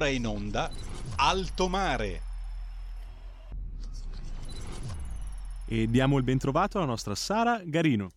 ora 0.00 0.08
in 0.08 0.26
onda 0.26 0.68
Alto 1.16 1.68
Mare. 1.68 2.22
E 5.68 5.86
diamo 5.88 6.16
il 6.16 6.24
bentrovato 6.24 6.78
alla 6.78 6.86
nostra 6.86 7.14
Sara 7.14 7.60
Garino. 7.62 8.08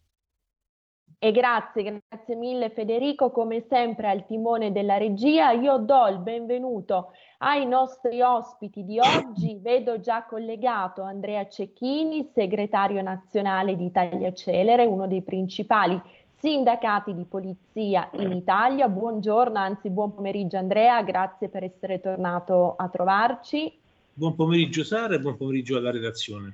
E 1.19 1.31
grazie, 1.33 1.83
grazie 2.07 2.35
mille 2.37 2.69
Federico, 2.69 3.31
come 3.31 3.65
sempre 3.67 4.09
al 4.09 4.25
timone 4.25 4.71
della 4.71 4.95
regia. 4.95 5.51
Io 5.51 5.79
do 5.79 6.07
il 6.07 6.19
benvenuto 6.19 7.11
ai 7.39 7.65
nostri 7.65 8.21
ospiti 8.21 8.85
di 8.85 8.97
oggi. 8.97 9.59
Vedo 9.61 9.99
già 9.99 10.23
collegato 10.23 11.01
Andrea 11.01 11.49
Cecchini, 11.49 12.31
segretario 12.33 13.01
nazionale 13.01 13.75
di 13.75 13.83
Italia 13.83 14.31
Celere, 14.31 14.85
uno 14.85 15.05
dei 15.05 15.21
principali 15.21 16.01
sindacati 16.39 17.13
di 17.13 17.25
polizia 17.25 18.09
in 18.13 18.31
Italia. 18.31 18.87
Buongiorno, 18.87 19.59
anzi 19.59 19.89
buon 19.89 20.13
pomeriggio 20.13 20.57
Andrea, 20.57 21.03
grazie 21.03 21.49
per 21.49 21.63
essere 21.63 21.99
tornato 21.99 22.75
a 22.77 22.87
trovarci. 22.87 23.77
Buon 24.13 24.35
pomeriggio 24.35 24.83
Sara 24.83 25.15
e 25.15 25.19
buon 25.19 25.37
pomeriggio 25.37 25.77
alla 25.77 25.91
redazione. 25.91 26.53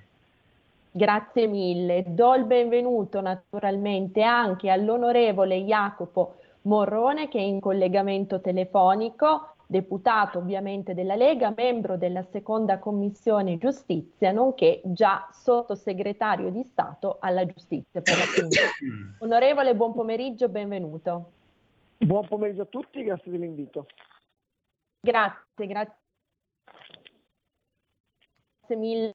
Grazie 0.92 1.48
mille. 1.48 2.04
Do 2.08 2.34
il 2.36 2.46
benvenuto 2.46 3.22
naturalmente 3.22 4.24
anche 4.24 4.70
all'onorevole 4.70 5.64
Jacopo 5.64 6.38
Morrone 6.64 7.28
che 7.28 7.38
è 7.38 7.42
in 7.42 7.60
collegamento 7.60 8.42
telefonico 8.42 9.55
deputato 9.68 10.40
ovviamente 10.40 10.94
della 10.94 11.16
Lega, 11.16 11.54
membro 11.56 11.98
della 11.98 12.24
seconda 12.32 12.80
commissione 12.80 13.58
giustizia, 13.58 14.32
nonché 14.32 14.82
già 14.86 15.28
sottosegretario 15.32 16.50
di 16.50 16.64
Stato 16.64 17.18
alla 17.20 17.46
giustizia. 17.46 18.02
Per 18.02 18.16
Onorevole, 19.20 19.76
buon 19.76 19.94
pomeriggio, 19.94 20.50
benvenuto. 20.50 21.32
Buon 21.98 22.28
pomeriggio 22.28 22.64
a 22.64 22.66
tutti, 22.66 23.04
grazie 23.04 23.32
dell'invito. 23.32 23.88
Grazie, 25.00 25.68
grazie 25.68 25.96
mille 28.76 29.14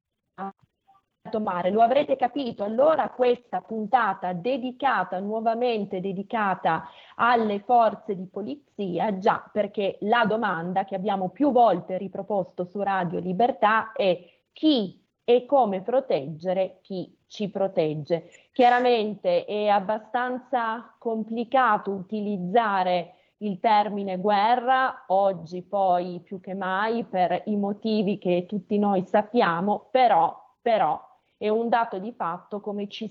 Mare. 1.39 1.71
Lo 1.71 1.83
avrete 1.83 2.17
capito, 2.17 2.65
allora 2.65 3.11
questa 3.11 3.61
puntata 3.61 4.33
dedicata, 4.33 5.21
nuovamente 5.21 6.01
dedicata 6.01 6.89
alle 7.15 7.61
forze 7.61 8.17
di 8.17 8.27
polizia, 8.27 9.19
già 9.19 9.49
perché 9.53 9.99
la 10.01 10.25
domanda 10.25 10.85
che 10.85 10.97
abbiamo 10.97 11.29
più 11.29 11.53
volte 11.53 11.99
riproposto 11.99 12.65
su 12.65 12.81
Radio 12.81 13.21
Libertà 13.21 13.93
è 13.93 14.19
chi 14.53 15.01
e 15.23 15.47
come 15.47 15.83
proteggere 15.83 16.79
chi 16.83 17.17
ci 17.29 17.49
protegge. 17.51 18.31
Chiaramente 18.51 19.45
è 19.45 19.69
abbastanza 19.69 20.97
complicato 20.99 21.93
utilizzare 21.93 23.15
il 23.43 23.61
termine 23.61 24.19
guerra, 24.19 25.05
oggi 25.09 25.63
poi 25.63 26.21
più 26.21 26.41
che 26.41 26.55
mai 26.55 27.05
per 27.05 27.43
i 27.47 27.57
motivi 27.57 28.19
che 28.19 28.45
tutti 28.47 28.79
noi 28.79 29.05
sappiamo, 29.07 29.89
però, 29.91 30.37
però 30.61 31.01
è 31.41 31.49
un 31.49 31.71
dato 31.71 31.99
di 31.99 32.13
fatto 32.13 32.61
come 32.61 32.87
ci 32.87 33.09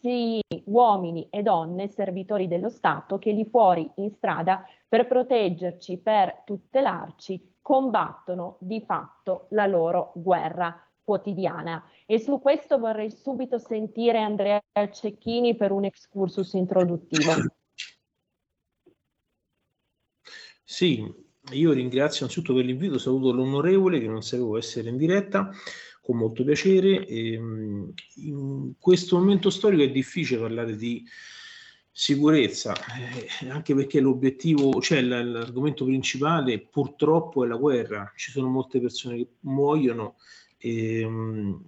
sia 0.00 0.42
uomini 0.64 1.28
e 1.30 1.40
donne 1.40 1.88
servitori 1.88 2.46
dello 2.46 2.68
Stato 2.68 3.18
che 3.18 3.32
lì 3.32 3.46
fuori 3.46 3.90
in 3.94 4.10
strada 4.10 4.66
per 4.86 5.06
proteggerci, 5.06 5.96
per 5.96 6.42
tutelarci, 6.44 7.54
combattono 7.62 8.58
di 8.60 8.82
fatto 8.82 9.46
la 9.52 9.64
loro 9.64 10.12
guerra 10.14 10.78
quotidiana. 11.02 11.82
E 12.04 12.18
su 12.18 12.38
questo 12.38 12.78
vorrei 12.78 13.10
subito 13.10 13.56
sentire 13.56 14.20
Andrea 14.20 14.60
Cecchini 14.90 15.56
per 15.56 15.72
un 15.72 15.84
excursus 15.86 16.52
introduttivo. 16.52 17.32
Sì, 20.62 21.31
io 21.50 21.72
ringrazio 21.72 22.24
innanzitutto 22.24 22.54
per 22.54 22.64
l'invito, 22.64 22.98
saluto 22.98 23.32
l'onorevole 23.32 24.00
che 24.00 24.06
non 24.06 24.22
sapevo 24.22 24.56
essere 24.56 24.88
in 24.88 24.96
diretta 24.96 25.50
con 26.00 26.16
molto 26.16 26.44
piacere. 26.44 27.04
E, 27.06 27.32
ehm, 27.32 27.92
in 28.16 28.72
questo 28.78 29.18
momento 29.18 29.50
storico 29.50 29.82
è 29.82 29.90
difficile 29.90 30.40
parlare 30.40 30.76
di 30.76 31.04
sicurezza, 31.90 32.74
eh, 33.42 33.48
anche 33.48 33.74
perché 33.74 34.00
l'obiettivo, 34.00 34.80
cioè 34.80 35.02
l'argomento 35.02 35.84
principale 35.84 36.60
purtroppo 36.60 37.44
è 37.44 37.48
la 37.48 37.56
guerra, 37.56 38.10
ci 38.16 38.30
sono 38.30 38.48
molte 38.48 38.80
persone 38.80 39.16
che 39.16 39.28
muoiono 39.40 40.16
ehm, 40.58 41.60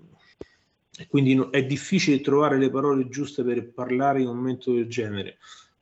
e 0.96 1.06
quindi 1.08 1.48
è 1.50 1.64
difficile 1.66 2.20
trovare 2.20 2.56
le 2.56 2.70
parole 2.70 3.08
giuste 3.08 3.42
per 3.42 3.70
parlare 3.72 4.22
in 4.22 4.28
un 4.28 4.36
momento 4.36 4.72
del 4.72 4.88
genere, 4.88 5.38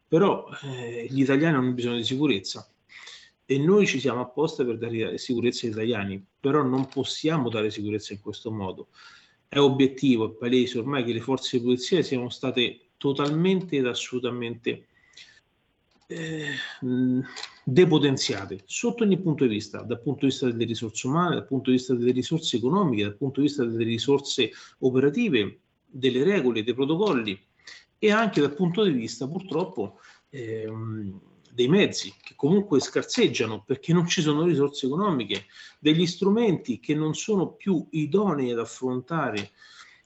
però 0.09 0.49
eh, 0.63 1.07
gli 1.09 1.21
italiani 1.21 1.57
hanno 1.57 1.73
bisogno 1.73 1.97
di 1.97 2.05
sicurezza 2.05 2.72
e 3.53 3.59
noi 3.59 3.87
ci 3.87 4.01
siamo 4.01 4.23
apposta 4.23 4.65
per 4.65 4.79
dare 4.79 5.19
sicurezza 5.19 5.67
agli 5.67 5.73
italiani, 5.73 6.25
però 6.41 6.63
non 6.63 6.89
possiamo 6.89 7.51
dare 7.51 7.71
sicurezza 7.71 8.15
in 8.15 8.21
questo 8.21 8.51
modo. 8.51 8.89
È 9.47 9.59
obiettivo, 9.59 10.33
è 10.33 10.39
palese 10.39 10.79
ormai 10.79 11.05
che 11.05 11.13
le 11.13 11.21
forze 11.21 11.59
di 11.59 11.65
polizia 11.65 12.03
siano 12.03 12.31
state 12.31 12.93
totalmente 12.97 13.77
ed 13.77 13.87
assolutamente 13.87 14.87
eh, 16.07 16.47
depotenziate 17.63 18.63
sotto 18.65 19.05
ogni 19.05 19.21
punto 19.21 19.45
di 19.45 19.51
vista, 19.51 19.83
dal 19.83 20.01
punto 20.01 20.21
di 20.21 20.27
vista 20.31 20.47
delle 20.47 20.65
risorse 20.65 21.07
umane, 21.07 21.35
dal 21.35 21.47
punto 21.47 21.69
di 21.69 21.77
vista 21.77 21.95
delle 21.95 22.13
risorse 22.13 22.57
economiche, 22.57 23.03
dal 23.03 23.17
punto 23.17 23.41
di 23.41 23.47
vista 23.49 23.65
delle 23.67 23.85
risorse 23.85 24.51
operative, 24.79 25.61
delle 25.85 26.25
regole, 26.25 26.65
dei 26.65 26.73
protocolli 26.73 27.39
e 27.99 28.11
anche 28.11 28.41
dal 28.41 28.55
punto 28.55 28.83
di 28.83 28.93
vista 28.93 29.29
purtroppo 29.29 29.99
ehm, 30.31 31.21
dei 31.55 31.69
mezzi 31.69 32.15
che 32.21 32.33
comunque 32.35 32.81
scarseggiano 32.81 33.63
perché 33.63 33.93
non 33.93 34.07
ci 34.07 34.23
sono 34.23 34.45
risorse 34.45 34.87
economiche, 34.87 35.45
degli 35.79 36.07
strumenti 36.07 36.81
che 36.81 36.95
non 36.95 37.15
sono 37.15 37.53
più 37.53 37.87
idonei 37.91 38.53
ad 38.53 38.59
affrontare 38.59 39.51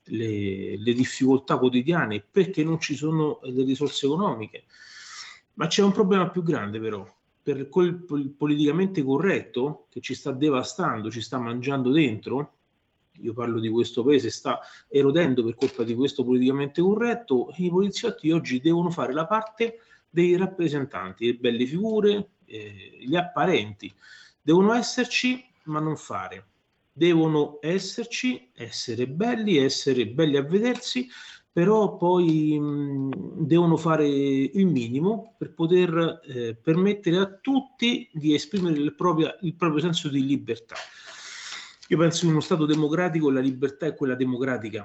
le, 0.07 0.77
le 0.77 0.93
difficoltà 0.93 1.57
quotidiane 1.57 2.25
perché 2.29 2.65
non 2.65 2.81
ci 2.81 2.97
sono 2.97 3.39
le 3.43 3.63
risorse 3.63 4.07
economiche. 4.07 4.65
Ma 5.55 5.69
c'è 5.69 5.83
un 5.83 5.93
problema 5.93 6.29
più 6.31 6.43
grande 6.43 6.81
però, 6.81 7.07
per 7.43 7.69
quel 7.69 7.95
politicamente 8.37 9.05
corretto 9.05 9.87
che 9.89 10.01
ci 10.01 10.15
sta 10.15 10.33
devastando, 10.33 11.13
ci 11.13 11.21
sta 11.21 11.39
mangiando 11.39 11.93
dentro, 11.93 12.55
io 13.21 13.33
parlo 13.33 13.61
di 13.61 13.69
questo 13.69 14.03
paese, 14.03 14.31
sta 14.31 14.59
erodendo 14.89 15.45
per 15.45 15.55
colpa 15.55 15.85
di 15.85 15.95
questo 15.95 16.25
politicamente 16.25 16.83
corretto, 16.83 17.53
i 17.57 17.71
poliziotti 17.71 18.33
oggi 18.33 18.61
devono 18.61 18.91
fare 18.91 19.13
la 19.13 19.27
parte 19.27 19.79
dei 20.17 20.35
rappresentanti, 20.35 21.27
le 21.27 21.35
belle 21.35 21.67
figure, 21.67 22.31
eh, 22.47 23.01
gli 23.01 23.17
apparenti. 23.17 23.93
Devono 24.41 24.73
esserci, 24.73 25.45
ma 25.65 25.79
non 25.79 25.99
fare. 25.99 26.47
Devono 26.91 27.59
esserci, 27.61 28.51
essere 28.55 29.07
belli, 29.09 29.59
essere 29.59 30.07
belli 30.07 30.39
a 30.39 30.43
vedersi, 30.43 31.07
però 31.53 31.99
poi 31.99 32.59
mh, 32.59 33.45
devono 33.45 33.77
fare 33.77 34.09
il 34.09 34.67
minimo 34.67 35.35
per 35.37 35.53
poter 35.53 36.23
eh, 36.25 36.55
permettere 36.55 37.19
a 37.19 37.39
tutti 37.39 38.09
di 38.11 38.33
esprimere 38.35 38.79
il 38.79 38.95
proprio, 38.95 39.37
il 39.43 39.55
proprio 39.55 39.83
senso 39.83 40.09
di 40.09 40.25
libertà. 40.25 40.77
Io 41.89 41.99
penso 41.99 42.21
che 42.21 42.25
in 42.25 42.33
uno 42.33 42.41
Stato 42.41 42.65
democratico 42.65 43.31
la 43.31 43.41
libertà 43.41 43.85
è 43.85 43.95
quella 43.95 44.15
democratica, 44.15 44.83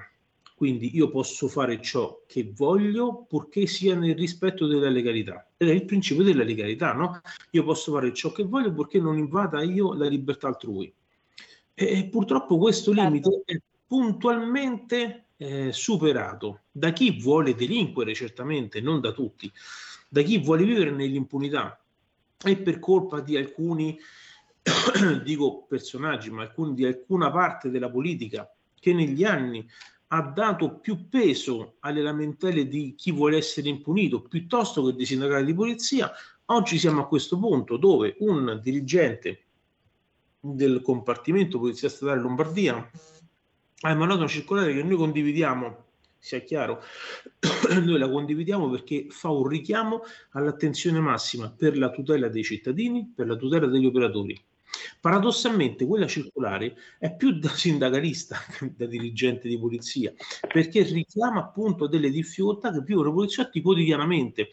quindi 0.62 0.96
io 0.96 1.10
posso 1.10 1.48
fare 1.48 1.82
ciò 1.82 2.22
che 2.28 2.52
voglio 2.56 3.26
purché 3.28 3.66
sia 3.66 3.96
nel 3.96 4.16
rispetto 4.16 4.68
della 4.68 4.90
legalità. 4.90 5.50
Ed 5.58 5.70
è 5.70 5.72
il 5.72 5.86
principio 5.86 6.24
della 6.24 6.44
legalità, 6.44 6.94
no? 6.94 7.20
Io 7.50 7.64
posso 7.64 7.92
fare 7.92 8.14
ciò 8.14 8.32
che 8.32 8.44
voglio 8.44 8.72
purché 8.72 9.00
non 9.00 9.18
invada 9.18 9.64
io 9.64 9.96
la 9.96 10.08
libertà 10.08 10.50
altrui. 10.50 10.94
E 11.74 12.08
purtroppo 12.12 12.60
questo 12.60 12.94
certo. 12.94 13.10
limite 13.10 13.42
è 13.44 13.60
puntualmente 13.88 15.30
eh, 15.38 15.72
superato 15.72 16.66
da 16.72 16.94
chi 16.94 17.20
vuole 17.20 17.56
delinquere, 17.56 18.14
certamente, 18.14 18.82
non 18.82 19.02
da 19.02 19.14
tutti, 19.14 19.52
da 20.08 20.22
chi 20.22 20.38
vuole 20.38 20.64
vivere 20.64 20.92
nell'impunità 20.92 21.84
e 22.38 22.58
per 22.58 22.78
colpa 22.78 23.20
di 23.20 23.36
alcuni, 23.36 23.98
dico 25.24 25.66
personaggi, 25.68 26.30
ma 26.30 26.44
alcuni, 26.44 26.76
di 26.76 26.86
alcuna 26.86 27.32
parte 27.32 27.72
della 27.72 27.90
politica 27.90 28.48
che 28.80 28.94
negli 28.94 29.24
anni 29.24 29.68
ha 30.14 30.22
dato 30.22 30.80
più 30.80 31.08
peso 31.08 31.76
alle 31.80 32.02
lamentele 32.02 32.68
di 32.68 32.96
chi 32.96 33.12
vuole 33.12 33.38
essere 33.38 33.70
impunito 33.70 34.22
piuttosto 34.22 34.86
che 34.86 34.94
dei 34.94 35.06
sindacati 35.06 35.46
di 35.46 35.54
polizia, 35.54 36.12
oggi 36.46 36.78
siamo 36.78 37.02
a 37.02 37.08
questo 37.08 37.38
punto 37.40 37.78
dove 37.78 38.16
un 38.20 38.60
dirigente 38.62 39.46
del 40.40 40.82
compartimento 40.82 41.60
Polizia 41.60 41.88
Statale 41.88 42.20
Lombardia 42.20 42.90
ha 43.84 43.90
emanato 43.90 44.20
una 44.20 44.28
circolare 44.28 44.74
che 44.74 44.84
noi 44.84 44.98
condividiamo, 44.98 45.86
sia 46.18 46.40
chiaro, 46.40 46.82
noi 47.82 47.98
la 47.98 48.10
condividiamo 48.10 48.70
perché 48.70 49.08
fa 49.10 49.30
un 49.30 49.48
richiamo 49.48 50.02
all'attenzione 50.32 51.00
massima 51.00 51.50
per 51.50 51.78
la 51.78 51.90
tutela 51.90 52.28
dei 52.28 52.44
cittadini, 52.44 53.14
per 53.16 53.28
la 53.28 53.36
tutela 53.38 53.68
degli 53.68 53.86
operatori. 53.86 54.40
Paradossalmente 55.00 55.86
quella 55.86 56.08
circolare 56.08 56.76
è 57.00 57.16
più 57.16 57.40
da 57.40 57.50
sindacalista 57.56 58.38
che 58.58 58.74
da 58.76 58.86
dirigente 58.86 59.48
di 59.48 59.58
polizia, 59.58 60.14
perché 60.48 60.84
richiama 60.84 61.40
appunto 61.40 61.88
delle 61.88 62.10
difficoltà 62.10 62.72
che 62.72 62.82
vivono 62.82 63.10
i 63.10 63.14
poliziotti 63.14 63.62
quotidianamente, 63.62 64.50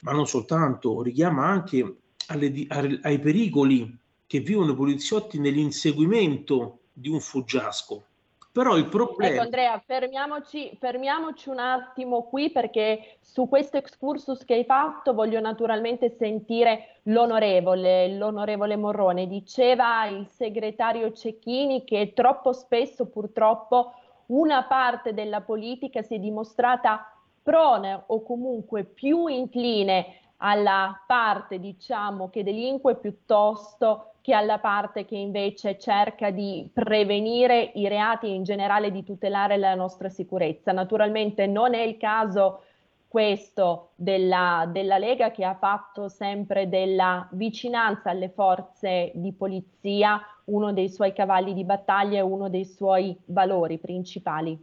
ma 0.00 0.12
non 0.12 0.26
soltanto, 0.26 1.02
richiama 1.02 1.46
anche 1.46 1.96
alle, 2.26 2.66
ai 3.02 3.18
pericoli 3.18 3.96
che 4.26 4.40
vivono 4.40 4.72
i 4.72 4.76
poliziotti 4.76 5.38
nell'inseguimento 5.38 6.80
di 6.92 7.08
un 7.08 7.20
fuggiasco. 7.20 8.04
Però 8.50 8.76
il 8.76 8.86
problema... 8.86 9.34
Ecco 9.34 9.42
Andrea, 9.42 9.82
fermiamoci, 9.84 10.76
fermiamoci 10.80 11.48
un 11.48 11.58
attimo 11.58 12.24
qui 12.24 12.50
perché 12.50 13.18
su 13.20 13.48
questo 13.48 13.76
excursus 13.76 14.44
che 14.44 14.54
hai 14.54 14.64
fatto 14.64 15.14
voglio 15.14 15.38
naturalmente 15.38 16.10
sentire 16.10 17.00
l'onorevole, 17.04 18.16
l'onorevole 18.16 18.76
Morrone. 18.76 19.26
Diceva 19.28 20.06
il 20.06 20.26
segretario 20.28 21.12
Cecchini 21.12 21.84
che 21.84 22.12
troppo 22.14 22.52
spesso 22.52 23.06
purtroppo 23.06 23.92
una 24.26 24.64
parte 24.64 25.14
della 25.14 25.42
politica 25.42 26.02
si 26.02 26.14
è 26.14 26.18
dimostrata 26.18 27.12
prone 27.42 28.02
o 28.06 28.22
comunque 28.22 28.84
più 28.84 29.26
incline 29.26 30.20
alla 30.38 31.02
parte 31.06 31.58
diciamo 31.58 32.28
che 32.28 32.42
delinque 32.42 32.96
piuttosto 32.96 34.12
che 34.28 34.34
alla 34.34 34.58
parte 34.58 35.06
che 35.06 35.16
invece 35.16 35.78
cerca 35.78 36.30
di 36.30 36.68
prevenire 36.70 37.70
i 37.76 37.88
reati 37.88 38.26
e 38.26 38.34
in 38.34 38.42
generale 38.42 38.90
di 38.90 39.02
tutelare 39.02 39.56
la 39.56 39.74
nostra 39.74 40.10
sicurezza. 40.10 40.70
Naturalmente 40.70 41.46
non 41.46 41.72
è 41.72 41.80
il 41.80 41.96
caso 41.96 42.64
questo 43.08 43.92
della, 43.94 44.68
della, 44.70 44.98
Lega 44.98 45.30
che 45.30 45.46
ha 45.46 45.54
fatto 45.54 46.10
sempre 46.10 46.68
della 46.68 47.26
vicinanza 47.32 48.10
alle 48.10 48.28
forze 48.28 49.12
di 49.14 49.32
polizia 49.32 50.20
uno 50.44 50.74
dei 50.74 50.90
suoi 50.90 51.14
cavalli 51.14 51.54
di 51.54 51.64
battaglia 51.64 52.18
e 52.18 52.20
uno 52.20 52.50
dei 52.50 52.66
suoi 52.66 53.18
valori 53.28 53.78
principali. 53.78 54.62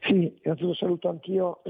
Sì, 0.00 0.40
innanzitutto 0.42 0.74
saluto 0.74 1.08
anch'io 1.08 1.62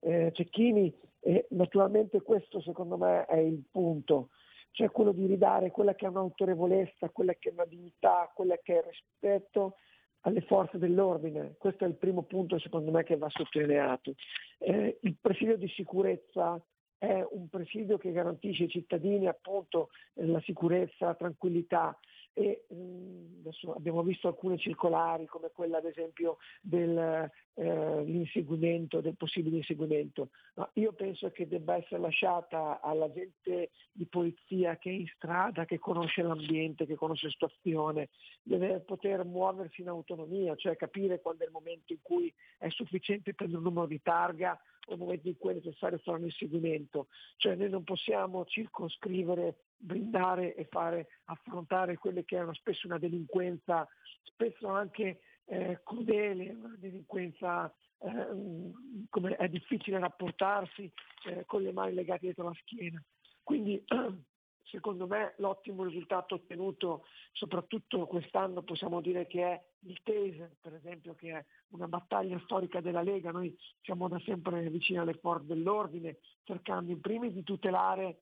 eh, 0.00 0.32
Cecchini 0.34 0.92
e 1.20 1.46
naturalmente 1.52 2.20
questo 2.20 2.60
secondo 2.60 2.98
me 2.98 3.24
è 3.24 3.38
il 3.38 3.62
punto 3.70 4.28
cioè 4.76 4.90
quello 4.90 5.12
di 5.12 5.24
ridare 5.24 5.70
quella 5.70 5.94
che 5.94 6.04
è 6.04 6.08
un'autorevolezza, 6.10 7.08
quella 7.08 7.32
che 7.32 7.48
è 7.48 7.52
una 7.52 7.64
dignità, 7.64 8.30
quella 8.34 8.58
che 8.62 8.74
è 8.74 8.76
il 8.76 8.92
rispetto 8.92 9.76
alle 10.20 10.42
forze 10.42 10.76
dell'ordine. 10.76 11.54
Questo 11.56 11.84
è 11.84 11.88
il 11.88 11.94
primo 11.94 12.24
punto 12.24 12.58
secondo 12.58 12.90
me 12.90 13.02
che 13.02 13.16
va 13.16 13.30
sottolineato. 13.30 14.12
Eh, 14.58 14.98
il 15.00 15.16
presidio 15.18 15.56
di 15.56 15.66
sicurezza 15.68 16.62
è 16.98 17.26
un 17.30 17.48
presidio 17.48 17.96
che 17.96 18.12
garantisce 18.12 18.64
ai 18.64 18.68
cittadini 18.68 19.26
appunto 19.26 19.88
la 20.16 20.42
sicurezza, 20.42 21.06
la 21.06 21.14
tranquillità 21.14 21.98
e 22.38 22.66
mm, 22.70 23.38
adesso 23.40 23.72
abbiamo 23.72 24.02
visto 24.02 24.28
alcune 24.28 24.58
circolari 24.58 25.24
come 25.24 25.50
quella 25.54 25.78
ad 25.78 25.86
esempio 25.86 26.36
dell'inseguimento, 26.60 28.98
eh, 28.98 29.02
del 29.02 29.16
possibile 29.16 29.56
inseguimento, 29.56 30.28
ma 30.56 30.68
io 30.74 30.92
penso 30.92 31.30
che 31.30 31.48
debba 31.48 31.76
essere 31.76 31.98
lasciata 31.98 32.82
alla 32.82 33.10
gente 33.10 33.70
di 33.90 34.04
polizia 34.04 34.76
che 34.76 34.90
è 34.90 34.92
in 34.92 35.06
strada, 35.14 35.64
che 35.64 35.78
conosce 35.78 36.20
l'ambiente, 36.20 36.84
che 36.84 36.96
conosce 36.96 37.24
la 37.24 37.32
situazione, 37.32 38.10
deve 38.42 38.80
poter 38.80 39.24
muoversi 39.24 39.80
in 39.80 39.88
autonomia, 39.88 40.54
cioè 40.56 40.76
capire 40.76 41.22
quando 41.22 41.44
è 41.44 41.46
il 41.46 41.52
momento 41.52 41.94
in 41.94 42.00
cui 42.02 42.30
è 42.58 42.68
sufficiente 42.68 43.32
prendere 43.32 43.60
un 43.60 43.64
numero 43.64 43.86
di 43.86 44.02
targa 44.02 44.60
o 44.88 44.92
il 44.92 44.98
momento 44.98 45.28
in 45.28 45.38
cui 45.38 45.52
è 45.52 45.54
necessario 45.54 45.96
fare 45.98 46.18
un 46.18 46.24
inseguimento, 46.24 47.06
cioè 47.36 47.54
noi 47.54 47.70
non 47.70 47.82
possiamo 47.82 48.44
circoscrivere 48.44 49.65
brindare 49.76 50.54
e 50.54 50.64
fare 50.64 51.08
affrontare 51.24 51.96
quelle 51.96 52.24
che 52.24 52.36
erano 52.36 52.54
spesso 52.54 52.86
una 52.86 52.98
delinquenza, 52.98 53.86
spesso 54.22 54.68
anche 54.68 55.20
eh, 55.44 55.80
crudele, 55.84 56.50
una 56.50 56.76
delinquenza 56.78 57.72
eh, 57.98 58.72
come 59.08 59.36
è 59.36 59.48
difficile 59.48 59.98
rapportarsi 59.98 60.90
eh, 61.26 61.44
con 61.46 61.62
le 61.62 61.72
mani 61.72 61.94
legate 61.94 62.20
dietro 62.20 62.44
la 62.44 62.54
schiena. 62.60 63.02
Quindi 63.42 63.82
secondo 64.64 65.06
me 65.06 65.34
l'ottimo 65.38 65.84
risultato 65.84 66.34
ottenuto 66.34 67.04
soprattutto 67.32 68.06
quest'anno 68.06 68.62
possiamo 68.62 69.00
dire 69.00 69.26
che 69.26 69.42
è 69.42 69.64
il 69.86 70.00
Taser, 70.02 70.56
per 70.60 70.74
esempio, 70.74 71.14
che 71.14 71.30
è 71.30 71.44
una 71.68 71.86
battaglia 71.86 72.40
storica 72.40 72.80
della 72.80 73.02
Lega. 73.02 73.30
Noi 73.30 73.56
siamo 73.82 74.08
da 74.08 74.18
sempre 74.20 74.68
vicini 74.68 74.98
alle 74.98 75.14
forze 75.14 75.46
dell'ordine, 75.46 76.18
cercando 76.42 76.90
in 76.90 77.00
primis 77.00 77.32
di 77.32 77.44
tutelare 77.44 78.18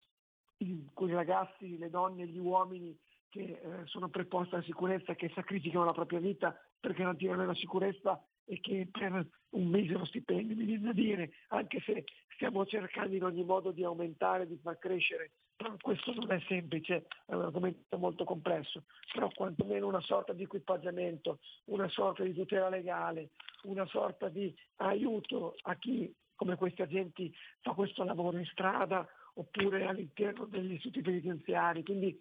quei 0.95 1.13
ragazzi, 1.13 1.79
le 1.79 1.91
donne, 1.91 2.27
gli 2.27 2.39
uomini 2.39 2.97
che 3.29 3.61
eh, 3.61 3.87
sono 3.87 4.09
preposti 4.09 4.55
alla 4.55 4.63
sicurezza, 4.63 5.15
che 5.15 5.31
sacrificano 5.35 5.85
la 5.85 5.93
propria 5.93 6.21
vita 6.21 6.57
per 6.79 6.93
garantire 6.93 7.35
la 7.35 7.55
sicurezza 7.55 8.23
e 8.45 8.61
che 8.61 8.89
per 8.91 9.27
un 9.51 9.67
misero 9.67 10.05
stipendio, 10.05 10.55
mi 10.55 10.65
viene 10.65 10.85
da 10.85 10.93
dire, 10.93 11.33
anche 11.49 11.81
se 11.81 12.05
stiamo 12.35 12.65
cercando 12.67 13.17
in 13.17 13.25
ogni 13.25 13.45
modo 13.45 13.71
di 13.71 13.83
aumentare, 13.83 14.47
di 14.47 14.59
far 14.63 14.79
crescere, 14.79 15.33
questo 15.81 16.13
non 16.13 16.31
è 16.31 16.41
semplice, 16.47 17.07
è 17.27 17.35
un 17.35 17.43
argomento 17.43 17.97
molto 17.97 18.25
complesso, 18.25 18.85
però 19.13 19.31
quantomeno 19.35 19.87
una 19.87 20.01
sorta 20.01 20.33
di 20.33 20.43
equipaggiamento, 20.43 21.39
una 21.67 21.89
sorta 21.89 22.23
di 22.23 22.35
tutela 22.35 22.69
legale, 22.69 23.31
una 23.63 23.87
sorta 23.87 24.29
di 24.29 24.55
aiuto 24.77 25.55
a 25.63 25.75
chi 25.77 26.13
come 26.35 26.57
questi 26.57 26.83
agenti 26.83 27.33
fa 27.61 27.73
questo 27.73 28.03
lavoro 28.03 28.37
in 28.39 28.45
strada 28.47 29.07
oppure 29.35 29.85
all'interno 29.87 30.45
degli 30.47 30.73
istituti 30.73 31.03
penitenziari. 31.03 31.83
Quindi 31.83 32.19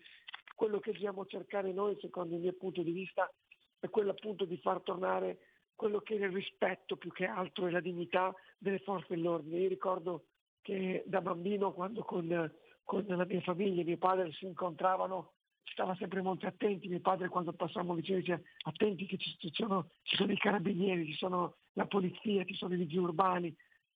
quello 0.55 0.79
che 0.79 0.91
dobbiamo 0.91 1.25
cercare 1.25 1.72
noi, 1.72 1.98
secondo 2.00 2.36
il 2.36 2.41
mio 2.41 2.53
punto 2.53 2.82
di 2.82 2.91
vista, 2.91 3.32
è 3.79 3.89
quello 3.89 4.12
appunto 4.12 4.46
di 4.46 4.58
far 4.58 4.82
tornare 4.82 5.39
quello 5.75 6.00
che 6.00 6.15
è 6.15 6.25
il 6.25 6.32
rispetto 6.32 6.96
più 6.96 7.12
che 7.12 7.25
altro 7.25 7.67
e 7.67 7.72
la 7.72 7.79
dignità 7.79 8.34
delle 8.58 8.79
forze 8.79 9.15
dell'ordine. 9.15 9.60
Io 9.60 9.70
ricordo 9.70 10.25
che 10.62 11.03
da 11.05 11.22
bambino 11.22 11.74
quando 11.74 12.03
con, 12.03 12.51
con 12.84 13.05
la 13.08 13.25
mia 13.25 13.41
famiglia 13.41 13.82
e 13.82 13.86
mio 13.86 13.98
padre 13.98 14.32
si 14.32 14.46
incontravano 14.46 15.34
stava 15.74 15.96
sempre 15.96 16.22
molto 16.22 16.46
attenti, 16.46 16.88
mio 16.88 17.00
padre 17.00 17.29
quando 17.29 17.51
passavamo 17.51 17.96
vicino 17.96 18.20
diceva 18.20 18.39
attenti 18.62 19.05
che 19.05 19.17
ci, 19.17 19.36
ci, 19.38 19.50
sono, 19.51 19.89
ci 20.03 20.15
sono 20.15 20.32
i 20.32 20.38
carabinieri, 20.38 21.08
ci 21.08 21.17
sono 21.17 21.55
la 21.74 21.86
polizia, 21.86 22.46
ci 22.46 22.53
sono 22.53 22.75
i 22.75 22.77
vigili 22.77 23.03
urbani, 23.03 23.53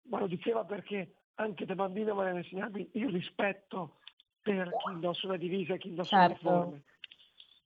ma 0.10 0.20
lo 0.20 0.28
diceva 0.28 0.66
perché 0.66 1.14
anche 1.40 1.66
da 1.66 1.76
bambino 1.76 2.14
voleva 2.14 2.38
insegnarmi 2.38 2.90
il 2.94 3.10
rispetto 3.10 3.98
per 4.42 4.70
chi 4.70 4.92
indossa 4.92 5.28
una 5.28 5.38
divisa 5.38 5.74
e 5.74 5.78
chi 5.78 5.90
indossa 5.90 6.28
certo. 6.28 6.50
uniforme. 6.50 6.84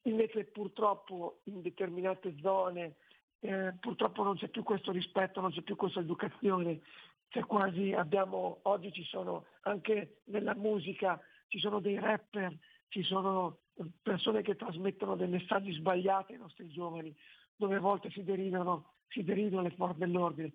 Invece 0.04 0.46
purtroppo 0.46 1.42
in 1.44 1.62
determinate 1.62 2.36
zone 2.42 2.96
eh, 3.40 3.74
purtroppo 3.80 4.24
non 4.24 4.36
c'è 4.36 4.50
più 4.50 4.64
questo 4.64 4.92
rispetto, 4.92 5.42
non 5.42 5.52
c'è 5.52 5.62
più 5.62 5.76
questa 5.76 6.00
educazione. 6.00 6.82
C'è 7.30 7.46
quasi, 7.46 7.94
abbiamo, 7.94 8.60
oggi 8.64 8.92
ci 8.92 9.04
sono 9.04 9.46
anche 9.62 10.22
nella 10.26 10.54
musica, 10.54 11.20
ci 11.48 11.60
sono 11.60 11.80
dei 11.80 11.98
rapper, 11.98 12.56
ci 12.90 13.04
sono 13.04 13.60
persone 14.02 14.42
che 14.42 14.56
trasmettono 14.56 15.16
dei 15.16 15.30
messaggi 15.30 15.72
sbagliati 15.72 16.34
ai 16.34 16.40
nostri 16.40 16.68
giovani, 16.68 17.16
dove 17.56 17.76
a 17.76 17.80
volte 17.80 18.10
si 18.12 18.24
derivano, 18.24 18.96
si 19.08 19.24
derivano 19.24 19.64
le 19.64 19.72
forze 19.72 19.98
dell'ordine 19.98 20.52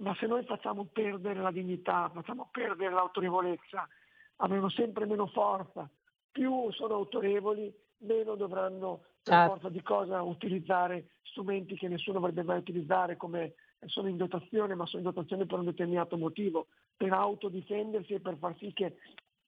ma 0.00 0.14
se 0.18 0.26
noi 0.26 0.44
facciamo 0.44 0.86
perdere 0.86 1.40
la 1.40 1.50
dignità, 1.50 2.10
facciamo 2.12 2.48
perdere 2.50 2.92
l'autorevolezza, 2.92 3.86
avranno 4.36 4.68
sempre 4.68 5.06
meno 5.06 5.26
forza. 5.26 5.88
Più 6.30 6.70
sono 6.72 6.94
autorevoli, 6.94 7.72
meno 7.98 8.34
dovranno 8.34 9.04
per 9.22 9.34
certo. 9.34 9.50
forza 9.52 9.68
di 9.68 9.82
cosa 9.82 10.22
utilizzare 10.22 11.10
strumenti 11.22 11.76
che 11.76 11.88
nessuno 11.88 12.18
avrebbe 12.18 12.42
mai 12.42 12.58
utilizzare 12.58 13.16
come 13.16 13.54
sono 13.86 14.08
in 14.08 14.16
dotazione, 14.16 14.74
ma 14.74 14.86
sono 14.86 15.02
in 15.02 15.10
dotazione 15.10 15.46
per 15.46 15.58
un 15.58 15.66
determinato 15.66 16.16
motivo, 16.16 16.68
per 16.96 17.12
autodifendersi 17.12 18.14
e 18.14 18.20
per 18.20 18.36
far 18.38 18.56
sì 18.56 18.72
che 18.72 18.96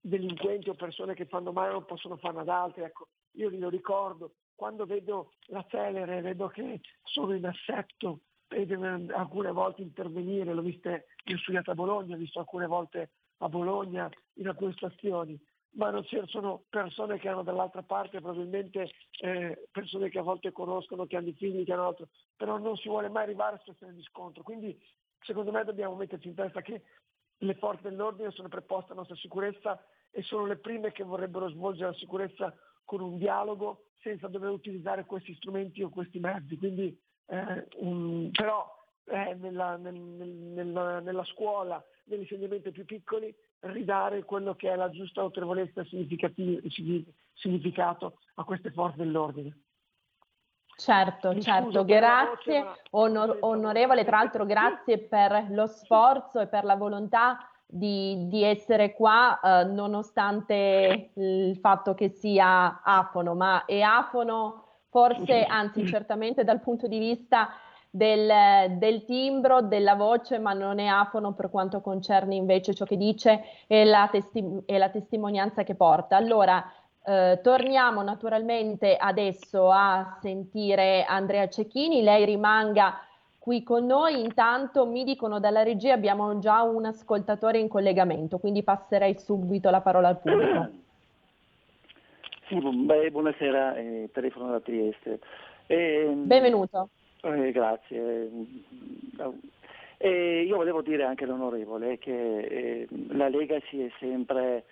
delinquenti 0.01 0.69
o 0.69 0.75
persone 0.75 1.15
che 1.15 1.27
fanno 1.27 1.53
male 1.53 1.73
non 1.73 1.85
possono 1.87 2.17
farne 2.17 2.41
ad 2.41 2.49
altri. 2.49 2.83
Ecco, 2.83 3.09
io 3.33 3.49
li 3.49 3.69
ricordo 3.71 4.35
quando 4.55 4.85
vedo 4.85 5.33
la 5.47 5.65
Celere, 5.69 6.21
vedo 6.21 6.49
che 6.49 6.81
sono 7.03 7.35
in 7.35 7.47
assetto 7.47 8.21
e 8.53 8.67
deve 8.67 9.07
alcune 9.13 9.51
volte 9.53 9.83
intervenire, 9.83 10.53
l'ho 10.53 10.63
vista, 10.63 10.91
io 10.91 11.37
ho 11.37 11.39
studiato 11.39 11.71
a 11.71 11.75
Bologna, 11.75 12.15
ho 12.15 12.19
visto 12.19 12.39
alcune 12.39 12.67
volte 12.67 13.11
a 13.39 13.49
Bologna 13.49 14.11
in 14.35 14.49
alcune 14.49 14.73
stazioni, 14.73 15.39
ma 15.75 15.91
non 15.91 16.05
ci 16.05 16.21
sono 16.27 16.65
persone 16.69 17.19
che 17.19 17.29
hanno 17.29 17.43
dall'altra 17.43 17.83
parte, 17.83 18.21
probabilmente 18.21 18.91
eh, 19.21 19.69
persone 19.71 20.11
che 20.11 20.19
a 20.19 20.23
volte 20.23 20.53
conoscono, 20.53 21.07
che 21.07 21.17
hanno 21.17 21.33
figli, 21.33 21.65
che 21.65 21.73
hanno 21.73 21.87
altro, 21.87 22.09
però 22.37 22.59
non 22.59 22.77
si 22.77 22.89
vuole 22.89 23.09
mai 23.09 23.25
arrivare 23.25 23.57
a 23.57 23.59
situazioni 23.59 23.95
di 23.95 24.03
scontro. 24.03 24.43
Quindi 24.43 24.79
secondo 25.21 25.51
me 25.51 25.65
dobbiamo 25.65 25.95
metterci 25.95 26.29
in 26.29 26.35
testa 26.35 26.61
che 26.61 26.83
le 27.39 27.55
forze 27.55 27.89
dell'ordine 27.89 28.31
sono 28.31 28.49
preposte 28.49 28.93
alla 28.93 29.01
nostra 29.01 29.17
sicurezza 29.17 29.83
e 30.11 30.23
sono 30.23 30.47
le 30.47 30.57
prime 30.57 30.93
che 30.93 31.05
vorrebbero 31.05 31.49
svolgere 31.49 31.91
la 31.91 31.97
sicurezza 31.97 32.55
con 32.85 33.01
un 33.01 33.17
dialogo 33.17 33.87
senza 34.01 34.29
dover 34.29 34.51
utilizzare 34.51 35.05
questi 35.05 35.35
strumenti 35.35 35.83
o 35.83 35.89
questi 35.89 36.19
mezzi. 36.19 36.57
Quindi, 36.57 36.97
eh, 37.33 37.67
un, 37.77 38.31
però 38.31 38.67
eh, 39.07 39.35
nella, 39.35 39.77
nel, 39.77 39.95
nel, 39.95 41.01
nella 41.03 41.25
scuola, 41.25 41.83
negli 42.05 42.21
insegnamenti 42.21 42.71
più 42.71 42.85
piccoli, 42.85 43.35
ridare 43.61 44.25
quello 44.25 44.55
che 44.55 44.71
è 44.71 44.77
la 44.77 44.91
giusta 44.91 45.23
autorevolezza 45.23 45.81
e 45.81 45.87
significato 47.33 48.19
a 48.35 48.45
queste 48.45 48.71
forze 48.71 48.99
dell'ordine. 48.99 49.61
Certo, 50.77 51.33
Mi 51.33 51.41
certo, 51.41 51.85
grazie 51.85 52.63
voce, 52.63 52.83
onor- 52.91 53.37
onorevole, 53.41 54.05
tra 54.05 54.19
l'altro 54.19 54.45
grazie 54.45 54.99
per 54.99 55.47
lo 55.51 55.67
sforzo 55.67 56.41
e 56.41 56.49
per 56.49 56.65
la 56.65 56.77
volontà 56.77 57.49
di, 57.65 58.27
di 58.29 58.43
essere 58.43 58.93
qua 58.93 59.39
eh, 59.41 59.65
nonostante 59.65 61.13
il 61.15 61.57
fatto 61.59 61.95
che 61.95 62.09
sia 62.11 62.83
afono, 62.83 63.35
ma 63.35 63.65
è 63.65 63.81
afono 63.81 64.62
forse, 64.93 65.45
anzi 65.45 65.87
certamente 65.87 66.45
dal 66.45 66.61
punto 66.61 66.87
di 66.87 66.99
vista 66.99 67.49
del, 67.89 68.77
del, 68.77 69.07
timbro, 69.07 69.63
della 69.63 69.95
voce, 69.95 70.39
ma 70.39 70.53
non 70.53 70.79
è 70.79 70.85
afono 70.85 71.33
per 71.33 71.49
quanto 71.49 71.81
concerne 71.81 72.35
invece 72.35 72.75
ciò 72.75 72.85
che 72.85 72.99
dice 72.99 73.43
e 73.67 73.87
la, 73.87 74.07
testi- 74.13 74.63
e 74.67 74.77
la 74.77 74.91
testimonianza 74.91 75.65
che 75.65 75.75
porta. 75.75 76.17
Allora, 76.17 76.63
eh, 77.05 77.41
torniamo 77.43 78.03
naturalmente 78.03 78.95
adesso 78.95 79.71
a 79.71 80.19
sentire 80.21 81.05
Andrea 81.05 81.49
Cecchini, 81.49 82.03
lei 82.03 82.27
rimanga 82.27 82.99
qui 83.39 83.63
con 83.63 83.87
noi, 83.87 84.21
intanto 84.21 84.85
mi 84.85 85.05
dicono 85.05 85.41
dalla 85.41 85.63
regia 85.63 85.95
abbiamo 85.95 86.39
già 86.39 86.61
un 86.61 86.85
ascoltatore 86.85 87.59
in 87.59 87.69
collegamento, 87.69 88.39
quindi 88.39 88.63
passerei 88.63 89.19
subito 89.19 89.71
la 89.71 89.81
parola 89.81 90.09
al 90.09 90.21
pubblico. 90.21 90.81
Sì, 92.53 92.61
beh, 92.61 93.11
buonasera, 93.11 93.77
eh, 93.77 94.11
telefono 94.13 94.51
da 94.51 94.61
Trieste. 94.61 95.21
Eh, 95.69 96.13
Benvenuto. 96.15 96.91
Eh, 97.23 97.51
grazie. 97.51 98.29
Eh, 99.97 100.43
io 100.43 100.57
volevo 100.57 100.83
dire 100.83 101.05
anche 101.05 101.25
all'onorevole 101.25 101.97
che 101.97 102.41
eh, 102.41 102.89
la 103.13 103.31
Lega 103.31 103.59
si 103.71 103.81
è 103.81 103.91
sempre 103.99 104.65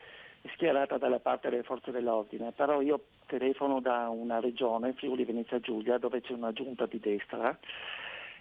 schierata 0.53 0.99
dalla 0.99 1.21
parte 1.21 1.49
delle 1.49 1.63
forze 1.63 1.91
dell'ordine, 1.91 2.53
però 2.53 2.83
io 2.83 3.05
telefono 3.25 3.81
da 3.81 4.11
una 4.11 4.41
regione, 4.41 4.93
Friuli 4.93 5.25
Venezia 5.25 5.59
Giulia, 5.59 5.97
dove 5.97 6.21
c'è 6.21 6.35
una 6.35 6.53
giunta 6.53 6.85
di 6.85 7.01
destra 7.01 7.59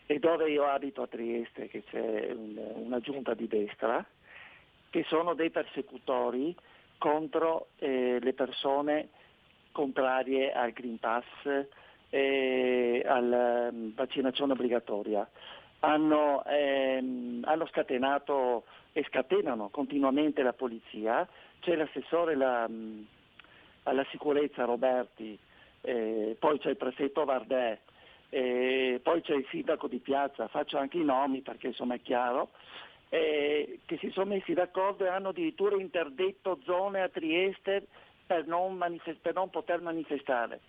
e 0.05 0.19
dove 0.19 0.51
io 0.51 0.65
abito 0.65 1.01
a 1.01 1.07
Trieste, 1.07 1.69
che 1.69 1.85
c'è 1.85 2.35
una 2.75 2.99
giunta 2.99 3.33
di 3.35 3.47
destra, 3.47 4.05
che 4.89 5.05
sono 5.07 5.33
dei 5.33 5.49
persecutori 5.49 6.53
contro 6.97 7.67
eh, 7.77 8.17
le 8.19 8.33
persone 8.33 9.11
contrarie 9.79 10.51
al 10.51 10.73
Green 10.73 10.99
Pass 10.99 11.23
e 12.09 13.01
alla 13.07 13.71
mm, 13.71 13.91
vaccinazione 13.95 14.51
obbligatoria. 14.51 15.25
Hanno, 15.79 16.43
ehm, 16.45 17.43
hanno, 17.45 17.65
scatenato 17.67 18.65
e 18.91 19.05
scatenano 19.07 19.69
continuamente 19.69 20.43
la 20.43 20.51
polizia, 20.51 21.25
c'è 21.61 21.75
l'assessore 21.77 22.35
la, 22.35 22.67
mm, 22.67 23.03
alla 23.83 24.05
sicurezza 24.11 24.65
Roberti, 24.65 25.39
eh, 25.81 26.35
poi 26.37 26.59
c'è 26.59 26.71
il 26.71 26.77
prefetto 26.77 27.23
Vardè, 27.23 27.79
eh, 28.31 28.99
poi 29.01 29.21
c'è 29.21 29.35
il 29.35 29.47
sindaco 29.49 29.87
di 29.87 29.99
piazza, 29.99 30.49
faccio 30.49 30.77
anche 30.77 30.97
i 30.97 31.05
nomi 31.05 31.39
perché 31.39 31.67
insomma 31.67 31.95
è 31.95 32.01
chiaro, 32.01 32.49
eh, 33.07 33.79
che 33.85 33.97
si 33.97 34.09
sono 34.09 34.31
messi 34.31 34.53
d'accordo 34.53 35.05
e 35.05 35.07
hanno 35.07 35.29
addirittura 35.29 35.77
interdetto 35.77 36.59
zone 36.65 37.01
a 37.01 37.07
Trieste 37.07 37.87
per 38.29 38.45
non, 38.45 38.77
manifest- 38.77 39.21
per 39.21 39.33
non 39.33 39.49
poter 39.49 39.81
manifestare. 39.81 40.59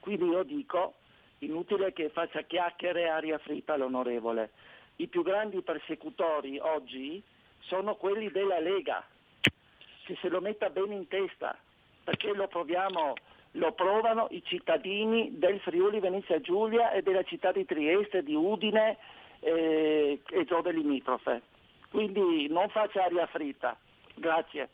Quindi 0.00 0.26
io 0.26 0.42
dico, 0.42 0.96
inutile 1.38 1.94
che 1.94 2.10
faccia 2.10 2.42
chiacchiere 2.42 3.08
aria 3.08 3.38
fritta 3.38 3.74
l'onorevole. 3.78 4.50
I 4.96 5.06
più 5.06 5.22
grandi 5.22 5.62
persecutori 5.62 6.58
oggi 6.58 7.22
sono 7.60 7.94
quelli 7.94 8.30
della 8.30 8.60
Lega, 8.60 9.02
che 9.40 10.18
se 10.20 10.28
lo 10.28 10.42
metta 10.42 10.68
bene 10.68 10.94
in 10.94 11.08
testa, 11.08 11.56
perché 12.04 12.34
lo, 12.34 12.48
proviamo, 12.48 13.14
lo 13.52 13.72
provano 13.72 14.26
i 14.32 14.42
cittadini 14.44 15.38
del 15.38 15.58
Friuli 15.60 16.00
Venezia 16.00 16.38
Giulia 16.42 16.90
e 16.90 17.00
della 17.00 17.22
città 17.22 17.50
di 17.50 17.64
Trieste, 17.64 18.22
di 18.22 18.34
Udine 18.34 18.98
eh, 19.40 20.20
e 20.22 20.44
zone 20.46 20.70
limitrofe. 20.70 21.40
Quindi 21.88 22.46
non 22.48 22.68
faccia 22.68 23.04
aria 23.04 23.26
fritta. 23.26 23.74
Grazie. 24.14 24.68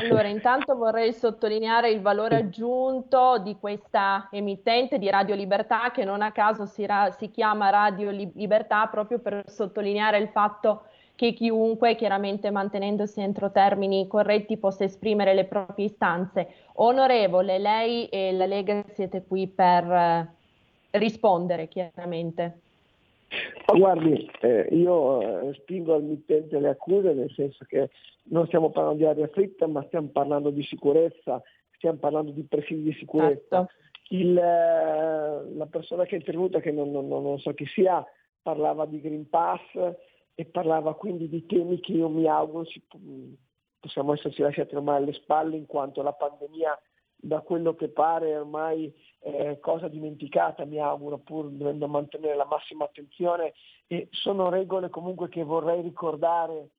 Allora, 0.00 0.28
intanto 0.28 0.76
vorrei 0.76 1.12
sottolineare 1.12 1.90
il 1.90 2.00
valore 2.00 2.36
aggiunto 2.36 3.38
di 3.38 3.56
questa 3.58 4.28
emittente 4.30 4.98
di 4.98 5.08
Radio 5.08 5.34
Libertà, 5.34 5.90
che 5.90 6.04
non 6.04 6.20
a 6.22 6.32
caso 6.32 6.66
si, 6.66 6.84
ra- 6.84 7.10
si 7.10 7.30
chiama 7.30 7.70
Radio 7.70 8.10
Libertà 8.10 8.86
proprio 8.86 9.18
per 9.18 9.44
sottolineare 9.46 10.18
il 10.18 10.28
fatto 10.28 10.84
che 11.14 11.32
chiunque, 11.32 11.94
chiaramente 11.94 12.50
mantenendosi 12.50 13.20
entro 13.20 13.50
termini 13.50 14.06
corretti, 14.08 14.56
possa 14.56 14.84
esprimere 14.84 15.34
le 15.34 15.44
proprie 15.44 15.86
istanze. 15.86 16.48
Onorevole, 16.74 17.58
lei 17.58 18.06
e 18.08 18.32
la 18.32 18.46
Lega 18.46 18.82
siete 18.92 19.22
qui 19.22 19.46
per 19.46 19.90
eh, 19.90 20.28
rispondere, 20.90 21.68
chiaramente. 21.68 22.61
Guardi, 23.66 24.30
eh, 24.40 24.68
io 24.72 25.48
eh, 25.48 25.54
spingo 25.54 25.94
al 25.94 26.02
mittente 26.02 26.58
le 26.58 26.68
accuse 26.68 27.12
nel 27.14 27.30
senso 27.30 27.64
che 27.66 27.90
non 28.24 28.46
stiamo 28.46 28.70
parlando 28.70 28.98
di 28.98 29.06
aria 29.06 29.28
fritta, 29.28 29.66
ma 29.66 29.82
stiamo 29.86 30.08
parlando 30.08 30.50
di 30.50 30.62
sicurezza, 30.62 31.42
stiamo 31.76 31.98
parlando 31.98 32.32
di 32.32 32.42
presidi 32.44 32.82
di 32.82 32.92
sicurezza. 32.92 33.66
Certo. 33.66 34.14
Il, 34.14 34.36
eh, 34.36 35.54
la 35.54 35.66
persona 35.70 36.04
che 36.04 36.16
è 36.16 36.18
intervenuta, 36.18 36.60
che 36.60 36.70
non, 36.70 36.90
non, 36.90 37.08
non, 37.08 37.38
so 37.38 37.54
chi 37.54 37.64
sia, 37.66 38.04
parlava 38.42 38.84
di 38.84 39.00
Green 39.00 39.28
Pass 39.28 39.62
e 40.34 40.44
parlava 40.44 40.94
quindi 40.94 41.28
di 41.28 41.46
temi 41.46 41.80
che 41.80 41.92
io 41.92 42.08
mi 42.08 42.26
auguro 42.26 42.64
si, 42.64 42.82
possiamo 43.78 44.12
esserci 44.12 44.42
lasciati 44.42 44.74
ormai 44.74 44.96
alle 44.96 45.12
spalle 45.12 45.56
in 45.56 45.66
quanto 45.66 46.02
la 46.02 46.12
pandemia 46.12 46.78
da 47.16 47.40
quello 47.40 47.74
che 47.74 47.88
pare 47.88 48.36
ormai 48.36 48.92
eh, 49.22 49.58
cosa 49.60 49.88
dimenticata, 49.88 50.64
mi 50.64 50.80
auguro, 50.80 51.18
pur 51.18 51.48
dovendo 51.48 51.86
mantenere 51.86 52.34
la 52.36 52.46
massima 52.46 52.84
attenzione. 52.84 53.54
E 53.86 54.08
sono 54.10 54.48
regole 54.48 54.88
comunque 54.88 55.28
che 55.28 55.44
vorrei 55.44 55.80
ricordare 55.82 56.70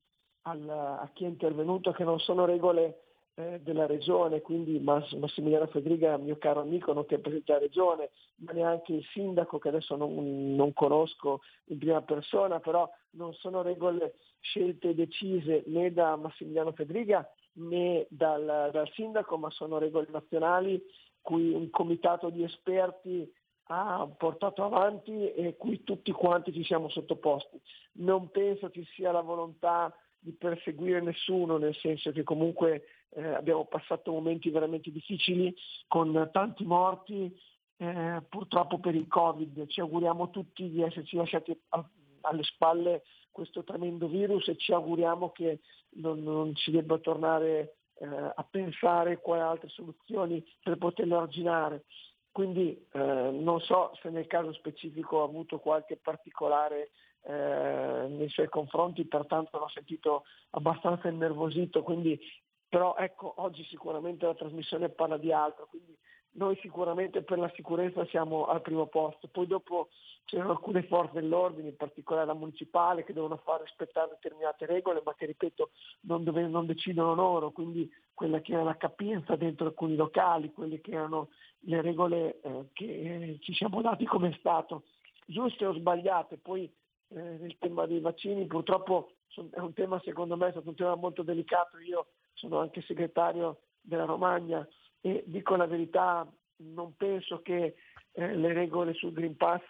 al, 0.44 0.68
a 0.68 1.10
chi 1.14 1.26
è 1.26 1.28
intervenuto 1.28 1.92
che 1.92 2.04
non 2.04 2.20
sono 2.20 2.46
regole 2.46 3.00
eh, 3.36 3.60
della 3.64 3.86
regione, 3.86 4.42
quindi 4.42 4.80
Mass- 4.80 5.14
Massimiliano 5.14 5.68
Federica, 5.68 6.18
mio 6.18 6.38
caro 6.38 6.62
amico, 6.62 6.94
non 6.94 7.06
che 7.06 7.20
presenta 7.20 7.54
la 7.54 7.60
regione, 7.60 8.10
ma 8.38 8.52
neanche 8.52 8.94
il 8.94 9.04
sindaco 9.12 9.58
che 9.58 9.70
adesso 9.70 9.96
non, 9.96 10.56
non 10.56 10.74
conosco 10.74 11.42
in 11.66 11.78
prima 11.78 12.02
persona, 12.02 12.60
però 12.60 12.90
non 13.12 13.34
sono 13.34 13.62
regole 13.62 14.16
scelte 14.40 14.90
e 14.90 14.96
decise 14.96 15.64
né 15.68 15.92
da 15.94 16.16
Massimiliano 16.16 16.74
Federica 16.74 17.28
né 17.54 18.06
dal, 18.10 18.70
dal 18.72 18.90
sindaco, 18.94 19.38
ma 19.38 19.50
sono 19.50 19.78
regole 19.78 20.08
nazionali 20.12 20.82
cui 21.24 21.52
un 21.54 21.72
comitato 21.72 22.30
di 22.30 22.44
esperti 22.44 23.28
ha 23.68 24.08
portato 24.16 24.64
avanti 24.64 25.32
e 25.32 25.56
cui 25.58 25.84
tutti 25.84 26.12
quanti 26.12 26.54
ci 26.54 26.64
siamo 26.64 26.90
sottoposti. 26.90 27.60
Non 27.94 28.30
penso 28.30 28.70
ci 28.70 28.86
sia 28.94 29.12
la 29.12 29.22
volontà 29.22 29.92
di 30.20 30.34
perseguire 30.34 31.02
nessuno, 31.02 31.58
nel 31.58 31.76
senso 31.76 32.12
che 32.12 32.24
comunque 32.24 32.86
eh, 33.10 33.26
abbiamo 33.26 33.66
passato 33.66 34.12
momenti 34.12 34.50
veramente 34.50 34.92
difficili 34.92 35.56
con 35.88 36.30
tanti 36.32 36.66
morti, 36.66 37.36
eh, 37.78 38.22
purtroppo 38.30 38.80
per 38.80 38.96
il 38.96 39.08
Covid. 39.08 39.66
Ci 39.68 39.80
auguriamo 39.80 40.30
tutti 40.30 40.70
di 40.70 40.82
esserci 40.82 41.16
lasciati 41.16 41.58
a, 41.70 41.90
alle 42.22 42.44
spalle 42.44 43.04
questo 43.32 43.64
tremendo 43.64 44.08
virus 44.08 44.48
e 44.48 44.58
ci 44.58 44.72
auguriamo 44.72 45.32
che 45.32 45.62
non, 45.96 46.22
non 46.22 46.56
si 46.56 46.72
debba 46.72 46.98
tornare 47.00 47.78
eh, 48.04 48.32
a 48.36 48.46
pensare 48.50 49.20
quali 49.20 49.42
altre 49.42 49.70
soluzioni 49.70 50.44
per 50.62 50.78
poterlo 50.78 51.20
arginare. 51.20 51.86
Quindi 52.32 52.86
eh, 52.92 53.30
non 53.32 53.62
so 53.62 53.92
se 54.02 54.10
nel 54.10 54.28
caso 54.28 54.52
specifico 54.54 55.22
ha 55.22 55.26
avuto 55.26 55.60
qualche 55.60 55.98
particolare 55.98 56.92
eh, 57.22 58.08
nei 58.10 58.28
suoi 58.28 58.50
confronti, 58.50 59.06
pertanto 59.06 59.58
l'ho 59.58 59.70
sentito 59.70 60.24
abbastanza 60.52 61.08
innervosito, 61.08 61.84
quindi, 61.84 62.20
però 62.68 62.96
ecco, 62.98 63.36
oggi 63.38 63.64
sicuramente 63.66 64.26
la 64.26 64.34
trasmissione 64.34 64.90
parla 64.90 65.18
di 65.18 65.32
altro, 65.32 65.68
quindi 65.68 65.96
noi 66.32 66.58
sicuramente 66.62 67.22
per 67.22 67.38
la 67.38 67.52
sicurezza 67.54 68.06
siamo 68.08 68.48
al 68.48 68.62
primo 68.62 68.88
posto, 68.88 69.28
poi 69.28 69.46
dopo 69.46 69.90
c'erano 70.26 70.52
alcune 70.52 70.84
forze 70.84 71.20
dell'ordine, 71.20 71.70
in 71.70 71.76
particolare 71.76 72.26
la 72.26 72.34
municipale, 72.34 73.04
che 73.04 73.14
devono 73.14 73.38
far 73.38 73.62
rispettare 73.62 74.10
determinate 74.10 74.66
regole, 74.66 75.02
ma 75.04 75.14
che 75.14 75.26
ripeto 75.26 75.72
non, 76.02 76.24
dove, 76.24 76.48
non 76.48 76.66
decidono 76.66 77.14
loro, 77.14 77.52
quindi 77.52 77.92
quella 78.14 78.40
che 78.42 78.54
era 78.54 78.64
la 78.64 78.78
capienza 78.78 79.36
dentro 79.36 79.68
alcuni 79.68 79.96
locali, 79.96 80.52
quelle 80.52 80.82
che 80.82 80.92
erano 80.92 81.30
le 81.66 81.82
regole 81.82 82.40
eh, 82.42 82.70
che 82.74 82.86
eh, 82.86 83.38
ci 83.42 83.54
siamo 83.54 83.82
dati 83.82 84.06
come 84.06 84.36
Stato, 84.40 84.84
giuste 85.26 85.66
o 85.66 85.74
sbagliate. 85.74 86.38
Poi 86.38 86.64
eh, 87.10 87.22
nel 87.40 87.58
tema 87.60 87.86
dei 87.86 88.00
vaccini 88.00 88.46
purtroppo 88.46 89.14
è 89.52 89.60
un 89.60 89.74
tema 89.74 90.00
secondo 90.04 90.38
me 90.38 90.48
è 90.48 90.52
stato 90.52 90.70
un 90.70 90.76
tema 90.76 90.96
molto 90.96 91.24
delicato, 91.24 91.80
io 91.80 92.08
sono 92.34 92.60
anche 92.60 92.82
segretario 92.82 93.62
della 93.82 94.06
Romagna 94.06 94.68
e 95.02 95.24
dico 95.26 95.56
la 95.56 95.66
verità, 95.66 96.28
non 96.58 96.96
penso 96.96 97.42
che 97.42 97.76
eh, 98.14 98.36
le 98.36 98.54
regole 98.54 98.94
sul 98.94 99.12
Green 99.12 99.36
Pass 99.36 99.64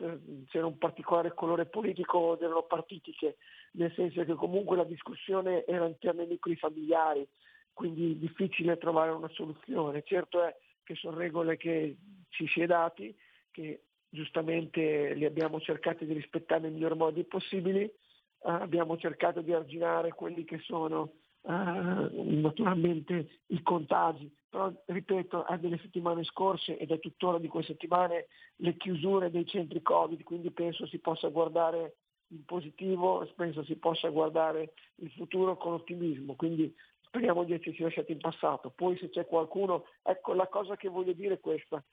c'era 0.47 0.65
un 0.65 0.77
particolare 0.77 1.33
colore 1.33 1.65
politico 1.65 2.37
erano 2.39 2.63
partitiche, 2.63 3.37
nel 3.73 3.91
senso 3.93 4.23
che 4.25 4.33
comunque 4.33 4.75
la 4.75 4.83
discussione 4.83 5.65
era 5.65 5.87
interna 5.87 6.21
ai 6.21 6.27
nuclei 6.27 6.57
familiari, 6.57 7.25
quindi 7.71 8.19
difficile 8.19 8.77
trovare 8.77 9.11
una 9.11 9.29
soluzione. 9.29 10.03
Certo 10.03 10.43
è 10.43 10.55
che 10.83 10.95
sono 10.95 11.17
regole 11.17 11.55
che 11.55 11.95
ci 12.29 12.45
si 12.47 12.61
è 12.61 12.65
dati, 12.65 13.15
che 13.49 13.83
giustamente 14.09 15.13
li 15.13 15.25
abbiamo 15.25 15.61
cercati 15.61 16.05
di 16.05 16.13
rispettare 16.13 16.61
nei 16.61 16.71
miglior 16.71 16.95
modi 16.95 17.23
possibili, 17.23 17.83
eh, 17.83 17.93
abbiamo 18.41 18.97
cercato 18.97 19.41
di 19.41 19.53
arginare 19.53 20.09
quelli 20.09 20.43
che 20.43 20.59
sono 20.59 21.13
eh, 21.45 21.51
naturalmente 21.51 23.41
i 23.47 23.61
contagi, 23.61 24.33
però 24.49 24.71
ripeto 24.85 25.45
è 25.45 25.57
delle 25.57 25.77
settimane 25.79 26.23
scorse 26.23 26.77
ed 26.77 26.91
è 26.91 26.99
tuttora 26.99 27.39
di 27.39 27.47
quelle 27.47 27.65
settimane 27.65 28.27
le 28.57 28.77
chiusure 28.77 29.29
dei 29.29 29.45
centri 29.45 29.81
Covid, 29.81 30.23
quindi 30.23 30.51
penso 30.51 30.85
si 30.87 30.99
possa 30.99 31.27
guardare 31.29 31.95
in 32.27 32.45
positivo, 32.45 33.27
penso 33.35 33.63
si 33.63 33.75
possa 33.75 34.09
guardare 34.09 34.73
il 34.95 35.11
futuro 35.11 35.57
con 35.57 35.73
ottimismo, 35.73 36.35
quindi 36.35 36.73
speriamo 37.01 37.43
di 37.43 37.53
esserci 37.53 37.83
lasciati 37.83 38.11
in 38.11 38.19
passato. 38.19 38.71
Poi 38.71 38.97
se 38.97 39.09
c'è 39.09 39.25
qualcuno, 39.25 39.85
ecco 40.01 40.33
la 40.33 40.47
cosa 40.47 40.75
che 40.75 40.89
voglio 40.89 41.13
dire 41.13 41.35
è 41.35 41.39
questa, 41.39 41.83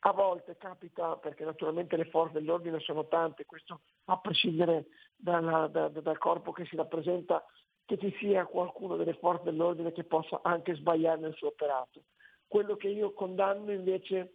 a 0.00 0.12
volte 0.12 0.56
capita, 0.56 1.16
perché 1.16 1.44
naturalmente 1.44 1.96
le 1.96 2.06
forze 2.06 2.34
dell'ordine 2.34 2.78
sono 2.80 3.06
tante, 3.06 3.44
questo 3.46 3.80
a 4.06 4.18
prescindere 4.18 4.86
dalla, 5.16 5.66
da, 5.66 5.88
dal 5.88 6.18
corpo 6.18 6.52
che 6.52 6.64
si 6.66 6.76
rappresenta, 6.76 7.44
che 7.90 7.98
ci 7.98 8.14
sia 8.20 8.46
qualcuno 8.46 8.94
delle 8.94 9.14
forze 9.14 9.44
dell'ordine 9.44 9.90
che 9.90 10.04
possa 10.04 10.40
anche 10.44 10.76
sbagliare 10.76 11.20
nel 11.20 11.34
suo 11.34 11.48
operato. 11.48 12.04
Quello 12.46 12.76
che 12.76 12.88
io 12.88 13.12
condanno 13.12 13.72
invece 13.72 14.34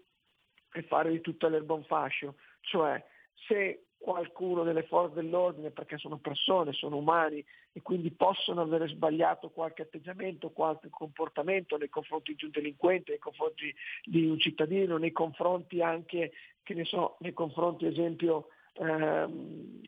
è 0.69 0.81
fare 0.81 1.09
di 1.09 1.21
tutta 1.21 1.47
l'erba 1.47 1.73
un 1.73 1.85
fascio, 1.85 2.35
cioè 2.59 3.01
se 3.47 3.85
qualcuno 3.97 4.63
delle 4.63 4.83
forze 4.83 5.15
dell'ordine, 5.15 5.71
perché 5.71 5.97
sono 5.97 6.17
persone, 6.17 6.73
sono 6.73 6.97
umani 6.97 7.43
e 7.71 7.81
quindi 7.81 8.11
possono 8.11 8.61
avere 8.61 8.89
sbagliato 8.89 9.49
qualche 9.49 9.83
atteggiamento, 9.83 10.51
qualche 10.51 10.89
comportamento 10.89 11.77
nei 11.77 11.89
confronti 11.89 12.35
di 12.35 12.43
un 12.43 12.51
delinquente, 12.51 13.11
nei 13.11 13.19
confronti 13.19 13.73
di 14.03 14.27
un 14.27 14.37
cittadino, 14.37 14.97
nei 14.97 15.13
confronti 15.13 15.81
anche, 15.81 16.33
che 16.61 16.73
ne 16.73 16.83
so, 16.83 17.15
nei 17.19 17.33
confronti 17.33 17.85
ad 17.85 17.93
esempio 17.93 18.49
ehm, 18.77 19.81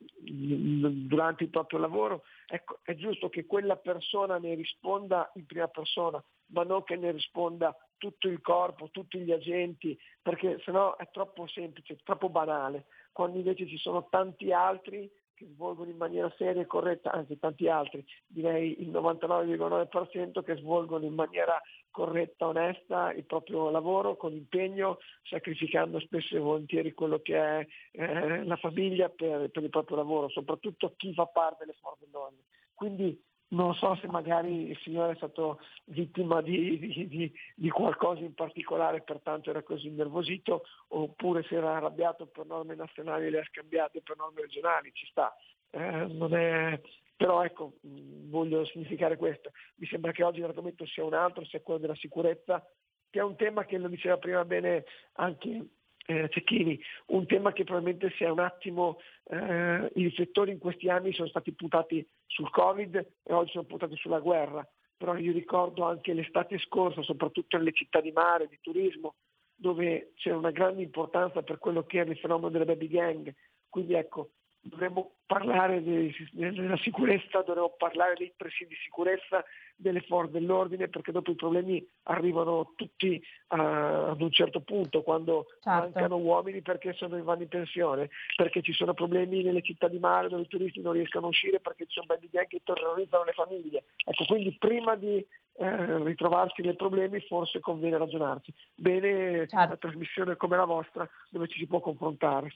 durante 1.07 1.43
il 1.43 1.49
proprio 1.49 1.79
lavoro, 1.79 2.23
ecco, 2.47 2.79
è 2.83 2.95
giusto 2.95 3.29
che 3.29 3.45
quella 3.45 3.77
persona 3.77 4.37
ne 4.37 4.55
risponda 4.55 5.31
in 5.35 5.45
prima 5.45 5.67
persona, 5.67 6.23
ma 6.47 6.63
non 6.63 6.83
che 6.83 6.95
ne 6.95 7.11
risponda 7.11 7.75
tutto 7.97 8.27
il 8.27 8.41
corpo, 8.41 8.89
tutti 8.91 9.19
gli 9.19 9.31
agenti, 9.31 9.97
perché 10.21 10.59
sennò 10.63 10.95
è 10.97 11.09
troppo 11.11 11.47
semplice, 11.47 11.97
troppo 12.03 12.29
banale, 12.29 12.85
quando 13.11 13.37
invece 13.37 13.67
ci 13.67 13.77
sono 13.77 14.07
tanti 14.09 14.51
altri 14.51 15.09
che 15.37 15.47
svolgono 15.53 15.91
in 15.91 15.97
maniera 15.97 16.33
seria 16.35 16.63
e 16.63 16.65
corretta, 16.65 17.11
anzi 17.11 17.37
tanti 17.37 17.69
altri, 17.69 18.03
direi 18.25 18.81
il 18.81 18.89
99,9% 18.89 20.43
che 20.43 20.55
svolgono 20.55 21.05
in 21.05 21.13
maniera 21.13 21.61
corretta, 21.97 22.45
onesta 22.45 23.11
il 23.11 23.25
proprio 23.25 23.71
lavoro 23.71 24.15
con 24.17 24.31
impegno, 24.31 24.99
sacrificando 25.23 25.99
spesso 25.99 26.35
e 26.35 26.39
volentieri 26.39 26.93
quello 26.93 27.19
che 27.23 27.35
è 27.35 27.67
eh, 27.93 28.43
la 28.43 28.55
famiglia 28.57 29.09
per, 29.09 29.49
per, 29.49 29.63
il 29.63 29.71
proprio 29.71 29.97
lavoro, 29.97 30.29
soprattutto 30.29 30.93
chi 30.95 31.11
fa 31.15 31.25
parte 31.25 31.65
delle 31.65 31.75
forze 31.81 32.05
dell'ordine. 32.05 32.43
Quindi 32.75 33.19
non 33.49 33.73
so 33.73 33.95
se 33.95 34.05
magari 34.05 34.69
il 34.69 34.77
signore 34.83 35.13
è 35.13 35.15
stato 35.15 35.59
vittima 35.85 36.41
di, 36.43 36.77
di, 36.77 37.07
di, 37.07 37.33
di, 37.55 37.69
qualcosa 37.71 38.21
in 38.21 38.35
particolare, 38.35 39.01
pertanto 39.01 39.49
era 39.49 39.63
così 39.63 39.87
innervosito, 39.87 40.65
oppure 40.89 41.41
si 41.43 41.55
era 41.55 41.77
arrabbiato 41.77 42.27
per 42.27 42.45
norme 42.45 42.75
nazionali 42.75 43.25
e 43.25 43.29
le 43.31 43.39
ha 43.39 43.45
scambiate 43.49 44.03
per 44.03 44.17
norme 44.17 44.41
regionali, 44.41 44.91
ci 44.93 45.07
sta. 45.07 45.35
Eh, 45.71 46.05
è... 46.05 46.81
Però 47.17 47.43
ecco, 47.43 47.73
voglio 47.81 48.63
significare 48.65 49.17
questo. 49.17 49.51
Mi 49.77 49.87
sembra 49.87 50.11
che 50.11 50.23
oggi 50.23 50.39
l'argomento 50.39 50.85
sia 50.85 51.03
un 51.03 51.15
altro, 51.15 51.43
sia 51.45 51.61
quello 51.61 51.79
della 51.79 51.95
sicurezza, 51.95 52.63
che 53.09 53.19
è 53.19 53.23
un 53.23 53.35
tema 53.35 53.65
che 53.65 53.79
lo 53.79 53.87
diceva 53.87 54.17
prima 54.17 54.45
bene 54.45 54.85
anche 55.13 55.65
eh, 56.05 56.29
Cecchini, 56.29 56.79
un 57.07 57.25
tema 57.25 57.51
che 57.53 57.63
probabilmente 57.63 58.11
sia 58.15 58.31
un 58.31 58.39
attimo, 58.39 58.99
eh, 59.25 59.91
i 59.95 60.03
riflettori 60.03 60.51
in 60.51 60.59
questi 60.59 60.89
anni 60.89 61.11
sono 61.11 61.27
stati 61.27 61.51
puntati 61.53 62.07
sul 62.27 62.51
Covid 62.51 62.95
e 63.23 63.33
oggi 63.33 63.51
sono 63.51 63.65
puntati 63.65 63.95
sulla 63.95 64.19
guerra, 64.19 64.65
però 64.95 65.17
io 65.17 65.33
ricordo 65.33 65.83
anche 65.83 66.13
l'estate 66.13 66.59
scorsa, 66.59 67.01
soprattutto 67.01 67.57
nelle 67.57 67.73
città 67.73 67.99
di 67.99 68.11
mare, 68.11 68.47
di 68.47 68.59
turismo, 68.61 69.15
dove 69.55 70.11
c'era 70.15 70.37
una 70.37 70.51
grande 70.51 70.83
importanza 70.83 71.41
per 71.41 71.57
quello 71.57 71.83
che 71.83 71.97
era 71.97 72.11
il 72.11 72.17
fenomeno 72.19 72.49
delle 72.49 72.65
baby 72.65 72.87
gang, 72.87 73.33
quindi 73.67 73.95
ecco, 73.95 74.31
dovremmo 74.67 75.11
parlare 75.25 75.83
della 75.83 76.77
sicurezza, 76.77 77.41
dovremmo 77.41 77.73
parlare 77.77 78.15
dei 78.17 78.31
presidi 78.35 78.69
di 78.69 78.79
sicurezza 78.83 79.43
delle 79.75 80.01
forze 80.01 80.31
dell'ordine 80.31 80.87
perché 80.87 81.11
dopo 81.11 81.31
i 81.31 81.35
problemi 81.35 81.85
arrivano 82.03 82.73
tutti 82.75 83.21
uh, 83.49 83.55
ad 83.55 84.21
un 84.21 84.31
certo 84.31 84.61
punto 84.61 85.03
quando 85.03 85.47
certo. 85.61 85.69
mancano 85.69 86.17
uomini 86.17 86.61
perché 86.61 86.93
sono, 86.93 87.21
vanno 87.23 87.43
in 87.43 87.47
pensione, 87.47 88.09
perché 88.35 88.61
ci 88.61 88.73
sono 88.73 88.93
problemi 88.93 89.43
nelle 89.43 89.61
città 89.61 89.87
di 89.87 89.99
mare 89.99 90.29
dove 90.29 90.43
i 90.43 90.47
turisti 90.47 90.81
non 90.81 90.93
riescono 90.93 91.27
a 91.27 91.29
uscire 91.29 91.59
perché 91.59 91.85
ci 91.85 91.93
sono 91.93 92.07
bandi 92.07 92.29
che 92.47 92.61
terrorizzano 92.63 93.23
le 93.23 93.33
famiglie. 93.33 93.83
Ecco, 94.05 94.25
quindi 94.25 94.55
prima 94.57 94.95
di 94.95 95.25
eh, 95.59 96.03
ritrovarsi 96.03 96.61
nei 96.61 96.75
problemi 96.75 97.19
forse 97.21 97.59
conviene 97.59 97.97
ragionarci. 97.97 98.53
Bene 98.75 99.47
certo. 99.47 99.55
una 99.55 99.77
trasmissione 99.77 100.35
come 100.35 100.55
la 100.55 100.65
vostra 100.65 101.07
dove 101.29 101.47
ci 101.47 101.59
si 101.59 101.67
può 101.67 101.79
confrontare. 101.79 102.51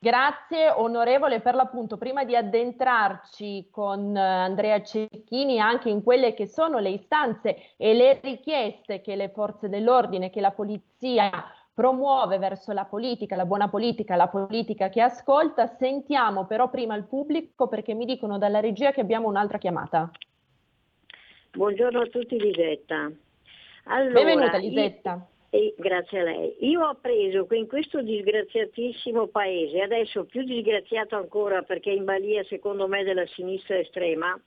Grazie 0.00 0.70
onorevole 0.70 1.40
per 1.40 1.56
l'appunto. 1.56 1.96
Prima 1.96 2.24
di 2.24 2.36
addentrarci 2.36 3.66
con 3.68 4.16
eh, 4.16 4.20
Andrea 4.20 4.80
Cecchini 4.80 5.58
anche 5.58 5.88
in 5.88 6.04
quelle 6.04 6.34
che 6.34 6.46
sono 6.46 6.78
le 6.78 6.90
istanze 6.90 7.72
e 7.76 7.94
le 7.94 8.20
richieste 8.22 9.00
che 9.00 9.16
le 9.16 9.30
forze 9.30 9.68
dell'ordine, 9.68 10.30
che 10.30 10.40
la 10.40 10.52
polizia 10.52 11.30
promuove 11.74 12.38
verso 12.38 12.72
la 12.72 12.84
politica, 12.84 13.34
la 13.34 13.44
buona 13.44 13.68
politica, 13.68 14.14
la 14.14 14.28
politica 14.28 14.88
che 14.88 15.00
ascolta, 15.00 15.66
sentiamo 15.66 16.46
però 16.46 16.70
prima 16.70 16.94
il 16.94 17.04
pubblico 17.04 17.66
perché 17.66 17.94
mi 17.94 18.04
dicono 18.04 18.38
dalla 18.38 18.60
regia 18.60 18.92
che 18.92 19.00
abbiamo 19.00 19.26
un'altra 19.26 19.58
chiamata. 19.58 20.08
Buongiorno 21.50 22.00
a 22.02 22.06
tutti 22.06 22.38
Lisetta. 22.38 23.10
Allora, 23.84 24.12
Benvenuta 24.12 24.58
Lisetta. 24.58 25.12
Io... 25.14 25.37
E 25.50 25.74
grazie 25.78 26.20
a 26.20 26.24
lei. 26.24 26.56
Io 26.60 26.82
ho 26.82 26.88
appreso 26.88 27.46
che 27.46 27.56
in 27.56 27.66
questo 27.66 28.02
disgraziatissimo 28.02 29.28
paese, 29.28 29.80
adesso 29.80 30.24
più 30.26 30.42
disgraziato 30.44 31.16
ancora 31.16 31.62
perché 31.62 31.90
in 31.90 32.04
balia 32.04 32.44
secondo 32.44 32.86
me 32.86 33.02
della 33.02 33.26
sinistra 33.28 33.78
estrema, 33.78 34.38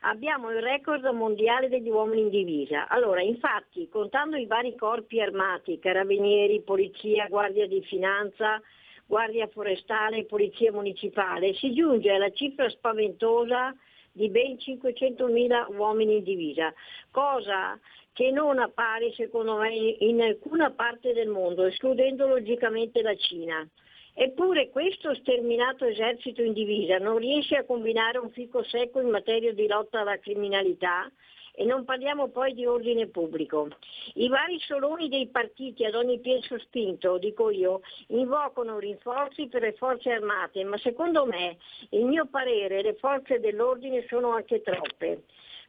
abbiamo 0.00 0.50
il 0.50 0.62
record 0.62 1.04
mondiale 1.08 1.68
degli 1.68 1.90
uomini 1.90 2.22
in 2.22 2.30
divisa. 2.30 2.88
Allora, 2.88 3.20
infatti, 3.20 3.90
contando 3.90 4.36
i 4.36 4.46
vari 4.46 4.74
corpi 4.74 5.20
armati, 5.20 5.78
carabinieri, 5.78 6.62
polizia, 6.62 7.26
guardia 7.28 7.66
di 7.66 7.82
finanza, 7.82 8.58
guardia 9.04 9.48
forestale, 9.48 10.24
polizia 10.24 10.72
municipale, 10.72 11.52
si 11.54 11.72
giunge 11.72 12.10
alla 12.10 12.30
cifra 12.30 12.70
spaventosa 12.70 13.74
di 14.12 14.30
ben 14.30 14.56
500.000 14.56 15.76
uomini 15.76 16.16
in 16.16 16.24
divisa, 16.24 16.72
cosa 17.10 17.78
che 18.18 18.32
non 18.32 18.58
appare 18.58 19.12
secondo 19.12 19.58
me 19.58 19.72
in 19.76 20.20
alcuna 20.20 20.72
parte 20.72 21.12
del 21.12 21.28
mondo, 21.28 21.66
escludendo 21.66 22.26
logicamente 22.26 23.00
la 23.00 23.14
Cina. 23.14 23.64
Eppure 24.12 24.70
questo 24.70 25.14
sterminato 25.14 25.84
esercito 25.84 26.42
in 26.42 26.52
divisa 26.52 26.98
non 26.98 27.18
riesce 27.18 27.54
a 27.54 27.64
combinare 27.64 28.18
un 28.18 28.32
fico 28.32 28.64
secco 28.64 28.98
in 28.98 29.10
materia 29.10 29.52
di 29.52 29.68
lotta 29.68 30.00
alla 30.00 30.18
criminalità 30.18 31.08
e 31.52 31.64
non 31.64 31.84
parliamo 31.84 32.26
poi 32.26 32.54
di 32.54 32.66
ordine 32.66 33.06
pubblico. 33.06 33.68
I 34.14 34.26
vari 34.26 34.58
soloni 34.58 35.08
dei 35.08 35.28
partiti 35.28 35.84
ad 35.84 35.94
ogni 35.94 36.18
piede 36.18 36.42
sospinto, 36.42 37.18
dico 37.18 37.50
io, 37.50 37.82
invocano 38.08 38.80
rinforzi 38.80 39.46
per 39.46 39.62
le 39.62 39.74
forze 39.74 40.10
armate, 40.10 40.64
ma 40.64 40.76
secondo 40.78 41.24
me, 41.24 41.56
il 41.90 42.04
mio 42.04 42.26
parere, 42.26 42.82
le 42.82 42.94
forze 42.94 43.38
dell'ordine 43.38 44.04
sono 44.08 44.30
anche 44.32 44.60
troppe. 44.60 45.22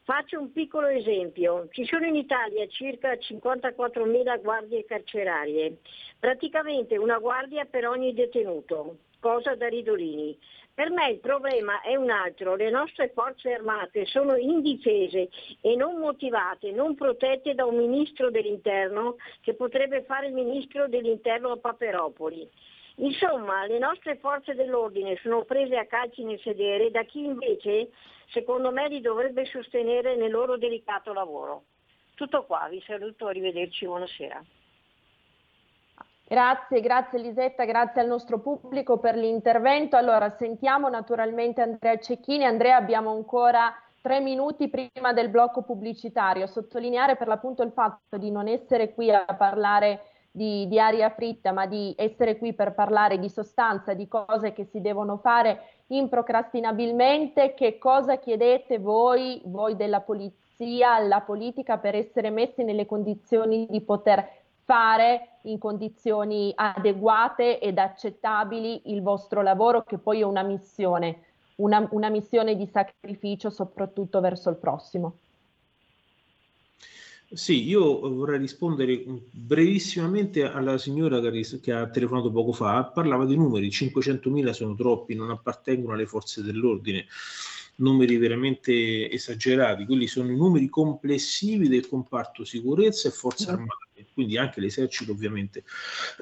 Faccio 0.10 0.39
un 0.39 0.52
piccolo 0.52 0.88
esempio. 0.88 1.67
Ci 1.69 1.86
sono 1.86 2.04
in 2.08 2.15
Italia 2.15 2.65
circa 2.65 3.13
54.000 3.13 4.41
guardie 4.41 4.84
carcerarie, 4.84 5.78
praticamente 6.17 6.98
una 6.98 7.19
guardia 7.19 7.65
per 7.65 7.88
ogni 7.88 8.15
detenuto, 8.15 8.98
cosa 9.19 9.54
da 9.54 9.67
ridolini. 9.67 10.36
Per 10.74 10.89
me 10.89 11.12
il 11.12 11.19
problema 11.19 11.82
è 11.82 11.95
un 11.95 12.10
altro, 12.10 12.56
le 12.56 12.72
nostre 12.72 13.12
forze 13.13 13.54
armate 13.54 14.08
sono 14.08 14.36
indifese 14.36 15.30
e 15.62 15.76
non 15.76 16.00
motivate, 16.00 16.72
non 16.72 16.95
protette 16.95 17.54
da 17.54 17.65
un 17.65 17.76
ministro 17.76 18.32
dell'interno 18.32 19.17
che 19.41 19.54
potrebbe 19.54 20.02
fare 20.06 20.26
il 20.26 20.34
ministro 20.34 20.88
dell'interno 20.88 21.52
a 21.52 21.58
Paperopoli. 21.58 22.50
Insomma, 22.99 23.65
le 23.65 23.79
nostre 23.79 24.17
forze 24.17 24.55
dell'ordine 24.55 25.15
sono 25.21 25.43
prese 25.43 25.77
a 25.77 25.85
calci 25.85 26.23
nel 26.23 26.39
sedere 26.39 26.91
da 26.91 27.03
chi 27.03 27.23
invece, 27.23 27.91
secondo 28.27 28.71
me, 28.71 28.89
li 28.89 28.99
dovrebbe 28.99 29.45
sostenere 29.45 30.15
nel 30.15 30.31
loro 30.31 30.57
delicato 30.57 31.13
lavoro. 31.13 31.63
Tutto 32.15 32.43
qua, 32.43 32.67
vi 32.69 32.81
saluto, 32.85 33.27
arrivederci, 33.27 33.85
buonasera. 33.85 34.43
Grazie, 36.27 36.81
grazie 36.81 37.17
Elisetta, 37.17 37.63
grazie 37.63 38.01
al 38.01 38.07
nostro 38.07 38.39
pubblico 38.39 38.99
per 38.99 39.15
l'intervento. 39.15 39.95
Allora, 39.95 40.35
sentiamo 40.38 40.89
naturalmente 40.89 41.62
Andrea 41.62 41.97
Cecchini. 41.97 42.43
Andrea, 42.43 42.75
abbiamo 42.75 43.12
ancora 43.12 43.73
tre 44.01 44.19
minuti 44.19 44.69
prima 44.69 45.13
del 45.13 45.29
blocco 45.29 45.63
pubblicitario. 45.63 46.45
Sottolineare 46.45 47.15
per 47.15 47.27
l'appunto 47.27 47.63
il 47.63 47.71
fatto 47.71 48.17
di 48.17 48.29
non 48.29 48.47
essere 48.47 48.93
qui 48.93 49.09
a 49.09 49.25
parlare 49.25 50.01
di, 50.39 50.69
di 50.69 50.80
aria 50.80 51.10
fritta, 51.10 51.52
ma 51.52 51.65
di 51.65 51.93
essere 51.97 52.38
qui 52.38 52.54
per 52.54 52.73
parlare 52.73 53.19
di 53.19 53.28
sostanza, 53.28 53.93
di 53.93 54.08
cose 54.08 54.54
che 54.54 54.63
si 54.63 54.80
devono 54.80 55.17
fare 55.17 55.63
improcrastinabilmente. 55.88 57.54
Che 57.54 57.78
cosa 57.78 58.17
chiedete 58.19 58.80
voi, 58.80 59.41
voi 59.43 59.75
della 59.75 59.99
polizia, 59.99 60.93
alla 60.93 61.19
politica 61.19 61.78
per 61.78 61.95
essere 61.95 62.30
messi 62.30 62.63
nelle 62.63 62.86
condizioni 62.86 63.67
di 63.69 63.82
poter 63.82 64.25
fare 64.63 65.39
in 65.43 65.58
condizioni 65.58 66.54
adeguate 66.56 67.60
ed 67.60 67.78
accettabili 67.78 68.93
il 68.93 69.02
vostro 69.02 69.41
lavoro, 69.41 69.84
che 69.84 69.97
poi 69.97 70.21
è 70.21 70.23
una 70.23 70.43
missione, 70.43 71.23
una, 71.56 71.86
una 71.91 72.08
missione 72.08 72.56
di 72.56 72.65
sacrificio 72.65 73.49
soprattutto 73.49 74.21
verso 74.21 74.49
il 74.49 74.56
prossimo. 74.56 75.15
Sì, 77.31 77.67
io 77.67 77.99
vorrei 77.99 78.39
rispondere 78.39 79.03
brevissimamente 79.05 80.43
alla 80.43 80.79
signora 80.79 81.19
che 81.19 81.71
ha 81.71 81.87
telefonato 81.87 82.31
poco 82.31 82.53
fa. 82.53 82.85
Parlava 82.85 83.25
di 83.25 83.35
numeri, 83.35 83.67
500.000 83.69 84.49
sono 84.49 84.73
troppi, 84.73 85.13
non 85.13 85.29
appartengono 85.29 85.93
alle 85.93 86.07
forze 86.07 86.41
dell'ordine, 86.41 87.05
numeri 87.75 88.17
veramente 88.17 89.11
esagerati. 89.11 89.85
Quelli 89.85 90.07
sono 90.07 90.31
i 90.31 90.35
numeri 90.35 90.69
complessivi 90.69 91.67
del 91.67 91.87
comparto 91.87 92.43
sicurezza 92.43 93.09
e 93.09 93.11
forze 93.11 93.51
mm. 93.51 93.53
armate, 93.53 94.05
quindi 94.11 94.37
anche 94.37 94.59
l'esercito 94.59 95.11
ovviamente. 95.11 95.63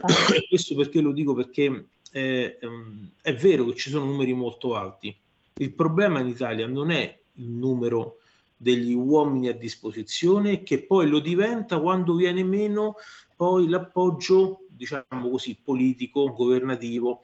Ah. 0.01 0.07
Questo 0.49 0.75
perché 0.75 0.99
lo 0.99 1.13
dico? 1.13 1.33
Perché 1.33 1.85
è, 2.11 2.57
ehm, 2.59 3.11
è 3.21 3.33
vero 3.33 3.65
che 3.67 3.75
ci 3.75 3.89
sono 3.89 4.03
numeri 4.03 4.33
molto 4.33 4.75
alti. 4.75 5.15
Il 5.59 5.71
problema 5.71 6.19
in 6.19 6.27
Italia 6.27 6.67
non 6.67 6.91
è 6.91 7.17
il 7.35 7.49
numero 7.49 8.17
degli 8.57 8.93
uomini 8.93 9.47
a 9.47 9.53
disposizione 9.53 10.63
che 10.63 10.83
poi 10.85 11.07
lo 11.07 11.19
diventa 11.19 11.79
quando 11.79 12.15
viene 12.15 12.43
meno 12.43 12.95
poi 13.35 13.69
l'appoggio 13.69 14.65
diciamo 14.67 15.29
così 15.29 15.59
politico 15.63 16.33
governativo 16.33 17.21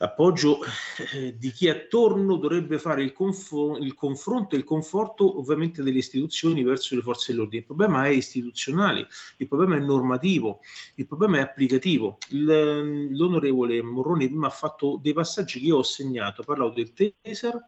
l'appoggio 0.00 0.60
eh, 1.12 1.36
di 1.36 1.50
chi 1.50 1.68
attorno 1.68 2.36
dovrebbe 2.36 2.78
fare 2.78 3.02
il, 3.02 3.12
confo- 3.12 3.76
il, 3.76 3.94
confronto 3.94 4.54
e 4.54 4.58
il 4.58 4.64
conforto 4.64 5.38
ovviamente 5.38 5.82
delle 5.82 5.98
istituzioni 5.98 6.62
verso 6.62 6.94
le 6.94 7.02
forze 7.02 7.32
dell'ordine. 7.32 7.60
Il 7.60 7.66
problema 7.66 8.06
è 8.06 8.08
istituzionale, 8.08 9.08
il 9.36 9.46
problema 9.46 9.76
è 9.76 9.80
normativo, 9.80 10.60
il 10.94 11.06
problema 11.06 11.36
è 11.36 11.40
applicativo. 11.42 12.16
Il, 12.30 13.14
l'onorevole 13.14 13.82
Morroni 13.82 14.26
prima 14.26 14.46
ha 14.46 14.50
fatto 14.50 14.98
dei 15.00 15.12
passaggi 15.12 15.60
che 15.60 15.66
io 15.66 15.76
ho 15.76 15.82
segnato, 15.82 16.40
ha 16.40 16.44
parlato 16.44 16.72
del 16.72 16.94
TESER, 16.94 17.62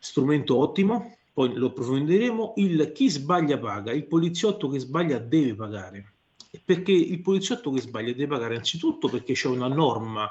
strumento 0.00 0.56
ottimo, 0.56 1.16
poi 1.38 1.54
lo 1.54 1.68
approfondiremo, 1.68 2.54
il 2.56 2.90
chi 2.92 3.08
sbaglia 3.08 3.60
paga, 3.60 3.92
il 3.92 4.08
poliziotto 4.08 4.68
che 4.68 4.80
sbaglia 4.80 5.18
deve 5.18 5.54
pagare. 5.54 6.14
Perché 6.64 6.90
il 6.90 7.20
poliziotto 7.20 7.70
che 7.70 7.80
sbaglia 7.80 8.10
deve 8.10 8.26
pagare 8.26 8.56
anzitutto 8.56 9.08
perché 9.08 9.34
c'è 9.34 9.46
una 9.46 9.68
norma 9.68 10.28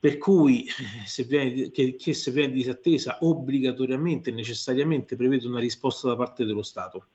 per 0.00 0.16
cui 0.16 0.64
eh, 0.64 1.04
se 1.04 1.24
viene, 1.24 1.70
che, 1.70 1.96
che 1.96 2.14
se 2.14 2.30
viene 2.30 2.54
disattesa 2.54 3.18
obbligatoriamente 3.20 4.30
e 4.30 4.32
necessariamente 4.32 5.14
prevede 5.14 5.46
una 5.46 5.60
risposta 5.60 6.08
da 6.08 6.16
parte 6.16 6.46
dello 6.46 6.62
Stato. 6.62 7.08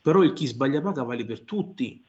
Però 0.00 0.22
il 0.22 0.32
chi 0.32 0.46
sbaglia 0.46 0.80
paga 0.80 1.02
vale 1.02 1.26
per 1.26 1.42
tutti, 1.42 2.02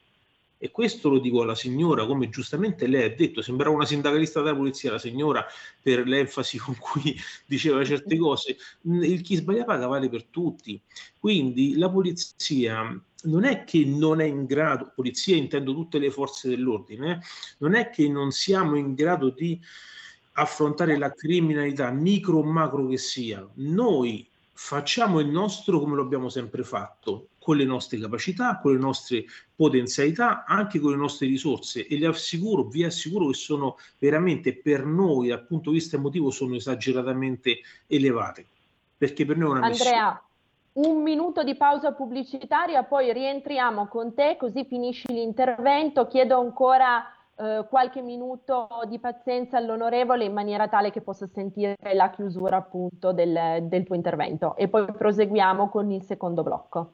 e 0.58 0.72
questo 0.72 1.10
lo 1.10 1.20
dico 1.20 1.42
alla 1.42 1.56
signora, 1.56 2.06
come 2.06 2.30
giustamente 2.30 2.88
lei 2.88 3.04
ha 3.04 3.16
detto, 3.16 3.42
sembrava 3.42 3.76
una 3.76 3.86
sindacalista 3.86 4.42
della 4.42 4.56
polizia, 4.56 4.92
la 4.92 5.00
signora, 5.00 5.46
per 5.82 6.08
l'enfasi 6.08 6.58
con 6.58 6.76
cui 6.78 7.16
diceva 7.46 7.84
certe 7.84 8.18
cose. 8.18 8.58
Il 8.84 9.22
chi 9.22 9.36
sbaglia 9.36 9.66
paga 9.66 9.88
vale 9.88 10.10
per 10.10 10.26
tutti. 10.26 10.82
Quindi 11.20 11.78
la 11.78 11.90
polizia 11.90 13.00
non 13.24 13.44
è 13.44 13.64
che 13.64 13.84
non 13.86 14.22
è 14.22 14.26
in 14.26 14.46
grado, 14.46 14.92
polizia 14.96 15.36
intendo 15.36 15.74
tutte 15.74 16.00
le 16.00 16.12
forze 16.12 16.48
dell'ordine, 16.48 17.12
eh, 17.12 17.20
non 17.60 17.76
è 17.76 17.90
che 17.90 18.08
non 18.08 18.32
siamo 18.32 18.76
in 18.76 18.94
grado 18.94 19.30
di 19.30 19.60
affrontare 20.34 20.98
la 20.98 21.12
criminalità 21.14 21.92
micro 21.92 22.40
o 22.40 22.44
macro 22.44 22.88
che 22.88 22.98
sia. 22.98 23.48
Noi 23.56 24.28
facciamo 24.52 25.20
il 25.20 25.28
nostro 25.28 25.80
come 25.80 25.96
lo 25.96 26.02
abbiamo 26.02 26.30
sempre 26.30 26.64
fatto, 26.64 27.30
con 27.46 27.58
le 27.58 27.64
nostre 27.64 28.00
capacità, 28.00 28.58
con 28.60 28.74
le 28.74 28.80
nostre 28.80 29.24
potenzialità, 29.56 30.46
anche 30.46 30.80
con 30.80 30.90
le 30.90 30.98
nostre 30.98 31.28
risorse 31.28 31.86
e 31.86 32.00
le 32.00 32.08
assicuro, 32.08 32.64
vi 32.64 32.84
assicuro 32.84 33.28
che 33.28 33.36
sono 33.36 33.78
veramente 34.00 34.58
per 34.58 34.84
noi 34.84 35.28
dal 35.28 35.46
punto 35.46 35.70
di 35.70 35.76
vista 35.76 35.96
emotivo 35.96 36.32
sono 36.32 36.56
esageratamente 36.56 37.60
elevate, 37.86 38.48
perché 38.98 39.26
per 39.26 39.38
noi 39.38 39.50
è 39.50 39.58
una 39.58 39.66
Andrea, 39.68 40.24
missione. 40.74 40.96
un 40.96 41.04
minuto 41.04 41.44
di 41.44 41.56
pausa 41.56 41.92
pubblicitaria, 41.92 42.82
poi 42.82 43.14
rientriamo 43.14 43.86
con 43.90 44.16
te, 44.16 44.38
così 44.40 44.66
finisci 44.66 45.14
l'intervento. 45.14 46.08
Chiedo 46.08 46.40
ancora 46.40 47.06
eh, 47.36 47.64
qualche 47.70 48.02
minuto 48.02 48.68
di 48.88 48.98
pazienza 48.98 49.58
all'onorevole 49.58 50.26
in 50.26 50.34
maniera 50.34 50.68
tale 50.68 50.90
che 50.90 51.02
possa 51.02 51.28
sentire 51.28 51.76
la 51.94 52.10
chiusura 52.10 52.58
appunto 52.58 53.14
del, 53.14 53.68
del 53.68 53.84
tuo 53.84 53.94
intervento 53.94 54.56
e 54.56 54.68
poi 54.68 54.92
proseguiamo 54.92 55.70
con 55.70 55.92
il 55.92 56.02
secondo 56.02 56.42
blocco. 56.42 56.94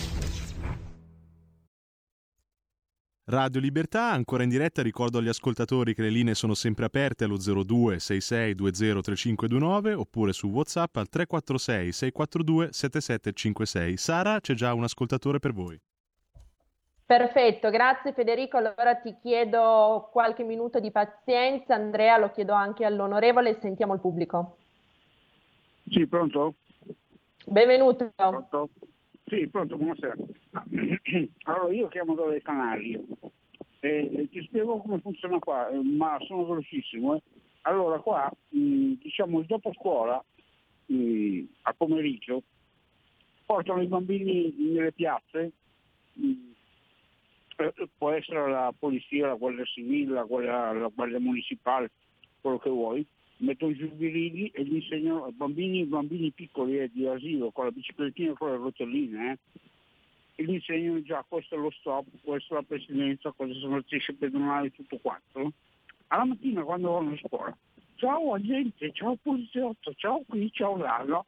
Radio 3.25 3.61
Libertà, 3.61 4.09
ancora 4.09 4.41
in 4.41 4.49
diretta, 4.49 4.81
ricordo 4.81 5.19
agli 5.19 5.27
ascoltatori 5.27 5.93
che 5.93 6.01
le 6.01 6.09
linee 6.09 6.33
sono 6.33 6.55
sempre 6.55 6.85
aperte 6.85 7.23
allo 7.23 7.37
02 7.37 7.99
66 7.99 8.55
20 8.55 9.01
3529 9.01 9.93
oppure 9.93 10.33
su 10.33 10.47
WhatsApp 10.47 10.95
al 10.95 11.07
346 11.07 11.91
642 11.91 12.69
7756. 12.71 13.97
Sara, 13.97 14.39
c'è 14.39 14.55
già 14.55 14.73
un 14.73 14.83
ascoltatore 14.83 15.37
per 15.37 15.53
voi. 15.53 15.79
Perfetto, 17.05 17.69
grazie 17.69 18.13
Federico. 18.13 18.57
Allora 18.57 18.95
ti 18.95 19.15
chiedo 19.21 20.09
qualche 20.11 20.43
minuto 20.43 20.79
di 20.79 20.89
pazienza. 20.89 21.75
Andrea, 21.75 22.17
lo 22.17 22.31
chiedo 22.31 22.53
anche 22.53 22.85
all'onorevole, 22.85 23.59
sentiamo 23.61 23.93
il 23.93 23.99
pubblico. 23.99 24.57
Sì, 25.87 26.07
pronto? 26.07 26.55
Benvenuto. 27.45 28.11
Pronto? 28.15 28.69
Sì, 29.31 29.47
pronto, 29.47 29.77
buonasera. 29.77 30.13
Allora, 31.43 31.73
io 31.73 31.87
chiamo 31.87 32.15
dalle 32.15 32.41
Canarie 32.41 33.01
e 33.79 34.27
ti 34.29 34.43
spiego 34.43 34.79
come 34.79 34.99
funziona 34.99 35.39
qua, 35.39 35.69
eh, 35.69 35.81
ma 35.81 36.17
sono 36.27 36.45
velocissimo. 36.45 37.15
Eh. 37.15 37.21
Allora, 37.61 37.97
qua, 37.99 38.29
mh, 38.49 38.91
diciamo, 39.01 39.39
il 39.39 39.45
dopo 39.45 39.71
scuola, 39.71 40.21
mh, 40.87 41.43
a 41.61 41.73
pomeriggio, 41.73 42.43
portano 43.45 43.81
i 43.81 43.87
bambini 43.87 44.53
nelle 44.57 44.91
piazze, 44.91 45.53
mh, 46.11 46.33
eh, 47.55 47.73
può 47.97 48.11
essere 48.11 48.51
la 48.51 48.73
polizia, 48.77 49.27
la 49.27 49.35
guardia 49.35 49.63
civile, 49.63 50.13
la 50.13 50.23
guardia, 50.23 50.73
la 50.73 50.91
guardia 50.93 51.21
municipale, 51.21 51.89
quello 52.41 52.59
che 52.59 52.69
vuoi, 52.69 53.05
mettono 53.41 53.71
i 53.71 53.75
giubilini 53.75 54.49
e 54.49 54.63
gli 54.63 54.75
insegnano 54.75 55.25
ai 55.25 55.33
bambini, 55.33 55.83
bambini 55.85 56.31
piccoli 56.31 56.79
eh, 56.79 56.89
di 56.91 57.05
asilo 57.07 57.51
con 57.51 57.65
la 57.65 57.71
biciclettina 57.71 58.31
e 58.31 58.35
con 58.35 58.51
le 58.51 58.57
rotelline, 58.57 59.31
eh, 59.31 59.37
e 60.35 60.43
gli 60.43 60.53
insegnano 60.53 61.01
già 61.01 61.25
questo 61.27 61.55
è 61.55 61.57
lo 61.57 61.71
stop, 61.71 62.05
questa 62.23 62.55
è 62.55 62.57
la 62.57 62.63
presidenza, 62.63 63.31
queste 63.31 63.59
sono 63.59 63.77
le 63.77 63.83
strisce 63.83 64.13
pedonali, 64.13 64.71
tutto 64.71 64.97
quanto. 64.97 65.53
Alla 66.07 66.25
mattina 66.25 66.63
quando 66.63 66.91
vanno 66.91 67.13
a 67.13 67.17
scuola, 67.17 67.57
ciao 67.95 68.33
agente, 68.33 68.91
ciao 68.91 69.15
poliziotto, 69.21 69.93
ciao 69.95 70.23
qui, 70.27 70.49
ciao 70.51 70.77
là, 70.77 71.03
no? 71.05 71.25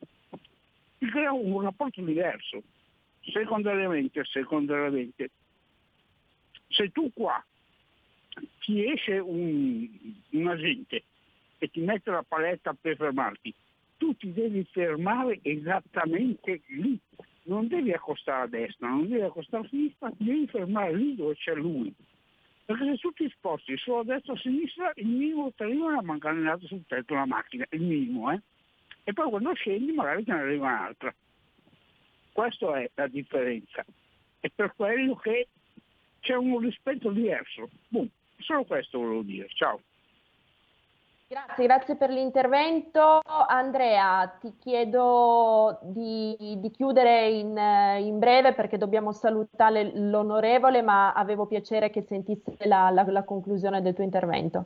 Ti 0.97 1.06
crea 1.08 1.32
un 1.32 1.62
rapporto 1.62 2.02
diverso. 2.02 2.62
Secondariamente, 3.21 4.23
secondariamente, 4.26 5.30
se 6.67 6.89
tu 6.89 7.12
qua 7.13 7.43
ti 8.60 8.86
esce 8.86 9.19
un, 9.19 9.88
un 10.32 10.47
agente 10.47 11.04
e 11.63 11.69
ti 11.69 11.80
mette 11.80 12.12
la 12.12 12.26
paletta 12.28 12.73
per 12.73 12.97
fermarti, 12.97 13.54
tu 13.95 14.13
ti 14.17 14.34
devi 14.34 14.67
fermare 14.69 15.39
esattamente 15.43 16.60
lì, 16.67 16.99
non 17.43 17.69
devi 17.69 17.93
accostare 17.93 18.43
a 18.43 18.47
destra, 18.47 18.89
non 18.89 19.08
devi 19.08 19.21
accostare 19.21 19.63
a 19.63 19.69
sinistra, 19.69 20.10
ti 20.10 20.26
devi 20.26 20.45
fermare 20.47 20.93
lì 20.93 21.15
dove 21.15 21.36
c'è 21.36 21.54
lui. 21.56 21.93
Perché 22.65 22.84
se 22.84 22.97
tu 22.97 23.12
ti 23.13 23.30
sposti 23.30 23.78
solo 23.78 23.99
a 23.99 24.04
destra 24.04 24.34
o 24.34 24.36
a 24.36 24.39
sinistra, 24.39 24.91
il 24.95 25.08
minimo 25.08 25.54
ti 25.54 25.63
arriva 25.63 25.86
una 25.86 26.02
manganellata 26.02 26.67
sul 26.67 26.84
tetto 26.86 27.13
della 27.13 27.26
macchina, 27.26 27.65
il 27.69 27.82
minimo, 27.82 28.30
eh? 28.34 28.41
E 29.06 29.13
poi 29.13 29.30
quando 29.30 29.54
scendi 29.54 29.93
magari 29.93 30.26
te 30.26 30.34
ne 30.34 30.39
arriva 30.39 30.67
un'altra. 30.67 31.15
Questa 32.34 32.78
è 32.78 32.91
la 32.95 33.08
differenza. 33.08 33.86
È 34.41 34.49
per 34.54 34.73
quello 34.76 35.15
che 35.15 35.47
c'è 36.19 36.36
un 36.36 36.60
rispetto 36.60 37.10
diverso. 37.10 37.69
Boom. 37.88 38.10
Solo 38.39 38.65
questo 38.65 38.99
volevo 38.99 39.21
dire. 39.21 39.47
Ciao. 39.54 39.80
Grazie, 41.34 41.65
grazie 41.65 41.96
per 41.96 42.12
l'intervento. 42.12 43.22
Andrea, 43.48 44.38
ti 44.39 44.54
chiedo 44.60 45.80
di, 45.82 46.36
di 46.60 46.69
chiudere 46.69 47.28
in, 47.28 47.58
in, 48.06 48.19
breve 48.19 48.54
perché 48.54 48.78
dobbiamo 48.78 49.12
salutare 49.13 49.93
l'onorevole, 49.96 50.84
ma 50.84 51.13
avevo 51.13 51.48
piacere 51.48 51.89
che 51.89 52.06
sentisse 52.08 52.56
la, 52.65 52.91
la, 52.91 53.04
la 53.08 53.24
conclusione 53.24 53.82
del 53.82 53.96
tuo 53.96 54.04
intervento. 54.04 54.65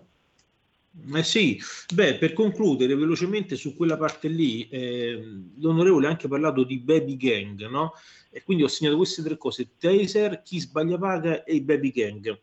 Eh 1.16 1.24
sì, 1.24 1.58
beh, 1.94 2.18
per 2.18 2.34
concludere 2.34 2.96
velocemente 2.96 3.56
su 3.56 3.74
quella 3.74 3.96
parte 3.96 4.28
lì, 4.28 4.68
eh, 4.68 5.24
l'onorevole 5.60 6.08
ha 6.08 6.10
anche 6.10 6.28
parlato 6.28 6.66
di 6.66 6.80
baby 6.80 7.16
gang, 7.16 7.66
no? 7.70 7.94
E 8.30 8.44
quindi 8.44 8.64
ho 8.64 8.68
segnato 8.68 8.98
queste 8.98 9.24
tre 9.24 9.38
cose, 9.38 9.70
taser, 9.78 10.42
chi 10.42 10.60
sbaglia 10.60 10.98
paga 10.98 11.46
e 11.46 11.56
i 11.56 11.62
baby 11.62 11.92
gang. 11.92 12.38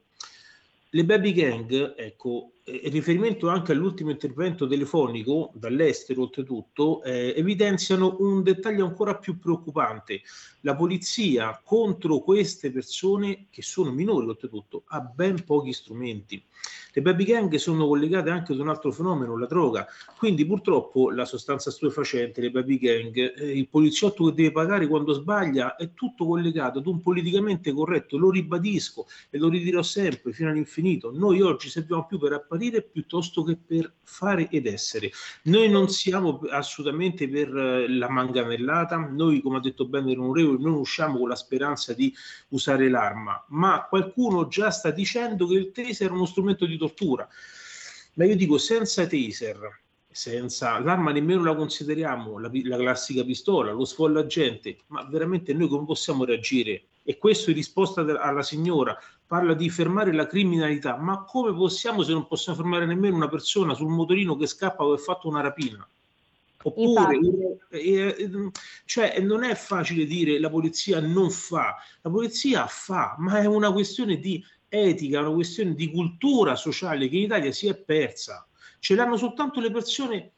Le 0.89 1.05
baby 1.05 1.33
gang, 1.33 1.95
ecco, 1.95 2.54
in 2.67 2.91
riferimento 2.91 3.49
anche 3.49 3.73
all'ultimo 3.73 4.11
intervento 4.11 4.67
telefonico 4.67 5.51
dall'estero, 5.55 6.23
oltretutto, 6.23 7.03
eh, 7.03 7.35
evidenziano 7.37 8.17
un 8.21 8.43
dettaglio 8.43 8.87
ancora 8.87 9.17
più 9.17 9.39
preoccupante. 9.39 10.23
La 10.61 10.75
polizia 10.75 11.61
contro 11.63 12.21
queste 12.21 12.71
persone, 12.71 13.49
che 13.51 13.61
sono 13.61 13.93
minori 13.93 14.27
oltretutto, 14.27 14.85
ha 14.87 15.01
ben 15.01 15.45
pochi 15.45 15.75
strumenti. 15.75 16.43
Le 16.95 17.03
baby 17.03 17.25
gang 17.25 17.55
sono 17.57 17.87
collegate 17.87 18.31
anche 18.31 18.53
ad 18.53 18.61
un 18.61 18.69
altro 18.69 18.93
fenomeno, 18.93 19.37
la 19.37 19.47
droga. 19.47 19.87
Quindi 20.17 20.47
purtroppo 20.47 21.11
la 21.11 21.27
sostanza 21.27 21.71
stupefacente, 21.71 22.41
le 22.41 22.51
baby 22.51 22.79
gang, 22.79 23.35
eh, 23.37 23.59
il 23.59 23.69
poliziotto 23.69 24.27
che 24.27 24.33
deve 24.33 24.53
pagare 24.53 24.87
quando 24.87 25.13
sbaglia, 25.13 25.77
è 25.77 25.93
tutto 25.93 26.25
collegato 26.25 26.79
ad 26.79 26.87
un 26.87 27.01
politicamente 27.01 27.73
corretto. 27.73 28.17
Lo 28.17 28.31
ribadisco 28.31 29.07
e 29.29 29.39
lo 29.39 29.49
ridirò 29.49 29.83
sempre 29.83 30.33
fino 30.33 30.49
all'infinito. 30.49 31.11
Noi 31.13 31.43
oggi 31.43 31.69
serviamo 31.69 32.07
più 32.07 32.17
per 32.17 32.33
apparire 32.33 32.54
piuttosto 32.83 33.43
che 33.43 33.57
per 33.57 33.93
fare 34.03 34.49
ed 34.49 34.67
essere. 34.67 35.11
Noi 35.45 35.69
non 35.69 35.89
siamo 35.89 36.41
assolutamente 36.51 37.29
per 37.29 37.57
eh, 37.57 37.89
la 37.89 38.09
manganellata, 38.09 38.97
noi 38.97 39.41
come 39.41 39.59
ha 39.59 39.61
detto 39.61 39.87
bene 39.87 40.15
l'onorevole 40.15 40.59
non 40.59 40.75
usciamo 40.75 41.19
con 41.19 41.29
la 41.29 41.37
speranza 41.37 41.93
di 41.93 42.15
usare 42.49 42.89
l'arma, 42.89 43.45
ma 43.49 43.87
qualcuno 43.89 44.49
già 44.49 44.71
sta 44.71 44.91
dicendo 44.91 45.47
che 45.47 45.55
il 45.55 45.73
taser 45.73 46.09
è 46.09 46.13
uno 46.13 46.27
strumento 46.27 46.67
di 46.67 46.77
tortura. 46.77 47.29
Ma 48.15 48.25
io 48.25 48.37
dico 48.37 48.59
senza 48.59 49.07
taser, 49.07 49.83
senza 50.09 50.79
l'arma 50.79 51.11
nemmeno 51.11 51.43
la 51.43 51.57
consideriamo, 51.57 52.39
la, 52.39 52.49
la 52.53 52.77
classica 52.77 53.25
pistola, 53.25 53.73
lo 53.73 53.85
sfollagente, 53.85 54.79
ma 54.89 55.03
veramente 55.11 55.53
noi 55.53 55.69
come 55.69 55.85
possiamo 55.85 56.25
reagire? 56.25 56.85
E 57.03 57.19
questo 57.19 57.51
in 57.51 57.57
risposta 57.57 58.01
alla 58.01 58.43
signora 58.43 58.97
parla 59.27 59.55
di 59.55 59.71
fermare 59.71 60.13
la 60.13 60.27
criminalità, 60.27 60.97
ma 60.97 61.25
come 61.25 61.53
possiamo 61.55 62.03
se 62.03 62.13
non 62.13 62.27
possiamo 62.27 62.59
fermare 62.59 62.87
nemmeno 62.87 63.17
una 63.17 63.29
persona 63.29 63.75
sul 63.75 63.89
motorino 63.89 64.37
che 64.37 64.47
scappa 64.47 64.85
o 64.85 64.93
ha 64.93 64.99
fatto 64.99 65.29
una 65.29 65.41
rapina? 65.41 65.87
Oppure, 66.67 67.19
eh, 67.69 68.17
eh, 68.19 68.51
cioè, 68.87 69.21
non 69.21 69.45
è 69.45 69.55
facile 69.55 70.07
dire 70.07 70.39
la 70.39 70.49
polizia 70.49 70.99
non 70.99 71.31
fa, 71.31 71.77
la 72.01 72.11
polizia 72.11 72.67
fa, 72.67 73.17
ma 73.19 73.41
è 73.41 73.45
una 73.45 73.71
questione 73.71 74.19
di 74.19 74.43
etica, 74.69 75.21
una 75.21 75.33
questione 75.33 75.75
di 75.75 75.91
cultura 75.91 76.57
sociale 76.57 77.09
che 77.09 77.17
in 77.17 77.25
Italia 77.25 77.53
si 77.53 77.67
è 77.67 77.77
persa. 77.77 78.47
Ce 78.79 78.95
l'hanno 78.95 79.17
soltanto 79.17 79.61
le 79.61 79.71
persone, 79.71 80.33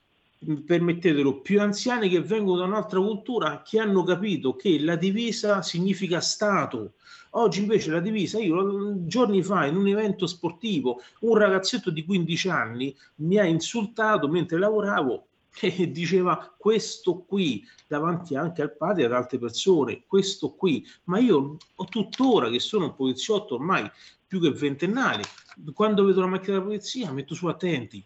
permettetelo, 0.64 1.40
più 1.40 1.60
anziane 1.60 2.08
che 2.08 2.20
vengono 2.20 2.58
da 2.58 2.64
un'altra 2.64 3.00
cultura, 3.00 3.62
che 3.62 3.80
hanno 3.80 4.02
capito 4.04 4.54
che 4.54 4.80
la 4.80 4.96
divisa 4.96 5.62
significa 5.62 6.20
Stato. 6.20 6.94
Oggi 7.30 7.60
invece 7.60 7.90
la 7.90 8.00
divisa, 8.00 8.38
io 8.38 9.06
giorni 9.06 9.42
fa 9.42 9.66
in 9.66 9.76
un 9.76 9.86
evento 9.88 10.26
sportivo, 10.26 11.02
un 11.20 11.36
ragazzetto 11.36 11.90
di 11.90 12.04
15 12.04 12.48
anni 12.48 12.96
mi 13.16 13.38
ha 13.38 13.44
insultato 13.44 14.28
mentre 14.28 14.58
lavoravo 14.58 15.26
e 15.60 15.90
diceva 15.90 16.54
questo 16.56 17.24
qui 17.26 17.64
davanti 17.86 18.36
anche 18.36 18.62
al 18.62 18.76
padre 18.76 19.02
e 19.02 19.06
ad 19.06 19.12
altre 19.12 19.38
persone, 19.38 20.04
questo 20.06 20.54
qui, 20.54 20.86
ma 21.04 21.18
io 21.18 21.56
ho 21.74 21.84
tuttora 21.84 22.48
che 22.48 22.60
sono 22.60 22.86
un 22.86 22.94
poliziotto 22.94 23.54
ormai 23.54 23.90
più 24.26 24.40
che 24.40 24.50
ventennale, 24.50 25.22
quando 25.72 26.04
vedo 26.04 26.20
la 26.20 26.26
macchina 26.26 26.54
della 26.54 26.64
polizia 26.64 27.12
metto 27.12 27.34
su 27.34 27.46
attenti. 27.46 28.04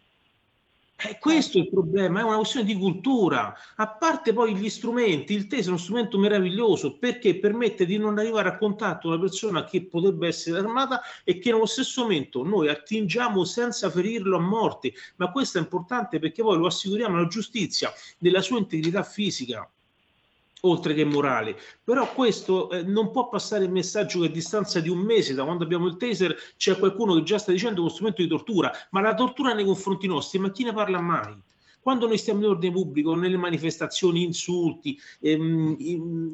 E 1.03 1.19
questo 1.19 1.57
è 1.57 1.63
il 1.63 1.71
problema, 1.71 2.21
è 2.21 2.25
una 2.25 2.37
questione 2.37 2.67
di 2.67 2.77
cultura. 2.77 3.55
A 3.77 3.89
parte 3.89 4.35
poi 4.35 4.55
gli 4.55 4.69
strumenti, 4.69 5.33
il 5.33 5.47
TES 5.47 5.65
è 5.65 5.69
uno 5.69 5.79
strumento 5.79 6.19
meraviglioso 6.19 6.99
perché 6.99 7.39
permette 7.39 7.87
di 7.87 7.97
non 7.97 8.19
arrivare 8.19 8.51
a 8.51 8.59
contatto 8.59 9.09
con 9.09 9.13
una 9.13 9.21
persona 9.21 9.65
che 9.65 9.87
potrebbe 9.87 10.29
essere 10.29 10.59
armata 10.59 11.01
e 11.25 11.39
che 11.39 11.53
nello 11.53 11.65
stesso 11.65 12.03
momento 12.03 12.45
noi 12.45 12.69
attingiamo 12.69 13.45
senza 13.45 13.89
ferirlo 13.89 14.37
a 14.37 14.41
morte. 14.41 14.93
Ma 15.17 15.31
questo 15.31 15.57
è 15.57 15.63
importante 15.63 16.19
perché 16.19 16.43
poi 16.43 16.59
lo 16.59 16.67
assicuriamo 16.67 17.17
alla 17.17 17.29
giustizia 17.29 17.91
della 18.19 18.43
sua 18.43 18.59
integrità 18.59 19.03
fisica 19.03 19.71
oltre 20.63 20.95
che 20.95 21.05
morale. 21.05 21.57
Però 21.83 22.13
questo 22.13 22.71
eh, 22.71 22.83
non 22.83 23.11
può 23.11 23.29
passare 23.29 23.65
il 23.65 23.71
messaggio 23.71 24.21
che 24.21 24.27
a 24.27 24.31
distanza 24.31 24.81
di 24.81 24.89
un 24.89 24.99
mese 24.99 25.35
da 25.35 25.45
quando 25.45 25.65
abbiamo 25.65 25.87
il 25.87 25.97
taser 25.97 26.37
c'è 26.57 26.79
qualcuno 26.79 27.15
che 27.15 27.23
già 27.23 27.39
sta 27.39 27.53
dicendo 27.53 27.81
uno 27.81 27.91
strumento 27.91 28.23
di 28.23 28.29
tortura, 28.29 28.71
ma 28.91 29.01
la 29.01 29.15
tortura 29.15 29.53
nei 29.53 29.65
confronti 29.65 30.07
nostri, 30.07 30.39
ma 30.39 30.51
chi 30.51 30.65
ne 30.65 30.73
parla 30.73 31.01
mai? 31.01 31.37
Quando 31.83 32.07
noi 32.07 32.19
stiamo 32.19 32.41
in 32.41 32.51
ordine 32.51 32.75
pubblico, 32.75 33.15
nelle 33.15 33.39
manifestazioni, 33.39 34.23
insulti, 34.23 34.99
ehm, 35.21 35.77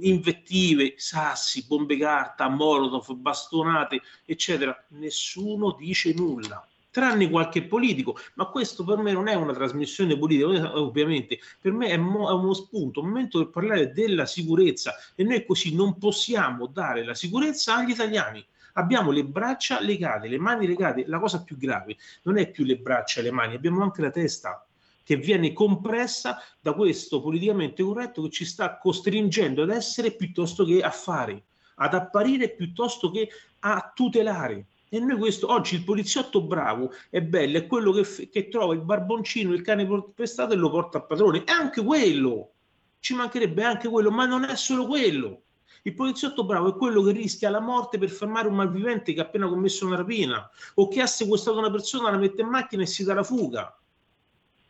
invettive, 0.00 0.94
sassi, 0.96 1.66
bombe 1.68 1.96
carta, 1.96 2.48
molotov, 2.48 3.14
bastonate, 3.14 4.00
eccetera, 4.24 4.76
nessuno 4.88 5.76
dice 5.78 6.12
nulla 6.14 6.66
tranne 6.96 7.28
qualche 7.28 7.62
politico, 7.64 8.16
ma 8.36 8.46
questo 8.46 8.82
per 8.82 8.96
me 8.96 9.12
non 9.12 9.28
è 9.28 9.34
una 9.34 9.52
trasmissione 9.52 10.16
politica, 10.16 10.78
ovviamente, 10.78 11.38
per 11.60 11.72
me 11.72 11.88
è, 11.88 11.98
mo- 11.98 12.30
è 12.30 12.32
uno 12.32 12.54
spunto, 12.54 13.00
un 13.00 13.08
momento 13.08 13.38
per 13.38 13.50
parlare 13.50 13.92
della 13.92 14.24
sicurezza 14.24 14.94
e 15.14 15.22
noi 15.22 15.44
così 15.44 15.74
non 15.74 15.98
possiamo 15.98 16.66
dare 16.66 17.04
la 17.04 17.12
sicurezza 17.12 17.76
agli 17.76 17.90
italiani 17.90 18.42
abbiamo 18.78 19.10
le 19.10 19.24
braccia 19.24 19.80
legate, 19.80 20.28
le 20.28 20.38
mani 20.38 20.66
legate. 20.66 21.04
La 21.06 21.18
cosa 21.18 21.42
più 21.42 21.56
grave 21.56 21.96
non 22.22 22.36
è 22.36 22.50
più 22.50 22.64
le 22.64 22.76
braccia 22.76 23.20
e 23.20 23.24
le 23.24 23.30
mani, 23.30 23.54
abbiamo 23.54 23.82
anche 23.82 24.02
la 24.02 24.10
testa 24.10 24.66
che 25.02 25.16
viene 25.16 25.52
compressa 25.52 26.42
da 26.60 26.72
questo 26.72 27.22
politicamente 27.22 27.82
corretto 27.82 28.22
che 28.22 28.30
ci 28.30 28.44
sta 28.44 28.76
costringendo 28.76 29.62
ad 29.62 29.70
essere 29.70 30.12
piuttosto 30.12 30.64
che 30.64 30.82
a 30.82 30.90
fare, 30.90 31.42
ad 31.76 31.94
apparire 31.94 32.50
piuttosto 32.50 33.10
che 33.10 33.30
a 33.60 33.92
tutelare. 33.94 34.66
E 34.88 35.00
noi 35.00 35.18
questo, 35.18 35.50
oggi 35.50 35.74
il 35.74 35.84
poliziotto 35.84 36.42
bravo 36.42 36.92
è 37.10 37.20
bello, 37.20 37.58
è 37.58 37.66
quello 37.66 37.92
che, 37.92 38.28
che 38.30 38.48
trova 38.48 38.72
il 38.72 38.82
barboncino, 38.82 39.52
il 39.52 39.62
cane 39.62 39.86
pestato 40.14 40.52
e 40.52 40.56
lo 40.56 40.70
porta 40.70 40.98
a 40.98 41.02
padrone. 41.02 41.44
E 41.44 41.50
anche 41.50 41.82
quello 41.82 42.52
ci 43.00 43.14
mancherebbe 43.14 43.64
anche 43.64 43.88
quello, 43.88 44.10
ma 44.10 44.26
non 44.26 44.44
è 44.44 44.56
solo 44.56 44.86
quello. 44.86 45.42
Il 45.82 45.94
poliziotto 45.94 46.44
bravo 46.44 46.70
è 46.70 46.76
quello 46.76 47.02
che 47.02 47.12
rischia 47.12 47.50
la 47.50 47.60
morte 47.60 47.98
per 47.98 48.10
fermare 48.10 48.48
un 48.48 48.54
malvivente 48.54 49.12
che 49.12 49.20
ha 49.20 49.24
appena 49.24 49.48
commesso 49.48 49.86
una 49.86 49.96
rapina 49.96 50.48
o 50.74 50.88
che 50.88 51.00
ha 51.00 51.06
sequestrato 51.06 51.58
una 51.58 51.70
persona, 51.70 52.10
la 52.10 52.16
mette 52.16 52.42
in 52.42 52.48
macchina 52.48 52.82
e 52.82 52.86
si 52.86 53.04
dà 53.04 53.14
la 53.14 53.22
fuga. 53.22 53.78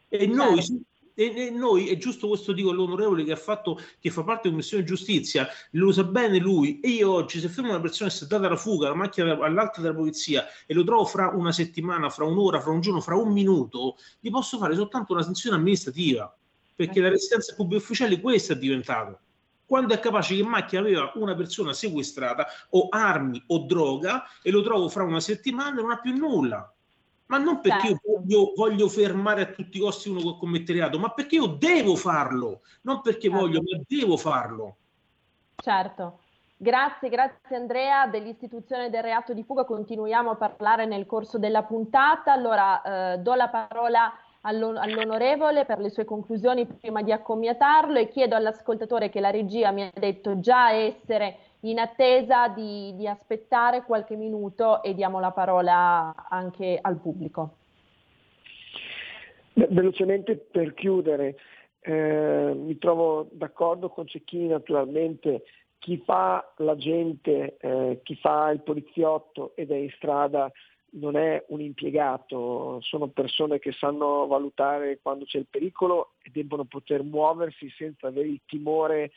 E 0.09 0.27
noi, 0.27 0.63
certo. 1.25 1.39
e, 1.39 1.51
noi, 1.51 1.89
è 1.89 1.97
giusto 1.97 2.29
questo 2.29 2.53
dico 2.53 2.71
all'onorevole 2.71 3.25
che 3.25 3.33
ha 3.33 3.37
fatto, 3.37 3.81
che 3.99 4.11
fa 4.11 4.23
parte 4.23 4.43
della 4.43 4.55
commissione 4.55 4.85
giustizia, 4.85 5.49
lo 5.73 5.93
sa 5.93 6.05
bene 6.05 6.39
lui. 6.39 6.81
E 6.81 6.89
io 6.89 7.13
oggi, 7.13 7.41
se 7.41 7.49
fermo 7.49 7.71
una 7.71 7.81
persona 7.81 8.11
è 8.11 8.27
data 8.27 8.49
la 8.49 8.57
fuga, 8.57 8.89
la 8.89 8.95
macchina 8.95 9.39
all'alta 9.39 9.81
della 9.81 9.95
polizia 9.95 10.47
e 10.67 10.75
lo 10.75 10.85
trovo 10.85 11.05
fra 11.05 11.29
una 11.29 11.53
settimana, 11.53 12.11
fra 12.11 12.25
un'ora, 12.25 12.61
fra 12.61 12.71
un 12.71 12.81
giorno, 12.81 13.01
fra 13.01 13.17
un 13.17 13.33
minuto, 13.33 13.97
gli 14.21 14.31
posso 14.31 14.59
fare 14.59 14.75
soltanto 14.75 15.13
una 15.13 15.23
sanzione 15.23 15.57
amministrativa 15.57 16.35
perché 16.75 17.01
la 17.01 17.09
residenza 17.09 17.55
pubblica 17.55 17.83
ufficiale 17.83 18.21
questo 18.21 18.53
è 18.53 18.57
diventato 18.59 19.21
quando 19.67 19.95
è 19.95 19.99
capace 19.99 20.35
che 20.35 20.41
in 20.41 20.49
macchina 20.49 20.81
aveva 20.81 21.11
una 21.17 21.35
persona 21.35 21.73
sequestrata 21.73 22.47
o 22.71 22.87
armi 22.89 23.43
o 23.49 23.67
droga 23.67 24.25
e 24.41 24.51
lo 24.51 24.63
trovo 24.63 24.89
fra 24.89 25.03
una 25.03 25.21
settimana 25.21 25.79
e 25.79 25.83
non 25.83 25.91
ha 25.91 25.99
più 25.99 26.17
nulla. 26.17 26.73
Ma 27.27 27.39
non 27.39 27.61
perché 27.61 27.89
certo. 27.89 28.09
io 28.09 28.19
voglio, 28.19 28.53
voglio, 28.55 28.89
fermare 28.89 29.43
a 29.43 29.47
tutti 29.47 29.79
i 29.79 29.81
costi 29.81 30.09
uno 30.09 30.21
che 30.21 30.37
commette 30.39 30.73
reato, 30.73 30.99
ma 30.99 31.11
perché 31.11 31.37
io 31.37 31.47
devo 31.47 31.97
farlo, 31.97 32.61
non 32.83 33.01
perché 33.01 33.29
certo. 33.29 33.37
voglio, 33.37 33.63
ma 33.63 33.83
devo 33.87 34.17
farlo. 34.17 34.77
Certo. 35.57 36.21
Grazie, 36.59 37.11
grazie 37.11 37.55
Andrea 37.55 38.07
dell'istituzione 38.07 38.89
del 38.89 39.03
reato 39.03 39.35
di 39.35 39.43
fuga. 39.43 39.65
Continuiamo 39.65 40.31
a 40.31 40.37
parlare 40.37 40.87
nel 40.87 41.05
corso 41.05 41.39
della 41.39 41.65
puntata. 41.65 42.33
Allora 42.33 43.15
eh, 43.15 43.19
do 43.19 43.35
la 43.35 43.49
parola 43.49 44.11
all'onorevole 44.43 45.65
per 45.65 45.81
le 45.81 45.91
sue 45.91 46.05
conclusioni 46.05 46.67
prima 46.67 47.03
di 47.03 47.13
accomiatarlo 47.13 47.99
e 47.99 48.09
chiedo 48.09 48.37
all'ascoltatore 48.37 49.11
che 49.11 49.21
la 49.21 49.31
regia 49.31 49.73
mi 49.73 49.83
ha 49.83 49.91
detto 49.93 50.39
già 50.39 50.71
essere 50.71 51.39
in 51.71 51.79
attesa 51.79 52.49
di, 52.49 52.95
di 52.97 53.07
aspettare 53.07 53.83
qualche 53.85 54.17
minuto 54.17 54.83
e 54.83 54.95
diamo 54.95 55.21
la 55.21 55.33
parola 55.33 56.15
anche 56.29 56.79
al 56.81 56.99
pubblico. 56.99 57.57
Velocemente 59.55 60.37
per 60.37 60.75
chiudere, 60.75 61.37
eh, 61.81 62.53
mi 62.55 62.77
trovo 62.79 63.29
d'accordo 63.33 63.89
con 63.89 64.07
Cecchini 64.07 64.49
naturalmente, 64.49 65.45
chi 65.79 66.03
fa 66.05 66.53
l'agente, 66.59 67.57
eh, 67.59 68.01
chi 68.03 68.17
fa 68.17 68.51
il 68.51 68.61
poliziotto 68.61 69.53
ed 69.55 69.71
è 69.71 69.77
in 69.77 69.91
strada 69.91 70.51
non 70.97 71.17
è 71.17 71.45
un 71.49 71.61
impiegato, 71.61 72.81
sono 72.81 73.09
persone 73.09 73.59
che 73.59 73.73
sanno 73.73 74.27
valutare 74.27 74.99
quando 75.03 75.25
c'è 75.25 75.39
il 75.39 75.47
pericolo 75.49 76.13
e 76.23 76.31
debbono 76.33 76.65
poter 76.65 77.03
muoversi 77.03 77.69
senza 77.71 78.07
avere 78.07 78.29
il 78.29 78.41
timore 78.47 79.05
eh, 79.05 79.11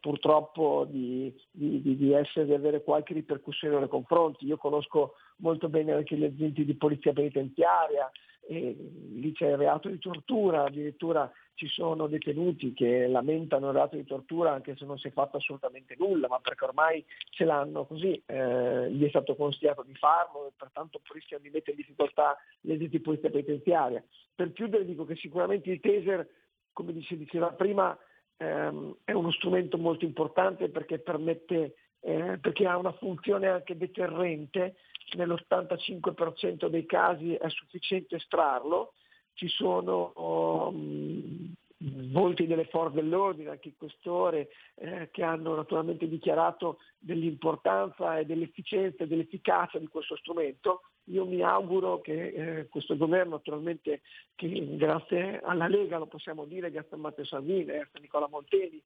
purtroppo 0.00 0.86
di, 0.88 1.34
di, 1.50 1.96
di, 1.96 2.12
essere, 2.12 2.46
di 2.46 2.54
avere 2.54 2.82
qualche 2.82 3.14
ripercussione 3.14 3.78
nei 3.78 3.88
confronti. 3.88 4.46
Io 4.46 4.56
conosco 4.56 5.14
molto 5.38 5.68
bene 5.68 5.92
anche 5.92 6.16
gli 6.16 6.24
agenti 6.24 6.64
di 6.64 6.74
polizia 6.74 7.12
penitenziaria, 7.12 8.10
e 8.50 8.74
lì 9.12 9.32
c'è 9.32 9.48
il 9.50 9.58
reato 9.58 9.88
di 9.88 9.98
tortura, 9.98 10.64
addirittura 10.64 11.30
ci 11.52 11.66
sono 11.66 12.06
detenuti 12.06 12.72
che 12.72 13.06
lamentano 13.06 13.66
il 13.66 13.74
reato 13.74 13.96
di 13.96 14.04
tortura 14.04 14.52
anche 14.52 14.74
se 14.76 14.86
non 14.86 14.96
si 14.96 15.08
è 15.08 15.10
fatto 15.10 15.36
assolutamente 15.36 15.96
nulla, 15.98 16.28
ma 16.28 16.38
perché 16.38 16.64
ormai 16.64 17.04
ce 17.30 17.44
l'hanno 17.44 17.84
così, 17.84 18.22
eh, 18.24 18.90
gli 18.90 19.04
è 19.04 19.08
stato 19.08 19.34
consigliato 19.34 19.82
di 19.82 19.94
farlo 19.96 20.46
e 20.46 20.52
pertanto 20.56 21.00
rischiano 21.12 21.42
di 21.42 21.50
mettere 21.50 21.72
in 21.72 21.78
difficoltà 21.78 22.38
gli 22.60 22.70
agenti 22.70 22.96
di 22.96 23.02
polizia 23.02 23.28
penitenziaria. 23.28 24.02
Per 24.34 24.52
chiudere 24.52 24.86
dico 24.86 25.04
che 25.04 25.16
sicuramente 25.16 25.70
il 25.70 25.80
taser, 25.80 26.26
come 26.72 26.98
si 27.02 27.18
diceva 27.18 27.48
prima, 27.48 27.98
ehm, 28.38 28.96
è 29.04 29.12
uno 29.12 29.30
strumento 29.32 29.76
molto 29.78 30.04
importante 30.04 30.68
perché 30.70 30.98
permette 30.98 31.74
eh, 32.00 32.38
perché 32.40 32.66
ha 32.66 32.76
una 32.76 32.92
funzione 32.92 33.48
anche 33.48 33.76
deterrente, 33.76 34.76
nell'85% 35.16 36.68
dei 36.68 36.86
casi 36.86 37.34
è 37.34 37.48
sufficiente 37.48 38.16
estrarlo, 38.16 38.92
ci 39.32 39.48
sono 39.48 40.12
um, 40.16 41.52
volti 41.78 42.46
delle 42.46 42.64
forze 42.66 42.96
dell'ordine, 42.96 43.50
anche 43.50 43.68
il 43.68 43.76
questore, 43.76 44.48
eh, 44.74 45.10
che 45.12 45.22
hanno 45.22 45.54
naturalmente 45.54 46.08
dichiarato 46.08 46.78
dell'importanza 46.98 48.18
e 48.18 48.26
dell'efficienza 48.26 49.04
e 49.04 49.06
dell'efficacia 49.06 49.78
di 49.78 49.86
questo 49.86 50.16
strumento. 50.16 50.82
Io 51.04 51.24
mi 51.24 51.40
auguro 51.40 52.00
che 52.00 52.26
eh, 52.28 52.68
questo 52.68 52.96
governo, 52.96 53.36
naturalmente 53.36 54.02
che 54.34 54.76
grazie 54.76 55.40
alla 55.40 55.68
Lega, 55.68 55.98
lo 55.98 56.06
possiamo 56.06 56.44
dire, 56.44 56.70
grazie 56.70 56.96
a 56.96 57.00
Matteo 57.00 57.24
Salvini, 57.24 57.70
a 57.70 57.88
Nicola 58.00 58.28
Monteni, 58.28 58.82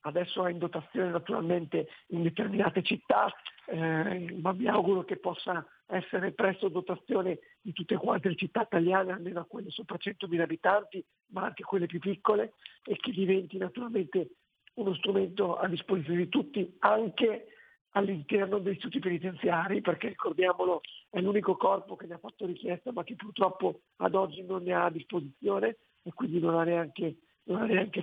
adesso 0.00 0.44
è 0.46 0.50
in 0.50 0.58
dotazione 0.58 1.10
naturalmente 1.10 1.88
in 2.08 2.22
determinate 2.22 2.82
città, 2.82 3.32
eh, 3.66 4.36
ma 4.40 4.52
mi 4.52 4.66
auguro 4.66 5.04
che 5.04 5.16
possa 5.16 5.64
essere 5.86 6.32
presto 6.32 6.68
dotazione 6.68 7.38
di 7.60 7.72
tutte 7.72 7.96
quante 7.96 8.28
le 8.28 8.36
città 8.36 8.62
italiane, 8.62 9.12
almeno 9.12 9.44
quelle 9.46 9.70
sopra 9.70 9.96
100.000 9.96 10.40
abitanti, 10.40 11.04
ma 11.28 11.44
anche 11.44 11.62
quelle 11.62 11.86
più 11.86 11.98
piccole, 11.98 12.54
e 12.84 12.96
che 12.96 13.12
diventi 13.12 13.56
naturalmente 13.56 14.30
uno 14.74 14.94
strumento 14.94 15.56
a 15.56 15.68
disposizione 15.68 16.24
di 16.24 16.28
tutti, 16.28 16.76
anche 16.80 17.46
all'interno 17.90 18.58
degli 18.58 18.74
istituti 18.74 18.98
penitenziari, 18.98 19.80
perché 19.80 20.08
ricordiamolo 20.08 20.80
è 21.08 21.20
l'unico 21.20 21.56
corpo 21.56 21.96
che 21.96 22.06
ne 22.06 22.14
ha 22.14 22.18
fatto 22.18 22.44
richiesta, 22.44 22.92
ma 22.92 23.04
che 23.04 23.14
purtroppo 23.14 23.80
ad 23.96 24.14
oggi 24.14 24.42
non 24.42 24.64
ne 24.64 24.72
ha 24.74 24.84
a 24.84 24.90
disposizione 24.90 25.78
e 26.02 26.12
quindi 26.12 26.38
non 26.40 26.56
ha 26.58 26.64
neanche 26.64 27.16
non 27.46 27.62
ha 27.62 27.66
neanche 27.66 28.02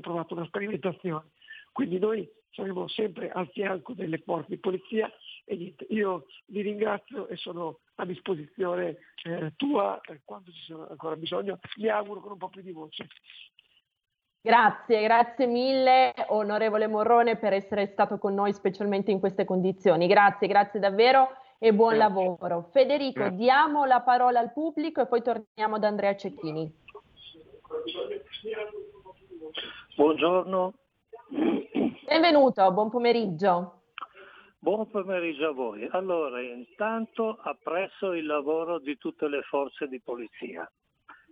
provato 0.00 0.34
una 0.34 0.44
sperimentazione. 0.46 1.30
Quindi 1.72 1.98
noi 1.98 2.28
saremo 2.50 2.88
sempre 2.88 3.30
al 3.30 3.48
fianco 3.52 3.92
delle 3.92 4.18
forze 4.18 4.48
di 4.50 4.58
polizia 4.58 5.10
e 5.48 5.56
niente, 5.56 5.86
io 5.88 6.26
vi 6.46 6.60
ringrazio 6.60 7.26
e 7.26 7.36
sono 7.36 7.78
a 7.96 8.04
disposizione 8.04 8.98
eh, 9.24 9.54
tua 9.56 9.98
eh, 10.02 10.20
quando 10.22 10.50
ci 10.50 10.62
sarà 10.66 10.88
ancora 10.90 11.16
bisogno, 11.16 11.58
mi 11.78 11.88
auguro 11.88 12.20
con 12.20 12.32
un 12.32 12.38
po' 12.38 12.50
più 12.50 12.60
di 12.60 12.70
voce. 12.70 13.06
Grazie, 14.40 15.02
grazie 15.02 15.46
mille 15.46 16.12
onorevole 16.28 16.86
Morrone 16.86 17.38
per 17.38 17.54
essere 17.54 17.86
stato 17.86 18.18
con 18.18 18.34
noi 18.34 18.52
specialmente 18.52 19.10
in 19.10 19.20
queste 19.20 19.46
condizioni. 19.46 20.06
Grazie, 20.06 20.48
grazie 20.48 20.78
davvero 20.78 21.30
e 21.58 21.72
buon 21.72 21.94
grazie. 21.94 22.14
lavoro. 22.14 22.68
Federico, 22.70 23.20
grazie. 23.20 23.38
diamo 23.38 23.86
la 23.86 24.00
parola 24.02 24.40
al 24.40 24.52
pubblico 24.52 25.00
e 25.00 25.06
poi 25.06 25.22
torniamo 25.22 25.76
ad 25.76 25.84
Andrea 25.84 26.14
Cecchini. 26.14 26.70
Buongiorno. 29.96 30.74
Benvenuto, 32.06 32.70
buon 32.72 32.90
pomeriggio. 32.90 33.77
Buon 34.68 34.90
pomeriggio 34.90 35.48
a 35.48 35.52
voi. 35.52 35.88
Allora, 35.92 36.42
intanto 36.42 37.38
apprezzo 37.40 38.12
il 38.12 38.26
lavoro 38.26 38.78
di 38.78 38.98
tutte 38.98 39.26
le 39.26 39.40
forze 39.40 39.88
di 39.88 39.98
polizia 39.98 40.70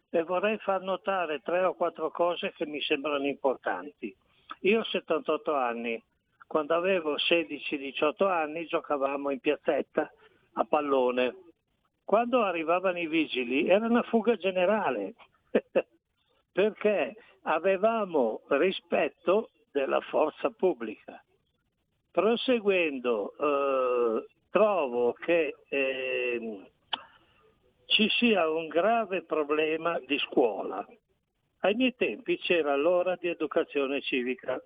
e 0.09 0.23
vorrei 0.23 0.57
far 0.57 0.81
notare 0.81 1.43
tre 1.43 1.63
o 1.63 1.75
quattro 1.75 2.11
cose 2.11 2.55
che 2.57 2.65
mi 2.65 2.81
sembrano 2.81 3.27
importanti. 3.27 4.17
Io 4.61 4.81
ho 4.81 4.85
78 4.85 5.53
anni, 5.53 6.03
quando 6.47 6.77
avevo 6.77 7.17
16-18 7.17 8.27
anni 8.27 8.65
giocavamo 8.65 9.29
in 9.29 9.41
piazzetta 9.41 10.11
a 10.55 10.65
pallone. 10.65 11.37
Quando 12.05 12.41
arrivavano 12.43 12.99
i 12.99 13.07
vigili 13.07 13.69
era 13.69 13.85
una 13.85 14.03
fuga 14.05 14.37
generale. 14.37 15.13
perché 16.53 17.15
avevamo 17.43 18.41
rispetto 18.49 19.51
della 19.73 20.01
forza 20.01 20.49
pubblica. 20.49 21.23
Proseguendo, 22.17 23.35
eh, 23.37 24.27
trovo 24.49 25.13
che 25.13 25.55
eh, 25.69 26.71
ci 27.85 28.09
sia 28.09 28.49
un 28.49 28.69
grave 28.69 29.23
problema 29.25 29.99
di 29.99 30.19
scuola. 30.21 30.83
Ai 31.59 31.75
miei 31.75 31.95
tempi 31.95 32.39
c'era 32.39 32.75
l'ora 32.75 33.17
di 33.17 33.29
educazione 33.29 34.01
civica, 34.01 34.59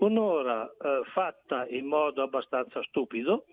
un'ora 0.00 0.68
eh, 0.68 1.00
fatta 1.14 1.66
in 1.68 1.86
modo 1.86 2.20
abbastanza 2.20 2.82
stupido 2.82 3.46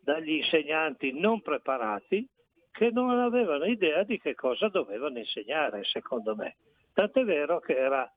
dagli 0.00 0.36
insegnanti 0.36 1.12
non 1.12 1.42
preparati 1.42 2.26
che 2.70 2.90
non 2.90 3.10
avevano 3.10 3.66
idea 3.66 4.04
di 4.04 4.18
che 4.18 4.34
cosa 4.34 4.68
dovevano 4.68 5.18
insegnare, 5.18 5.84
secondo 5.84 6.34
me. 6.34 6.56
Tant'è 6.94 7.24
vero 7.24 7.60
che 7.60 7.76
era 7.76 8.10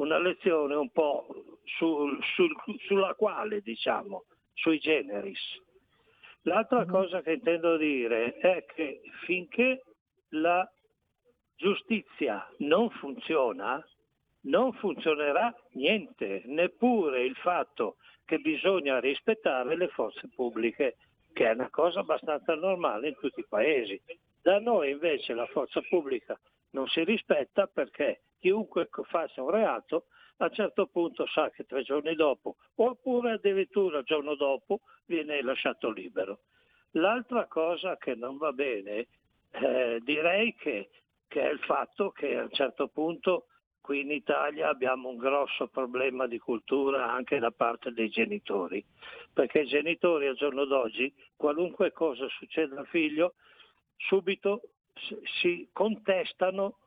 una 0.00 0.18
lezione 0.18 0.74
un 0.74 0.90
po' 0.90 1.26
sul, 1.64 2.18
sul, 2.34 2.54
sulla 2.86 3.14
quale, 3.14 3.60
diciamo, 3.60 4.24
sui 4.54 4.78
generis. 4.78 5.38
L'altra 6.42 6.80
mm-hmm. 6.80 6.90
cosa 6.90 7.20
che 7.20 7.32
intendo 7.32 7.76
dire 7.76 8.36
è 8.36 8.64
che 8.64 9.02
finché 9.26 9.82
la 10.30 10.68
giustizia 11.54 12.48
non 12.58 12.88
funziona, 12.90 13.86
non 14.42 14.72
funzionerà 14.72 15.54
niente, 15.72 16.42
neppure 16.46 17.22
il 17.24 17.36
fatto 17.36 17.96
che 18.24 18.38
bisogna 18.38 19.00
rispettare 19.00 19.76
le 19.76 19.88
forze 19.88 20.28
pubbliche, 20.34 20.96
che 21.34 21.50
è 21.50 21.52
una 21.52 21.68
cosa 21.68 22.00
abbastanza 22.00 22.54
normale 22.54 23.08
in 23.08 23.16
tutti 23.20 23.40
i 23.40 23.46
paesi. 23.46 24.00
Da 24.40 24.58
noi 24.58 24.92
invece 24.92 25.34
la 25.34 25.46
forza 25.46 25.82
pubblica 25.82 26.40
non 26.70 26.86
si 26.88 27.04
rispetta 27.04 27.66
perché 27.66 28.22
chiunque 28.38 28.88
faccia 29.04 29.42
un 29.42 29.50
reato 29.50 30.06
a 30.38 30.44
un 30.44 30.52
certo 30.52 30.86
punto 30.86 31.26
sa 31.26 31.50
che 31.50 31.66
tre 31.66 31.82
giorni 31.82 32.14
dopo, 32.14 32.56
oppure 32.76 33.32
addirittura 33.32 33.98
il 33.98 34.04
giorno 34.04 34.34
dopo, 34.34 34.80
viene 35.04 35.42
lasciato 35.42 35.90
libero. 35.90 36.40
L'altra 36.92 37.46
cosa 37.46 37.96
che 37.98 38.14
non 38.14 38.38
va 38.38 38.52
bene, 38.52 39.06
eh, 39.50 40.00
direi 40.02 40.54
che, 40.54 40.88
che, 41.28 41.42
è 41.42 41.52
il 41.52 41.58
fatto 41.60 42.10
che 42.10 42.38
a 42.38 42.44
un 42.44 42.50
certo 42.52 42.88
punto 42.88 43.46
qui 43.80 44.00
in 44.00 44.10
Italia 44.10 44.68
abbiamo 44.68 45.08
un 45.08 45.16
grosso 45.16 45.68
problema 45.68 46.26
di 46.26 46.38
cultura 46.38 47.12
anche 47.12 47.38
da 47.38 47.50
parte 47.50 47.92
dei 47.92 48.08
genitori, 48.08 48.84
perché 49.32 49.60
i 49.60 49.66
genitori 49.66 50.26
al 50.26 50.36
giorno 50.36 50.64
d'oggi, 50.64 51.12
qualunque 51.36 51.92
cosa 51.92 52.26
succeda 52.28 52.78
al 52.78 52.86
figlio, 52.86 53.34
subito 53.96 54.62
si 55.40 55.68
contestano 55.72 56.78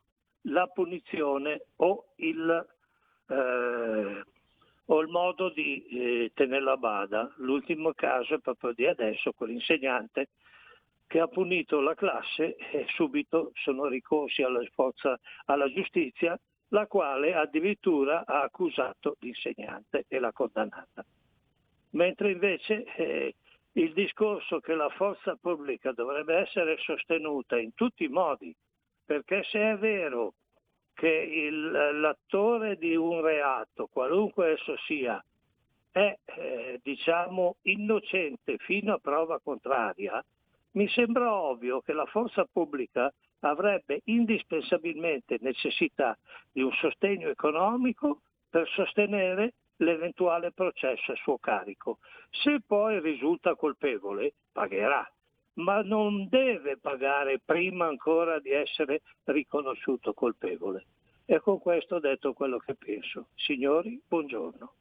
la 0.42 0.66
punizione 0.66 1.66
o 1.76 2.12
il, 2.16 2.66
eh, 3.28 4.24
o 4.86 5.00
il 5.00 5.08
modo 5.08 5.50
di 5.50 5.86
eh, 5.86 6.32
tenerla 6.34 6.72
a 6.72 6.76
bada. 6.76 7.32
L'ultimo 7.36 7.92
caso 7.94 8.34
è 8.34 8.38
proprio 8.38 8.72
di 8.72 8.86
adesso, 8.86 9.32
quell'insegnante 9.32 10.28
che 11.06 11.20
ha 11.20 11.28
punito 11.28 11.80
la 11.80 11.94
classe 11.94 12.56
e 12.56 12.86
subito 12.88 13.52
sono 13.54 13.86
ricorsi 13.86 14.42
alla, 14.42 14.64
forza, 14.72 15.18
alla 15.44 15.70
giustizia, 15.70 16.38
la 16.68 16.86
quale 16.86 17.34
addirittura 17.34 18.24
ha 18.26 18.42
accusato 18.42 19.16
l'insegnante 19.20 20.06
e 20.08 20.18
l'ha 20.18 20.32
condannata. 20.32 21.04
Mentre 21.90 22.32
invece 22.32 22.84
eh, 22.96 23.34
il 23.74 23.92
discorso 23.92 24.60
che 24.60 24.74
la 24.74 24.88
forza 24.90 25.36
pubblica 25.40 25.92
dovrebbe 25.92 26.36
essere 26.36 26.76
sostenuta 26.78 27.58
in 27.58 27.74
tutti 27.74 28.04
i 28.04 28.08
modi, 28.08 28.54
perché 29.04 29.42
se 29.44 29.72
è 29.72 29.76
vero 29.76 30.34
che 30.94 31.08
il, 31.08 31.70
l'attore 31.70 32.76
di 32.76 32.94
un 32.94 33.20
reato, 33.20 33.88
qualunque 33.90 34.52
esso 34.52 34.76
sia, 34.86 35.22
è 35.90 36.16
eh, 36.24 36.80
diciamo 36.82 37.56
innocente 37.62 38.58
fino 38.58 38.94
a 38.94 38.98
prova 38.98 39.40
contraria, 39.42 40.24
mi 40.72 40.88
sembra 40.88 41.32
ovvio 41.32 41.80
che 41.80 41.92
la 41.92 42.06
forza 42.06 42.46
pubblica 42.50 43.12
avrebbe 43.40 44.00
indispensabilmente 44.04 45.38
necessità 45.40 46.16
di 46.50 46.62
un 46.62 46.72
sostegno 46.72 47.28
economico 47.28 48.20
per 48.48 48.68
sostenere 48.68 49.52
l'eventuale 49.76 50.52
processo 50.52 51.12
a 51.12 51.16
suo 51.16 51.38
carico. 51.38 51.98
Se 52.30 52.60
poi 52.66 53.00
risulta 53.00 53.54
colpevole, 53.54 54.34
pagherà, 54.52 55.08
ma 55.54 55.82
non 55.82 56.28
deve 56.28 56.78
pagare 56.78 57.40
prima 57.44 57.86
ancora 57.86 58.38
di 58.40 58.50
essere 58.50 59.02
riconosciuto 59.24 60.12
colpevole. 60.14 60.86
E 61.26 61.40
con 61.40 61.58
questo 61.58 61.96
ho 61.96 62.00
detto 62.00 62.32
quello 62.32 62.58
che 62.58 62.74
penso. 62.74 63.28
Signori, 63.34 64.00
buongiorno. 64.06 64.72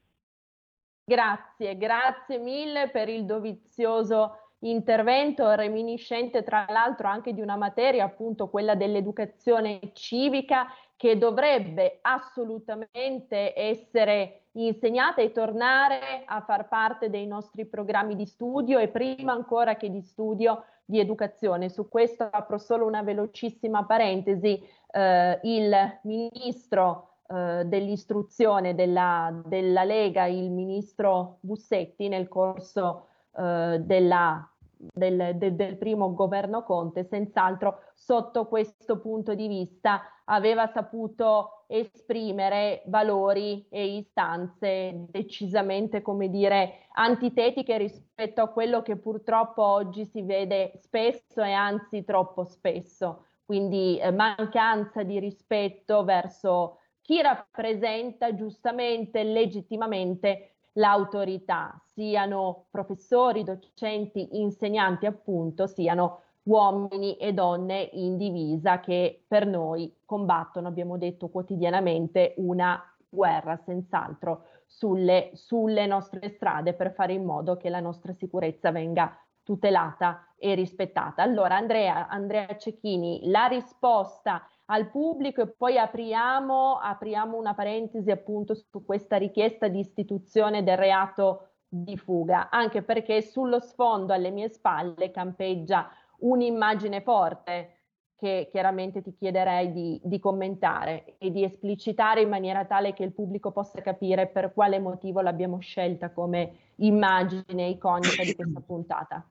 Grazie, 1.05 1.77
grazie 1.77 2.37
mille 2.37 2.89
per 2.89 3.09
il 3.09 3.25
dovizioso 3.25 4.37
intervento 4.59 5.51
reminiscente 5.51 6.43
tra 6.43 6.65
l'altro 6.69 7.07
anche 7.07 7.33
di 7.33 7.41
una 7.41 7.57
materia, 7.57 8.05
appunto 8.05 8.47
quella 8.47 8.75
dell'educazione 8.75 9.91
civica, 9.93 10.67
che 10.95 11.17
dovrebbe 11.17 11.99
assolutamente 12.01 13.57
essere 13.57 14.45
insegnata 14.53 15.21
e 15.21 15.31
tornare 15.31 16.23
a 16.25 16.41
far 16.41 16.67
parte 16.67 17.09
dei 17.09 17.25
nostri 17.25 17.65
programmi 17.65 18.15
di 18.15 18.25
studio 18.25 18.79
e 18.79 18.87
prima 18.87 19.33
ancora 19.33 19.75
che 19.75 19.89
di 19.89 20.01
studio 20.01 20.63
di 20.85 20.99
educazione. 20.99 21.69
Su 21.69 21.87
questo 21.87 22.27
apro 22.29 22.57
solo 22.57 22.85
una 22.85 23.01
velocissima 23.01 23.85
parentesi. 23.85 24.61
Eh, 24.91 25.39
il 25.43 25.99
ministro 26.03 27.13
eh, 27.27 27.63
dell'istruzione 27.65 28.75
della, 28.75 29.41
della, 29.45 29.83
Lega, 29.83 30.25
il 30.25 30.51
ministro 30.51 31.37
Bussetti, 31.39 32.07
nel 32.07 32.27
corso 32.27 33.07
eh, 33.35 33.79
della 33.81 34.47
del, 34.91 35.36
del, 35.36 35.55
del, 35.55 35.77
primo 35.77 36.13
governo 36.13 36.63
Conte, 36.63 37.03
senz'altro 37.03 37.79
sotto 37.93 38.47
questo 38.47 38.99
punto 38.99 39.34
di 39.36 39.47
vista 39.47 40.01
aveva 40.25 40.67
saputo 40.67 41.65
esprimere 41.67 42.84
valori 42.86 43.65
e 43.69 43.97
istanze 43.97 45.05
decisamente, 45.09 46.01
come 46.01 46.29
dire, 46.29 46.88
antitetiche 46.93 47.77
rispetto 47.77 48.41
a 48.41 48.49
quello 48.49 48.81
che 48.81 48.97
purtroppo 48.97 49.63
oggi 49.63 50.05
si 50.05 50.21
vede 50.21 50.73
spesso 50.81 51.41
e 51.41 51.51
anzi 51.51 52.03
troppo 52.03 52.43
spesso. 52.43 53.25
Quindi 53.45 53.97
eh, 53.99 54.11
mancanza 54.11 55.03
di 55.03 55.19
rispetto 55.19 56.03
verso 56.03 56.77
chi 57.01 57.21
rappresenta 57.21 58.34
giustamente 58.34 59.19
e 59.19 59.23
legittimamente 59.25 60.53
l'autorità, 60.74 61.80
siano 61.93 62.65
professori, 62.69 63.43
docenti, 63.43 64.39
insegnanti 64.39 65.05
appunto, 65.05 65.67
siano 65.67 66.21
uomini 66.43 67.15
e 67.17 67.34
donne 67.34 67.89
in 67.93 68.17
divisa 68.17 68.80
che 68.80 69.24
per 69.28 69.45
noi 69.45 69.93
combattono, 70.05 70.67
abbiamo 70.67 70.97
detto 70.97 71.30
quotidianamente, 71.30 72.34
una 72.38 72.82
guerra 73.07 73.55
senz'altro 73.57 74.45
sulle, 74.65 75.30
sulle 75.34 75.86
nostre 75.86 76.30
strade 76.30 76.74
per 76.74 76.93
fare 76.93 77.13
in 77.13 77.24
modo 77.24 77.57
che 77.57 77.69
la 77.69 77.80
nostra 77.80 78.13
sicurezza 78.13 78.71
venga 78.71 79.15
tutelata 79.43 80.34
e 80.38 80.55
rispettata. 80.55 81.21
Allora 81.21 81.55
Andrea, 81.55 82.07
Andrea 82.07 82.57
Cecchini, 82.57 83.30
la 83.30 83.45
risposta 83.45 84.47
al 84.66 84.89
pubblico 84.89 85.41
e 85.41 85.47
poi 85.47 85.78
apriamo, 85.78 86.78
apriamo 86.78 87.38
una 87.38 87.53
parentesi 87.53 88.09
appunto 88.11 88.53
su 88.53 88.84
questa 88.86 89.18
richiesta 89.18 89.68
di 89.68 89.80
istituzione 89.80 90.64
del 90.64 90.78
reato 90.78 91.49
di 91.68 91.97
fuga, 91.97 92.49
anche 92.49 92.84
perché 92.84 93.22
sullo 93.22 93.59
sfondo 93.59 94.14
alle 94.14 94.30
mie 94.30 94.49
spalle 94.49 95.11
campeggia 95.11 95.89
un'immagine 96.20 97.01
forte 97.01 97.78
che 98.16 98.47
chiaramente 98.49 99.01
ti 99.01 99.14
chiederei 99.14 99.74
di, 99.74 99.99
di, 100.01 100.18
commentare 100.20 101.18
e 101.18 101.30
di 101.30 101.43
esplicitare 101.43 102.22
in 102.22 102.30
maniera 102.30 102.64
tale 102.64 102.93
che 102.93 103.03
il 103.03 103.11
pubblico 103.11 103.51
possa 103.51 103.82
capire 103.82 104.28
per 104.28 104.53
quale 104.53 104.80
motivo 104.80 105.20
l'abbiamo 105.20 105.59
scelta 105.59 106.11
come 106.11 106.72
immagine 106.78 107.68
iconica 107.68 108.24
di 108.24 108.34
questa 108.34 108.61
puntata. 108.66 109.28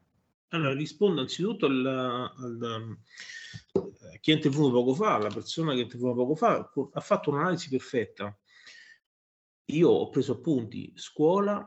Allora, 0.52 0.74
rispondo 0.74 1.22
anzitutto 1.22 1.64
al, 1.64 1.86
al, 1.86 2.98
a 3.72 4.18
chi 4.20 4.32
è 4.32 4.34
intervenuto 4.34 4.72
poco 4.72 4.94
fa, 4.94 5.16
la 5.16 5.30
persona 5.30 5.72
che 5.72 5.80
è 5.80 5.82
intervenuta 5.82 6.16
poco 6.16 6.34
fa, 6.34 6.70
ha 6.92 7.00
fatto 7.00 7.30
un'analisi 7.30 7.70
perfetta. 7.70 8.38
Io 9.66 9.88
ho 9.88 10.10
preso 10.10 10.32
appunti 10.32 10.92
scuola, 10.94 11.66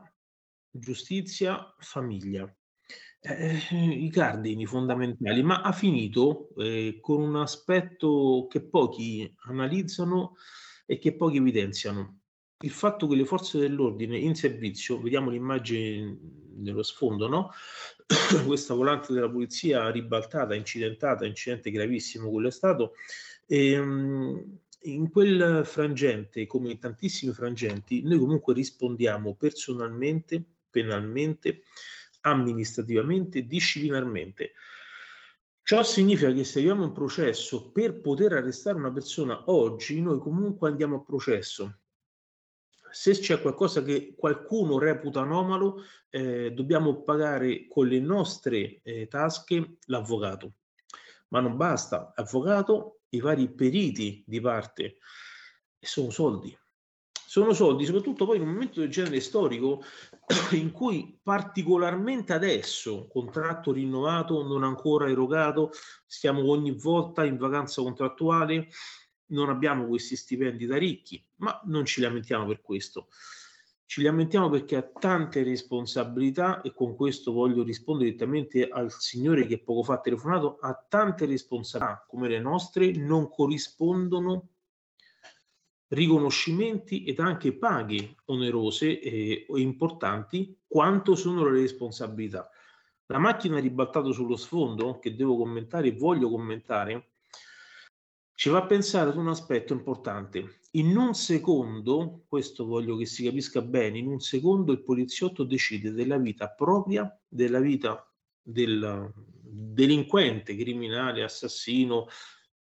giustizia, 0.70 1.74
famiglia, 1.80 2.48
eh, 3.20 3.58
i 3.72 4.08
cardini 4.08 4.66
fondamentali, 4.66 5.42
ma 5.42 5.62
ha 5.62 5.72
finito 5.72 6.54
eh, 6.56 6.98
con 7.00 7.22
un 7.22 7.36
aspetto 7.36 8.46
che 8.48 8.68
pochi 8.68 9.34
analizzano 9.46 10.36
e 10.84 10.98
che 10.98 11.16
pochi 11.16 11.38
evidenziano. 11.38 12.15
Il 12.60 12.70
fatto 12.70 13.06
che 13.06 13.16
le 13.16 13.26
forze 13.26 13.58
dell'ordine 13.58 14.16
in 14.16 14.34
servizio, 14.34 14.98
vediamo 14.98 15.28
l'immagine 15.30 16.18
nello 16.54 16.82
sfondo, 16.82 17.28
no? 17.28 17.50
questa 18.46 18.72
volante 18.72 19.12
della 19.12 19.30
polizia 19.30 19.90
ribaltata, 19.90 20.54
incidentata, 20.54 21.26
incidente 21.26 21.70
gravissimo 21.70 22.30
quello 22.30 22.48
è 22.48 22.50
stato, 22.50 22.94
ehm, 23.46 24.58
in 24.84 25.10
quel 25.10 25.66
frangente, 25.66 26.46
come 26.46 26.70
in 26.70 26.78
tantissimi 26.78 27.32
frangenti, 27.32 28.02
noi 28.02 28.18
comunque 28.18 28.54
rispondiamo 28.54 29.34
personalmente, 29.34 30.42
penalmente, 30.70 31.62
amministrativamente, 32.22 33.46
disciplinarmente. 33.46 34.52
Ciò 35.62 35.82
significa 35.82 36.32
che 36.32 36.44
se 36.44 36.60
abbiamo 36.60 36.84
un 36.84 36.92
processo 36.92 37.70
per 37.70 38.00
poter 38.00 38.32
arrestare 38.32 38.78
una 38.78 38.92
persona 38.92 39.50
oggi, 39.50 40.00
noi 40.00 40.20
comunque 40.20 40.70
andiamo 40.70 40.96
a 40.96 41.02
processo 41.02 41.80
se 42.96 43.12
c'è 43.12 43.42
qualcosa 43.42 43.82
che 43.82 44.14
qualcuno 44.16 44.78
reputa 44.78 45.20
anomalo, 45.20 45.82
eh, 46.08 46.50
dobbiamo 46.52 47.02
pagare 47.02 47.66
con 47.68 47.86
le 47.88 48.00
nostre 48.00 48.80
eh, 48.82 49.06
tasche 49.06 49.76
l'avvocato. 49.84 50.54
Ma 51.28 51.40
non 51.40 51.58
basta, 51.58 52.14
avvocato, 52.16 53.00
i 53.10 53.20
vari 53.20 53.50
periti 53.50 54.24
di 54.26 54.40
parte, 54.40 54.96
e 55.78 55.86
sono 55.86 56.08
soldi. 56.08 56.56
Sono 57.12 57.52
soldi, 57.52 57.84
soprattutto 57.84 58.24
poi 58.24 58.36
in 58.36 58.42
un 58.44 58.52
momento 58.52 58.80
del 58.80 58.88
genere 58.88 59.20
storico 59.20 59.82
in 60.52 60.72
cui 60.72 61.20
particolarmente 61.22 62.32
adesso, 62.32 63.08
contratto 63.08 63.72
rinnovato, 63.72 64.42
non 64.42 64.64
ancora 64.64 65.10
erogato, 65.10 65.70
stiamo 66.06 66.48
ogni 66.48 66.70
volta 66.70 67.26
in 67.26 67.36
vacanza 67.36 67.82
contrattuale, 67.82 68.68
non 69.28 69.48
abbiamo 69.48 69.86
questi 69.86 70.16
stipendi 70.16 70.66
da 70.66 70.76
ricchi, 70.76 71.24
ma 71.36 71.60
non 71.64 71.84
ci 71.84 72.00
lamentiamo 72.00 72.46
per 72.46 72.60
questo. 72.60 73.08
Ci 73.84 74.02
lamentiamo 74.02 74.48
perché 74.48 74.76
ha 74.76 74.82
tante 74.82 75.44
responsabilità 75.44 76.60
e 76.60 76.74
con 76.74 76.96
questo 76.96 77.32
voglio 77.32 77.62
rispondere 77.62 78.10
direttamente 78.10 78.68
al 78.68 78.90
signore 78.90 79.46
che 79.46 79.60
poco 79.60 79.84
fa 79.84 79.94
ha 79.94 80.00
telefonato, 80.00 80.58
ha 80.60 80.74
tante 80.88 81.24
responsabilità 81.24 82.04
come 82.08 82.28
le 82.28 82.40
nostre, 82.40 82.90
non 82.90 83.28
corrispondono 83.28 84.48
riconoscimenti 85.88 87.04
ed 87.04 87.20
anche 87.20 87.56
paghe 87.56 88.16
onerose 88.24 88.98
e 88.98 89.46
importanti 89.54 90.58
quanto 90.66 91.14
sono 91.14 91.48
le 91.48 91.60
responsabilità. 91.60 92.50
La 93.06 93.18
macchina 93.18 93.60
ribaltata 93.60 94.10
sullo 94.10 94.34
sfondo 94.34 94.98
che 94.98 95.14
devo 95.14 95.36
commentare 95.36 95.88
e 95.88 95.96
voglio 95.96 96.28
commentare 96.28 97.10
ci 98.46 98.52
fa 98.52 98.64
pensare 98.64 99.10
ad 99.10 99.16
un 99.16 99.26
aspetto 99.26 99.72
importante. 99.72 100.60
In 100.74 100.96
un 100.96 101.14
secondo, 101.14 102.26
questo 102.28 102.64
voglio 102.64 102.96
che 102.96 103.04
si 103.04 103.24
capisca 103.24 103.60
bene, 103.60 103.98
in 103.98 104.06
un 104.06 104.20
secondo 104.20 104.70
il 104.70 104.84
poliziotto 104.84 105.42
decide 105.42 105.90
della 105.90 106.16
vita 106.16 106.48
propria, 106.50 107.12
della 107.26 107.58
vita 107.58 108.08
del 108.40 109.12
delinquente, 109.16 110.54
criminale, 110.54 111.24
assassino, 111.24 112.06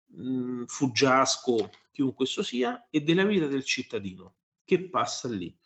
mh, 0.06 0.64
fuggiasco, 0.64 1.70
chiunque 1.92 2.24
esso 2.24 2.42
sia, 2.42 2.88
e 2.90 3.02
della 3.02 3.24
vita 3.24 3.46
del 3.46 3.62
cittadino 3.62 4.34
che 4.64 4.88
passa 4.88 5.28
lì. 5.28 5.56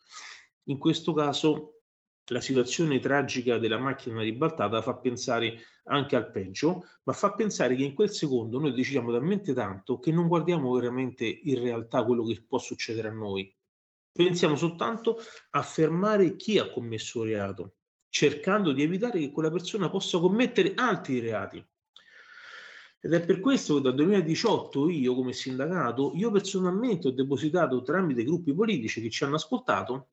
In 0.64 0.76
questo 0.76 1.14
caso 1.14 1.82
la 2.27 2.41
situazione 2.41 3.01
tragica 3.01 3.59
della 3.59 3.79
macchina 3.79 4.23
ribaltata 4.23 4.81
fa 4.81 4.95
pensare 4.95 5.59
anche 5.85 6.14
al 6.14 6.31
peggio, 6.31 6.85
ma 7.05 7.12
fa 7.12 7.33
pensare 7.33 7.75
che 7.75 7.83
in 7.83 7.95
quel 7.95 8.11
secondo 8.11 8.61
noi 8.61 8.73
decidiamo 8.73 9.11
talmente 9.11 9.53
tanto 9.53 9.99
che 9.99 10.12
non 10.12 10.29
guardiamo 10.29 10.73
veramente 10.73 11.27
in 11.27 11.61
realtà 11.61 12.05
quello 12.05 12.25
che 12.25 12.45
può 12.47 12.59
succedere 12.59 13.09
a 13.09 13.12
noi. 13.12 13.53
Pensiamo 14.12 14.57
soltanto 14.57 15.18
a 15.51 15.62
fermare 15.62 16.37
chi 16.37 16.59
ha 16.59 16.70
commesso 16.70 17.25
il 17.25 17.31
reato, 17.31 17.77
cercando 18.09 18.73
di 18.73 18.83
evitare 18.83 19.18
che 19.18 19.33
quella 19.33 19.51
persona 19.51 19.91
possa 19.91 20.20
commettere 20.20 20.75
altri 20.77 21.18
reati. 21.18 21.66
Ed 23.05 23.12
è 23.14 23.25
per 23.25 23.41
questo 23.41 23.77
che 23.77 23.81
dal 23.81 23.95
2018 23.97 24.89
io 24.89 25.14
come 25.16 25.33
sindacato, 25.33 26.12
io 26.14 26.31
personalmente 26.31 27.09
ho 27.09 27.11
depositato 27.11 27.83
tramite 27.83 28.23
gruppi 28.23 28.55
politici 28.55 29.03
che 29.03 29.11
ci 29.11 29.25
hanno 29.25 29.35
ascoltato 29.35 30.11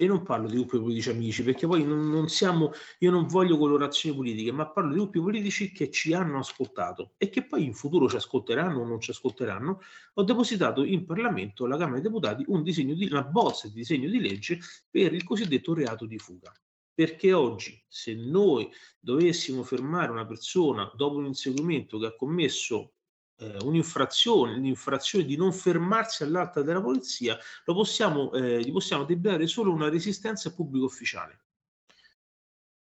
e 0.00 0.06
non 0.06 0.22
parlo 0.22 0.48
di 0.48 0.54
gruppi 0.54 0.78
politici 0.78 1.10
amici, 1.10 1.42
perché 1.42 1.66
poi 1.66 1.84
non, 1.84 2.08
non, 2.08 2.26
siamo, 2.30 2.72
io 3.00 3.10
non 3.10 3.26
voglio 3.26 3.58
colorazioni 3.58 4.16
politiche, 4.16 4.50
ma 4.50 4.66
parlo 4.66 4.92
di 4.92 4.96
gruppi 4.96 5.20
politici 5.20 5.72
che 5.72 5.90
ci 5.90 6.14
hanno 6.14 6.38
ascoltato 6.38 7.12
e 7.18 7.28
che 7.28 7.44
poi 7.44 7.66
in 7.66 7.74
futuro 7.74 8.08
ci 8.08 8.16
ascolteranno 8.16 8.80
o 8.80 8.86
non 8.86 8.98
ci 8.98 9.10
ascolteranno. 9.10 9.82
Ho 10.14 10.22
depositato 10.22 10.84
in 10.84 11.04
Parlamento, 11.04 11.66
alla 11.66 11.76
Camera 11.76 12.00
dei 12.00 12.08
Deputati, 12.08 12.44
un 12.46 12.62
disegno 12.62 12.94
di, 12.94 13.08
una 13.10 13.24
bozza 13.24 13.68
di 13.68 13.74
disegno 13.74 14.08
di 14.08 14.18
legge 14.18 14.58
per 14.88 15.12
il 15.12 15.22
cosiddetto 15.22 15.74
reato 15.74 16.06
di 16.06 16.16
fuga. 16.16 16.50
Perché 16.94 17.34
oggi, 17.34 17.84
se 17.86 18.14
noi 18.14 18.70
dovessimo 18.98 19.62
fermare 19.64 20.10
una 20.10 20.24
persona 20.24 20.90
dopo 20.96 21.18
un 21.18 21.26
inseguimento 21.26 21.98
che 21.98 22.06
ha 22.06 22.16
commesso 22.16 22.94
eh, 23.40 23.56
un'infrazione, 23.62 24.58
l'infrazione 24.58 25.24
di 25.24 25.36
non 25.36 25.52
fermarsi 25.52 26.22
all'alta 26.22 26.62
della 26.62 26.82
polizia, 26.82 27.38
lo 27.64 27.74
possiamo, 27.74 28.32
eh, 28.32 28.60
gli 28.60 28.70
possiamo 28.70 29.04
debitare 29.04 29.46
solo 29.46 29.72
una 29.72 29.88
resistenza 29.88 30.52
pubblico 30.52 30.84
ufficiale. 30.84 31.40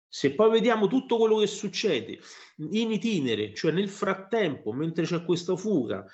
Se 0.08 0.34
poi 0.34 0.50
vediamo 0.50 0.88
tutto 0.88 1.18
quello 1.18 1.40
che 1.40 1.48
succede 1.48 2.20
in 2.72 2.92
itinere, 2.92 3.54
cioè 3.54 3.74
nel 3.74 3.90
frattempo, 3.90 4.72
mentre 4.72 5.04
c'è 5.04 5.26
questa 5.26 5.58
fuga, 5.58 6.06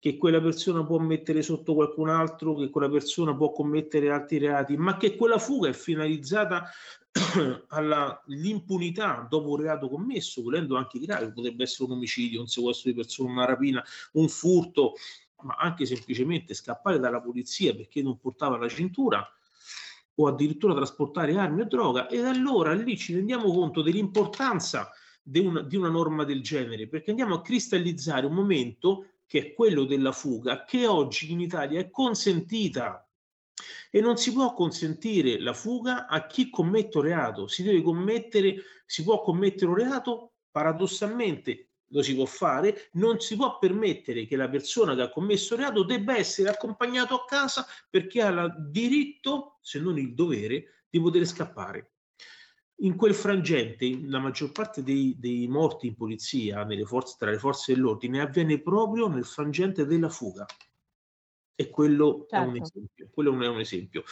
che 0.00 0.16
quella 0.16 0.40
persona 0.40 0.82
può 0.82 0.98
mettere 0.98 1.42
sotto 1.42 1.74
qualcun 1.74 2.08
altro, 2.08 2.54
che 2.54 2.70
quella 2.70 2.88
persona 2.88 3.36
può 3.36 3.52
commettere 3.52 4.10
altri 4.10 4.38
reati, 4.38 4.76
ma 4.78 4.96
che 4.96 5.14
quella 5.14 5.38
fuga 5.38 5.68
è 5.68 5.74
finalizzata 5.74 6.70
all'impunità 7.68 9.26
dopo 9.28 9.50
un 9.50 9.60
reato 9.60 9.90
commesso, 9.90 10.42
volendo 10.42 10.76
anche 10.76 10.98
grave, 10.98 11.30
potrebbe 11.32 11.64
essere 11.64 11.84
un 11.84 11.98
omicidio, 11.98 12.40
un 12.40 12.46
sequestro 12.46 12.90
di 12.90 12.96
persona, 12.96 13.30
una 13.30 13.44
rapina, 13.44 13.84
un 14.12 14.26
furto, 14.28 14.94
ma 15.42 15.54
anche 15.56 15.84
semplicemente 15.84 16.54
scappare 16.54 16.98
dalla 16.98 17.20
polizia 17.20 17.74
perché 17.74 18.02
non 18.02 18.18
portava 18.18 18.56
la 18.56 18.68
cintura 18.68 19.26
o 20.14 20.26
addirittura 20.26 20.74
trasportare 20.74 21.36
armi 21.36 21.62
o 21.62 21.64
droga 21.64 22.08
ed 22.08 22.24
allora 22.24 22.72
lì 22.72 22.96
ci 22.96 23.14
rendiamo 23.14 23.52
conto 23.52 23.82
dell'importanza 23.82 24.90
di 25.22 25.38
una, 25.38 25.62
di 25.62 25.76
una 25.76 25.88
norma 25.88 26.24
del 26.24 26.42
genere 26.42 26.88
perché 26.88 27.10
andiamo 27.10 27.36
a 27.36 27.42
cristallizzare 27.42 28.26
un 28.26 28.34
momento 28.34 29.06
che 29.30 29.38
è 29.38 29.52
quello 29.52 29.84
della 29.84 30.10
fuga, 30.10 30.64
che 30.64 30.88
oggi 30.88 31.30
in 31.30 31.38
Italia 31.38 31.78
è 31.78 31.88
consentita. 31.88 33.08
E 33.88 34.00
non 34.00 34.16
si 34.16 34.32
può 34.32 34.52
consentire 34.54 35.38
la 35.38 35.52
fuga 35.52 36.08
a 36.08 36.26
chi 36.26 36.50
commette 36.50 36.98
un 36.98 37.04
reato, 37.04 37.46
si 37.46 37.62
deve 37.62 37.80
commettere, 37.80 38.56
si 38.84 39.04
può 39.04 39.22
commettere 39.22 39.70
un 39.70 39.76
reato, 39.76 40.32
paradossalmente 40.50 41.68
lo 41.92 42.02
si 42.02 42.16
può 42.16 42.24
fare, 42.24 42.88
non 42.94 43.20
si 43.20 43.36
può 43.36 43.56
permettere 43.58 44.26
che 44.26 44.34
la 44.34 44.48
persona 44.48 44.96
che 44.96 45.02
ha 45.02 45.10
commesso 45.10 45.54
il 45.54 45.60
reato 45.60 45.84
debba 45.84 46.16
essere 46.16 46.48
accompagnato 46.48 47.14
a 47.14 47.24
casa 47.24 47.64
perché 47.88 48.22
ha 48.22 48.30
il 48.30 48.68
diritto, 48.68 49.58
se 49.60 49.78
non 49.78 49.96
il 49.96 50.12
dovere, 50.12 50.86
di 50.90 51.00
poter 51.00 51.24
scappare 51.24 51.92
in 52.82 52.96
quel 52.96 53.14
frangente 53.14 54.00
la 54.04 54.18
maggior 54.18 54.52
parte 54.52 54.82
dei, 54.82 55.16
dei 55.18 55.46
morti 55.48 55.86
in 55.86 55.94
polizia 55.94 56.66
forze, 56.84 57.16
tra 57.18 57.30
le 57.30 57.38
forze 57.38 57.74
dell'ordine 57.74 58.20
avviene 58.20 58.60
proprio 58.60 59.08
nel 59.08 59.24
frangente 59.24 59.86
della 59.86 60.08
fuga 60.08 60.46
e 61.54 61.68
quello, 61.68 62.26
certo. 62.26 62.36
è 62.36 62.38
un 62.38 62.54
certo. 62.54 62.78
esempio, 62.78 63.08
quello 63.12 63.42
è 63.42 63.48
un 63.48 63.60
esempio. 63.60 64.02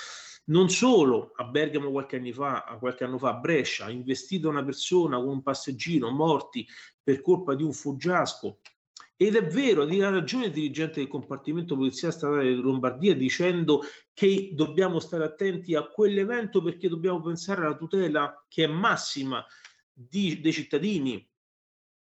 Non 0.46 0.68
solo 0.68 1.32
a 1.36 1.44
Bergamo 1.44 1.90
qualche 1.90 2.16
anno 2.16 2.32
fa, 2.32 2.76
qualche 2.78 3.04
anno 3.04 3.16
fa 3.16 3.30
a 3.30 3.34
Brescia, 3.34 3.88
investita 3.88 4.48
una 4.48 4.64
persona 4.64 5.16
con 5.16 5.28
un 5.28 5.42
passeggino, 5.42 6.10
morti 6.10 6.66
per 7.02 7.22
colpa 7.22 7.54
di 7.54 7.62
un 7.62 7.72
fuggiasco 7.72 8.58
ed 9.20 9.34
è 9.34 9.44
vero, 9.44 9.82
ha 9.82 10.10
ragione 10.10 10.46
il 10.46 10.52
dirigente 10.52 11.00
del 11.00 11.08
compartimento 11.08 11.74
polizia 11.74 12.12
statale 12.12 12.54
di 12.54 12.54
Lombardia 12.54 13.16
dicendo 13.16 13.82
che 14.12 14.52
dobbiamo 14.54 15.00
stare 15.00 15.24
attenti 15.24 15.74
a 15.74 15.88
quell'evento 15.88 16.62
perché 16.62 16.88
dobbiamo 16.88 17.20
pensare 17.20 17.64
alla 17.64 17.74
tutela 17.74 18.44
che 18.46 18.62
è 18.62 18.66
massima 18.68 19.44
di, 19.92 20.40
dei 20.40 20.52
cittadini 20.52 21.28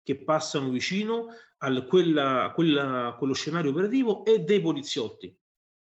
che 0.03 0.23
passano 0.25 0.69
vicino 0.69 1.29
a 1.57 1.83
quello 2.53 3.33
scenario 3.33 3.71
operativo 3.71 4.23
e 4.27 4.41
dei 4.41 4.61
poliziotti. 4.61 5.35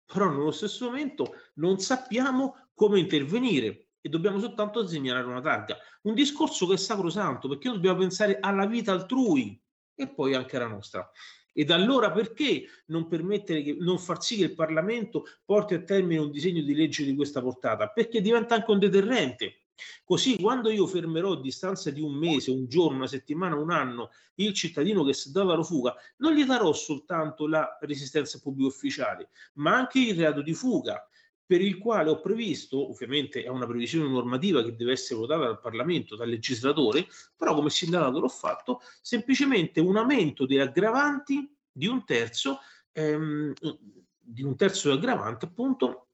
Però 0.04 0.28
nello 0.28 0.50
stesso 0.50 0.84
momento 0.84 1.36
non 1.54 1.78
sappiamo 1.78 2.68
come 2.74 3.00
intervenire 3.00 3.92
e 4.02 4.10
dobbiamo 4.10 4.38
soltanto 4.38 4.86
segnalare 4.86 5.26
una 5.26 5.40
targa. 5.40 5.78
Un 6.02 6.12
discorso 6.12 6.66
che 6.66 6.74
è 6.74 6.76
sacrosanto 6.76 7.48
perché 7.48 7.70
dobbiamo 7.70 8.00
pensare 8.00 8.38
alla 8.40 8.66
vita 8.66 8.92
altrui 8.92 9.58
e 9.94 10.08
poi 10.08 10.34
anche 10.34 10.58
la 10.58 10.66
nostra. 10.66 11.10
Ed 11.52 11.70
allora 11.70 12.10
perché 12.10 12.64
non 12.86 13.06
permettere 13.06 13.62
che, 13.62 13.76
non 13.78 13.98
far 13.98 14.20
sì 14.22 14.36
che 14.36 14.44
il 14.44 14.54
Parlamento 14.54 15.24
porti 15.44 15.74
a 15.74 15.82
termine 15.82 16.20
un 16.20 16.30
disegno 16.30 16.62
di 16.62 16.74
legge 16.74 17.04
di 17.04 17.14
questa 17.14 17.40
portata? 17.40 17.88
Perché 17.88 18.20
diventa 18.20 18.56
anche 18.56 18.70
un 18.72 18.80
deterrente. 18.80 19.58
Così 20.04 20.36
quando 20.40 20.70
io 20.70 20.86
fermerò 20.86 21.32
a 21.32 21.40
distanza 21.40 21.90
di 21.90 22.00
un 22.00 22.14
mese, 22.14 22.50
un 22.50 22.66
giorno, 22.66 22.96
una 22.96 23.06
settimana, 23.06 23.56
un 23.56 23.70
anno 23.70 24.10
il 24.36 24.52
cittadino 24.52 25.04
che 25.04 25.12
si 25.12 25.30
dava 25.30 25.56
la 25.56 25.62
fuga, 25.62 25.94
non 26.18 26.32
gli 26.34 26.44
darò 26.44 26.72
soltanto 26.72 27.46
la 27.46 27.78
resistenza 27.80 28.38
pubblica 28.40 28.68
ufficiale, 28.68 29.30
ma 29.54 29.76
anche 29.76 30.00
il 30.00 30.16
reato 30.16 30.42
di 30.42 30.54
fuga, 30.54 31.08
per 31.54 31.62
il 31.62 31.78
quale 31.78 32.10
ho 32.10 32.20
previsto, 32.20 32.90
ovviamente 32.90 33.44
è 33.44 33.48
una 33.48 33.64
previsione 33.64 34.08
normativa 34.08 34.64
che 34.64 34.74
deve 34.74 34.90
essere 34.90 35.20
votata 35.20 35.44
dal 35.44 35.60
Parlamento, 35.60 36.16
dal 36.16 36.28
legislatore, 36.28 37.06
però 37.36 37.54
come 37.54 37.70
sindacato 37.70 38.18
l'ho 38.18 38.28
fatto, 38.28 38.80
semplicemente 39.00 39.78
un 39.78 39.96
aumento 39.96 40.46
delle 40.46 40.62
aggravanti 40.62 41.48
di 41.70 41.86
un 41.86 42.04
terzo, 42.04 42.58
ehm, 42.90 43.52
di 44.18 44.42
un 44.42 44.56
terzo 44.56 44.90
di 44.90 44.96
aggravante 44.96 45.44
appunto 45.44 46.08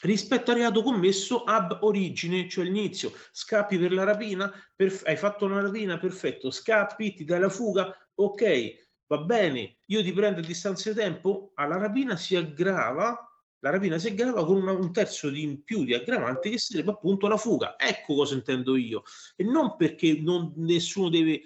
rispetto 0.00 0.50
al 0.50 0.56
reato 0.56 0.82
commesso 0.82 1.44
ab 1.44 1.80
origine, 1.82 2.48
cioè 2.48 2.64
all'inizio, 2.64 3.12
scappi 3.32 3.76
per 3.76 3.92
la 3.92 4.04
rapina, 4.04 4.50
perf- 4.74 5.06
hai 5.06 5.16
fatto 5.18 5.44
una 5.44 5.60
rapina, 5.60 5.98
perfetto, 5.98 6.50
scappi, 6.50 7.12
ti 7.12 7.24
dai 7.24 7.40
la 7.40 7.50
fuga, 7.50 7.94
ok, 8.14 9.04
va 9.08 9.18
bene, 9.18 9.76
io 9.88 10.02
ti 10.02 10.10
prendo 10.14 10.40
a 10.40 10.42
distanza 10.42 10.88
di 10.88 10.96
tempo, 10.96 11.52
alla 11.56 11.76
rapina 11.76 12.16
si 12.16 12.34
aggrava 12.34 13.29
la 13.60 13.70
rapina 13.70 13.98
si 13.98 14.08
aggrava 14.08 14.44
con 14.44 14.56
una, 14.56 14.72
un 14.72 14.92
terzo 14.92 15.30
di 15.30 15.42
in 15.42 15.62
più 15.62 15.84
di 15.84 15.94
aggravante 15.94 16.50
che 16.50 16.58
sarebbe 16.58 16.90
appunto 16.90 17.28
la 17.28 17.36
fuga. 17.36 17.78
Ecco 17.78 18.14
cosa 18.14 18.34
intendo 18.34 18.76
io. 18.76 19.02
E 19.36 19.44
non 19.44 19.76
perché 19.76 20.18
non, 20.20 20.52
nessuno 20.56 21.08
deve 21.08 21.42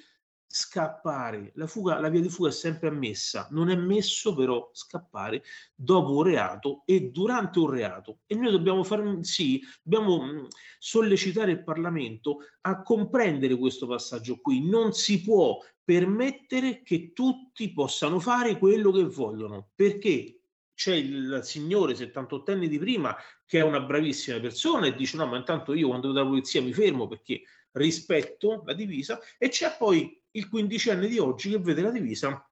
scappare. 0.46 1.50
La, 1.56 1.66
fuga, 1.66 1.98
la 1.98 2.08
via 2.08 2.20
di 2.20 2.28
fuga 2.28 2.50
è 2.50 2.52
sempre 2.52 2.88
ammessa. 2.88 3.48
Non 3.50 3.68
è 3.68 3.74
messo 3.74 4.34
però 4.34 4.70
scappare 4.72 5.42
dopo 5.74 6.16
un 6.18 6.22
reato 6.22 6.82
e 6.84 7.10
durante 7.10 7.58
un 7.58 7.70
reato. 7.70 8.20
E 8.26 8.36
noi 8.36 8.52
dobbiamo 8.52 8.84
far 8.84 9.18
sì, 9.22 9.60
dobbiamo 9.82 10.22
mm, 10.22 10.44
sollecitare 10.78 11.50
il 11.50 11.64
Parlamento 11.64 12.38
a 12.60 12.82
comprendere 12.82 13.56
questo 13.56 13.88
passaggio 13.88 14.40
qui. 14.40 14.64
Non 14.68 14.92
si 14.92 15.20
può 15.22 15.58
permettere 15.82 16.82
che 16.82 17.12
tutti 17.12 17.72
possano 17.72 18.20
fare 18.20 18.56
quello 18.56 18.92
che 18.92 19.04
vogliono. 19.04 19.70
Perché? 19.74 20.43
C'è 20.74 20.94
il 20.94 21.40
signore 21.42 21.94
78 21.94 22.52
anni 22.52 22.68
di 22.68 22.78
prima 22.78 23.16
che 23.46 23.58
è 23.58 23.62
una 23.62 23.80
bravissima 23.80 24.40
persona 24.40 24.86
e 24.86 24.94
dice 24.94 25.16
no 25.16 25.26
ma 25.26 25.36
intanto 25.36 25.72
io 25.72 25.88
quando 25.88 26.08
vedo 26.08 26.20
la 26.20 26.26
polizia 26.26 26.60
mi 26.60 26.72
fermo 26.72 27.06
perché 27.06 27.42
rispetto 27.72 28.62
la 28.66 28.74
divisa 28.74 29.20
e 29.38 29.48
c'è 29.48 29.76
poi 29.78 30.20
il 30.32 30.48
quindicenne 30.48 31.06
di 31.06 31.18
oggi 31.18 31.50
che 31.50 31.58
vede 31.58 31.82
la 31.82 31.90
divisa 31.90 32.48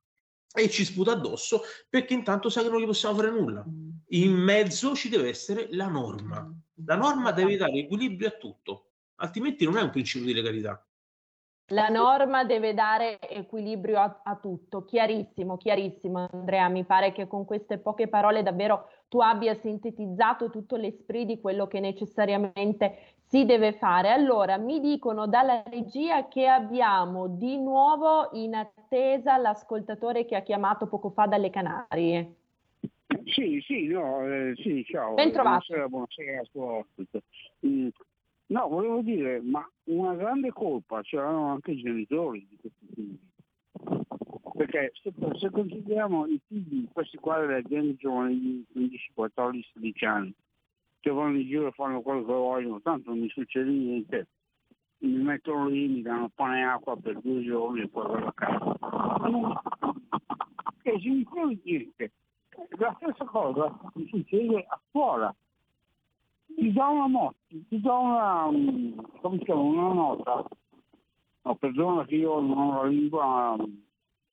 e 0.54 0.68
ci 0.68 0.84
sputa 0.84 1.12
addosso 1.12 1.62
perché 1.88 2.14
intanto 2.14 2.48
sa 2.48 2.62
che 2.62 2.68
non 2.68 2.80
gli 2.80 2.86
possiamo 2.86 3.16
fare 3.16 3.30
nulla. 3.30 3.64
In 4.08 4.32
mezzo 4.32 4.94
ci 4.94 5.08
deve 5.08 5.28
essere 5.28 5.68
la 5.70 5.88
norma. 5.88 6.46
La 6.84 6.96
norma 6.96 7.32
deve 7.32 7.56
dare 7.56 7.72
equilibrio 7.72 8.28
a 8.28 8.32
tutto, 8.32 8.90
altrimenti 9.16 9.64
non 9.64 9.78
è 9.78 9.82
un 9.82 9.90
principio 9.90 10.26
di 10.26 10.34
legalità. 10.34 10.86
La 11.68 11.88
norma 11.88 12.44
deve 12.44 12.74
dare 12.74 13.18
equilibrio 13.20 13.98
a, 13.98 14.20
a, 14.24 14.36
tutto, 14.36 14.84
chiarissimo, 14.84 15.56
chiarissimo 15.56 16.28
Andrea, 16.30 16.68
mi 16.68 16.84
pare 16.84 17.12
che 17.12 17.26
con 17.26 17.44
queste 17.44 17.78
poche 17.78 18.08
parole 18.08 18.42
davvero 18.42 18.88
tu 19.08 19.20
abbia 19.20 19.54
sintetizzato 19.54 20.50
tutto 20.50 20.76
l'esprit 20.76 21.26
di 21.26 21.40
quello 21.40 21.66
che 21.66 21.80
necessariamente 21.80 23.14
si 23.28 23.46
deve 23.46 23.72
fare. 23.72 24.10
Allora, 24.10 24.58
mi 24.58 24.80
dicono 24.80 25.26
dalla 25.26 25.62
regia 25.70 26.28
che 26.28 26.46
abbiamo 26.46 27.28
di 27.28 27.56
nuovo 27.58 28.28
in 28.32 28.54
attesa 28.54 29.38
l'ascoltatore 29.38 30.26
che 30.26 30.36
ha 30.36 30.42
chiamato 30.42 30.86
poco 30.86 31.10
fa 31.10 31.26
dalle 31.26 31.48
Canarie. 31.48 32.34
Sì, 33.24 33.62
sì, 33.66 33.86
no, 33.86 34.26
eh, 34.26 34.54
sì, 34.56 34.84
ciao. 34.84 35.14
Ben 35.14 35.32
trovato. 35.32 35.64
Buonasera, 35.66 35.88
buonasera, 35.88 36.42
suo 36.50 36.86
mm, 37.66 37.88
No, 38.52 38.68
volevo 38.68 39.00
dire, 39.00 39.40
ma 39.40 39.66
una 39.84 40.14
grande 40.14 40.52
colpa 40.52 41.00
c'erano 41.00 41.52
anche 41.52 41.70
i 41.70 41.80
genitori 41.80 42.46
di 42.50 42.58
questi 42.60 42.86
figli. 42.94 43.18
Perché 44.54 44.92
se, 45.02 45.10
se 45.38 45.50
consideriamo 45.50 46.26
i 46.26 46.38
figli, 46.46 46.86
questi 46.92 47.16
qua 47.16 47.38
delle 47.38 47.56
aziende 47.56 47.96
giovani 47.96 48.38
di 48.38 48.66
15, 48.70 49.10
14, 49.14 49.70
16 49.72 50.04
anni, 50.04 50.34
che 51.00 51.10
vanno 51.10 51.38
in 51.38 51.46
giro 51.46 51.68
e 51.68 51.72
fanno 51.72 52.02
quello 52.02 52.26
che 52.26 52.32
vogliono, 52.32 52.82
tanto 52.82 53.08
non 53.08 53.20
mi 53.20 53.28
succede 53.30 53.70
niente, 53.70 54.26
mi 54.98 55.22
mettono 55.22 55.68
lì, 55.68 55.88
mi 55.88 56.02
danno 56.02 56.30
pane 56.34 56.60
e 56.60 56.64
acqua 56.64 56.94
per 56.98 57.20
due 57.20 57.42
giorni 57.42 57.80
e 57.80 57.88
poi 57.88 58.06
vado 58.06 58.26
a 58.26 58.34
casa. 58.34 59.62
E 60.82 60.92
i 60.92 61.00
genitori 61.00 61.58
niente. 61.64 62.12
La 62.76 62.94
stessa 63.00 63.24
cosa 63.24 63.74
mi 63.94 64.06
succede 64.08 64.66
a 64.68 64.78
scuola 64.90 65.34
ti 66.54 66.72
do 66.72 66.90
una 66.90 67.06
nota, 67.06 67.36
ti 67.48 67.80
do 67.80 67.98
una, 68.00 68.50
mm, 68.50 68.98
come 69.20 69.38
si 69.38 69.44
chiama, 69.44 69.60
una 69.60 69.92
nota. 69.92 70.44
No, 71.44 71.54
perdona 71.56 72.04
che 72.04 72.16
io 72.16 72.40
non 72.40 72.58
ho 72.58 72.82
la 72.82 72.88
lingua, 72.88 73.56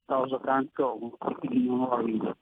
causa 0.06 0.40
canto, 0.40 1.18
quindi 1.40 1.66
non 1.66 1.82
ho 1.82 1.90
la 1.90 2.02
lingua. 2.04 2.38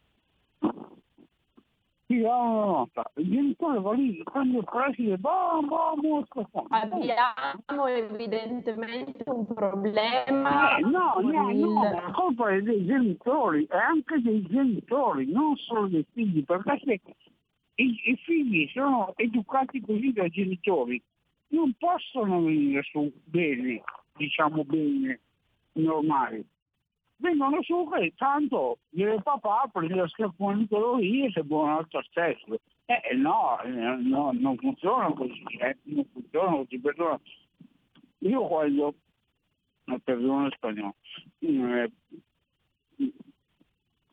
Ti 2.07 2.21
do 2.21 2.29
una 2.29 2.65
nota. 2.65 3.11
Il 3.15 3.29
genitore 3.29 3.79
va 3.79 3.93
lì, 3.93 4.21
prende 4.23 4.57
il 4.57 4.63
preside, 4.63 5.17
bam, 5.17 5.67
bam, 5.67 5.99
mosca. 6.01 6.47
Abbiamo 6.69 7.87
evidentemente 7.87 9.23
un 9.29 9.45
problema. 9.45 10.77
Eh, 10.77 10.81
no, 10.81 11.15
no, 11.21 11.49
il... 11.49 11.59
no, 11.59 11.83
la 11.83 12.11
colpa 12.13 12.49
è 12.49 12.61
dei 12.61 12.85
genitori, 12.85 13.65
è 13.67 13.77
anche 13.77 14.21
dei 14.21 14.41
genitori, 14.47 15.31
non 15.31 15.55
solo 15.57 15.87
dei 15.87 16.05
figli, 16.11 16.43
perché 16.43 16.79
se 16.83 17.01
i, 17.79 18.01
i 18.05 18.15
figli 18.17 18.67
sono 18.69 19.13
educati 19.15 19.81
così 19.81 20.11
dai 20.11 20.29
genitori, 20.29 21.01
non 21.49 21.73
possono 21.77 22.43
venire 22.43 22.81
su 22.83 23.11
bene, 23.23 23.83
diciamo 24.15 24.63
bene, 24.63 25.19
normali. 25.73 26.45
Vengono 27.19 27.61
su 27.63 27.89
che 27.91 28.13
tanto 28.15 28.79
il 28.91 29.21
papà 29.23 29.69
prende 29.71 29.95
lo 29.95 30.07
schiaffone 30.07 30.67
quello 30.67 30.97
lì 30.97 31.25
e 31.25 31.43
buonanotte 31.43 32.03
stesso. 32.09 32.59
Eh 32.85 33.15
no, 33.15 33.61
eh, 33.61 33.69
no, 33.69 34.31
non 34.33 34.55
funziona 34.57 35.11
così, 35.13 35.43
eh, 35.59 35.77
non 35.83 36.05
funziona 36.11 36.57
così, 36.57 36.79
perdona. 36.79 37.19
Io 38.19 38.47
quando, 38.47 38.95
perdono 40.03 40.49
spagnolo, 40.51 40.95
eh, 41.39 41.91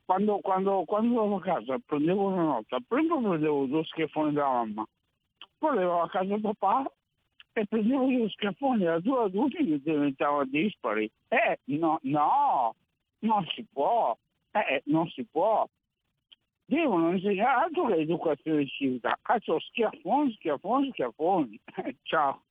quando, 0.05 0.38
quando, 0.40 0.84
quando 0.84 1.20
andavo 1.20 1.36
a 1.36 1.40
casa 1.40 1.78
prendevo 1.84 2.26
una 2.26 2.42
nota, 2.42 2.78
prima 2.86 3.18
prendevo 3.20 3.66
due 3.66 3.84
schiaffoni 3.84 4.32
da 4.32 4.46
mamma, 4.46 4.86
poi 5.59 5.76
arrivavo 5.76 6.02
a 6.02 6.11
casa 6.11 6.38
papà 6.38 6.92
e 7.52 7.66
prendevo 7.66 8.07
due 8.07 8.28
schiaffoni 8.30 8.84
da 8.84 8.98
due 8.98 9.24
adulti 9.24 9.57
che 9.57 9.80
diventavano 9.80 10.44
dispari. 10.44 11.11
Eh, 11.28 11.61
no, 11.64 11.98
no, 12.02 12.74
non 13.20 13.46
si 13.55 13.64
può, 13.72 14.16
eh, 14.50 14.82
non 14.86 15.09
si 15.09 15.24
può. 15.24 15.66
Devono 16.66 17.12
insegnare 17.12 17.64
altro 17.64 17.86
che 17.86 17.94
educazione 17.96 18.66
civica. 18.66 19.18
Cazzo, 19.20 19.61
schiaffoni, 19.61 20.32
schiaffoni, 20.32 20.90
schiaffoni. 20.92 21.61
Ciao. 22.02 22.42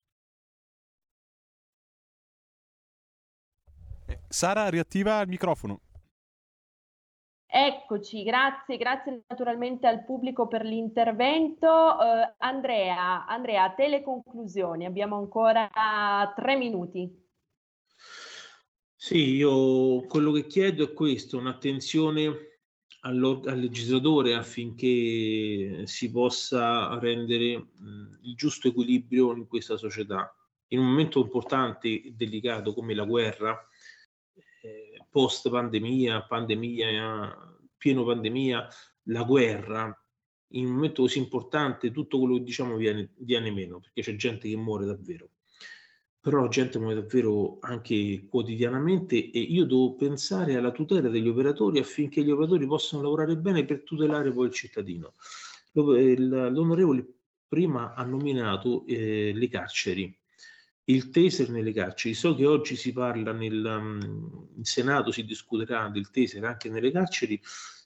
Eh, 4.08 4.20
Sara, 4.28 4.70
riattiva 4.70 5.20
il 5.22 5.30
microfono. 5.30 5.80
Eccoci, 7.56 8.24
grazie, 8.24 8.78
grazie 8.78 9.26
naturalmente 9.28 9.86
al 9.86 10.04
pubblico 10.06 10.48
per 10.48 10.66
l'intervento. 10.66 11.68
Uh, 11.68 12.34
Andrea, 12.40 13.28
Andrea, 13.28 13.66
a 13.66 13.70
te 13.70 13.90
le 13.90 14.02
conclusioni, 14.02 14.88
abbiamo 14.88 15.18
ancora 15.18 15.70
tre 16.36 16.56
minuti. 16.56 17.16
Sì, 18.96 19.36
io 19.36 20.04
quello 20.08 20.32
che 20.32 20.48
chiedo 20.48 20.84
è 20.84 20.94
questo, 20.94 21.38
un'attenzione 21.38 22.60
al 23.02 23.44
legislatore 23.54 24.34
affinché 24.34 25.86
si 25.86 26.10
possa 26.10 26.98
rendere 26.98 27.58
mh, 27.58 28.20
il 28.24 28.36
giusto 28.36 28.70
equilibrio 28.70 29.32
in 29.36 29.46
questa 29.46 29.78
società. 29.78 30.36
In 30.70 30.80
un 30.80 30.86
momento 30.86 31.20
importante 31.20 31.88
e 31.88 32.14
delicato 32.18 32.74
come 32.74 32.96
la 32.96 33.06
guerra, 33.06 33.64
post 35.14 35.48
pandemia, 35.52 36.24
pandemia, 36.24 37.38
pieno 37.78 38.04
pandemia, 38.04 38.68
la 39.04 39.24
guerra, 39.24 40.04
in 40.54 40.66
un 40.66 40.74
momento 40.74 41.04
così 41.04 41.20
importante 41.20 41.92
tutto 41.92 42.18
quello 42.18 42.38
che 42.38 42.44
diciamo 42.44 42.76
viene, 42.76 43.12
viene 43.18 43.52
meno, 43.52 43.80
perché 43.80 44.02
c'è 44.02 44.16
gente 44.16 44.50
che 44.50 44.58
muore 44.58 44.88
davvero. 44.88 45.30
Però 46.20 46.48
gente 46.48 46.80
muore 46.80 46.96
davvero 46.96 47.60
anche 47.60 48.26
quotidianamente 48.28 49.30
e 49.30 49.40
io 49.40 49.66
devo 49.66 49.94
pensare 49.94 50.56
alla 50.56 50.72
tutela 50.72 51.10
degli 51.10 51.28
operatori 51.28 51.78
affinché 51.78 52.24
gli 52.24 52.32
operatori 52.32 52.66
possano 52.66 53.04
lavorare 53.04 53.38
bene 53.38 53.66
per 53.66 53.84
tutelare 53.84 54.32
poi 54.32 54.48
il 54.48 54.54
cittadino. 54.54 55.14
L'onorevole 55.74 57.06
prima 57.48 57.94
ha 57.94 58.04
nominato 58.04 58.84
eh, 58.88 59.32
le 59.36 59.48
carceri 59.48 60.18
il 60.86 61.10
taser 61.10 61.50
nelle 61.50 61.72
carceri. 61.72 62.14
So 62.14 62.36
che 62.36 62.46
oggi 62.46 62.76
si 62.76 62.92
parla 62.92 63.32
nel 63.32 63.64
um, 63.64 64.50
in 64.56 64.64
Senato, 64.64 65.12
si 65.12 65.24
discuterà 65.24 65.90
del 65.90 66.10
taser 66.10 66.44
anche 66.44 66.70
nelle 66.70 66.92
carceri. 66.92 67.40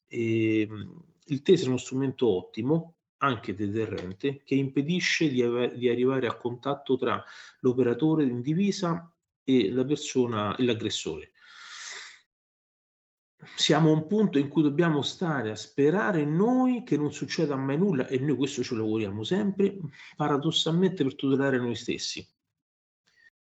E, 0.08 0.68
um, 0.70 1.04
il 1.26 1.42
taser 1.42 1.66
è 1.66 1.70
uno 1.70 1.78
strumento 1.78 2.28
ottimo, 2.28 2.96
anche 3.18 3.54
deterrente, 3.54 4.42
che 4.44 4.56
impedisce 4.56 5.30
di, 5.30 5.42
ave- 5.42 5.78
di 5.78 5.90
arrivare 5.90 6.28
a 6.28 6.38
contatto 6.38 6.98
tra 6.98 7.24
l'operatore 7.60 8.24
in 8.24 8.42
divisa 8.42 9.12
e 9.44 9.72
la 9.72 9.86
persona 9.86 10.56
e 10.56 10.64
l'aggressore. 10.64 11.32
Siamo 13.56 13.90
a 13.90 13.94
un 13.94 14.08
punto 14.08 14.40
in 14.40 14.50
cui 14.50 14.62
dobbiamo 14.64 15.02
stare 15.02 15.52
a 15.52 15.56
sperare 15.56 16.26
noi 16.26 16.84
che 16.84 16.98
non 16.98 17.14
succeda 17.14 17.56
mai 17.56 17.78
nulla 17.78 18.08
e 18.08 18.18
noi 18.20 18.36
questo 18.36 18.64
ci 18.64 18.76
lavoriamo 18.76 19.24
sempre, 19.24 19.78
paradossalmente 20.16 21.04
per 21.04 21.16
tutelare 21.16 21.58
noi 21.58 21.76
stessi 21.76 22.28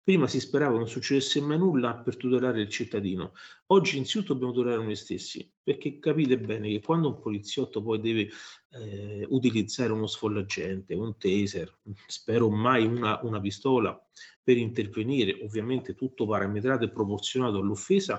Prima 0.03 0.27
si 0.27 0.41
sperava 0.41 0.75
non 0.75 0.89
succedesse 0.89 1.39
mai 1.39 1.57
nulla 1.57 1.95
per 1.95 2.17
tutelare 2.17 2.59
il 2.59 2.67
cittadino. 2.67 3.31
Oggi 3.67 3.95
innanzitutto 3.95 4.33
dobbiamo 4.33 4.51
tutelare 4.51 4.83
noi 4.83 4.97
stessi, 4.97 5.49
perché 5.63 5.97
capite 5.99 6.37
bene 6.37 6.67
che 6.67 6.81
quando 6.81 7.07
un 7.07 7.21
poliziotto 7.21 7.81
poi 7.81 8.01
deve 8.01 8.29
eh, 8.71 9.25
utilizzare 9.29 9.93
uno 9.93 10.05
sfollagente, 10.05 10.93
un 10.93 11.15
taser, 11.17 11.73
spero 12.05 12.49
mai 12.49 12.85
una, 12.85 13.21
una 13.23 13.39
pistola 13.39 13.97
per 14.43 14.57
intervenire, 14.57 15.39
ovviamente 15.41 15.93
tutto 15.95 16.27
parametrato 16.27 16.83
e 16.83 16.89
proporzionato 16.89 17.59
all'offesa, 17.59 18.17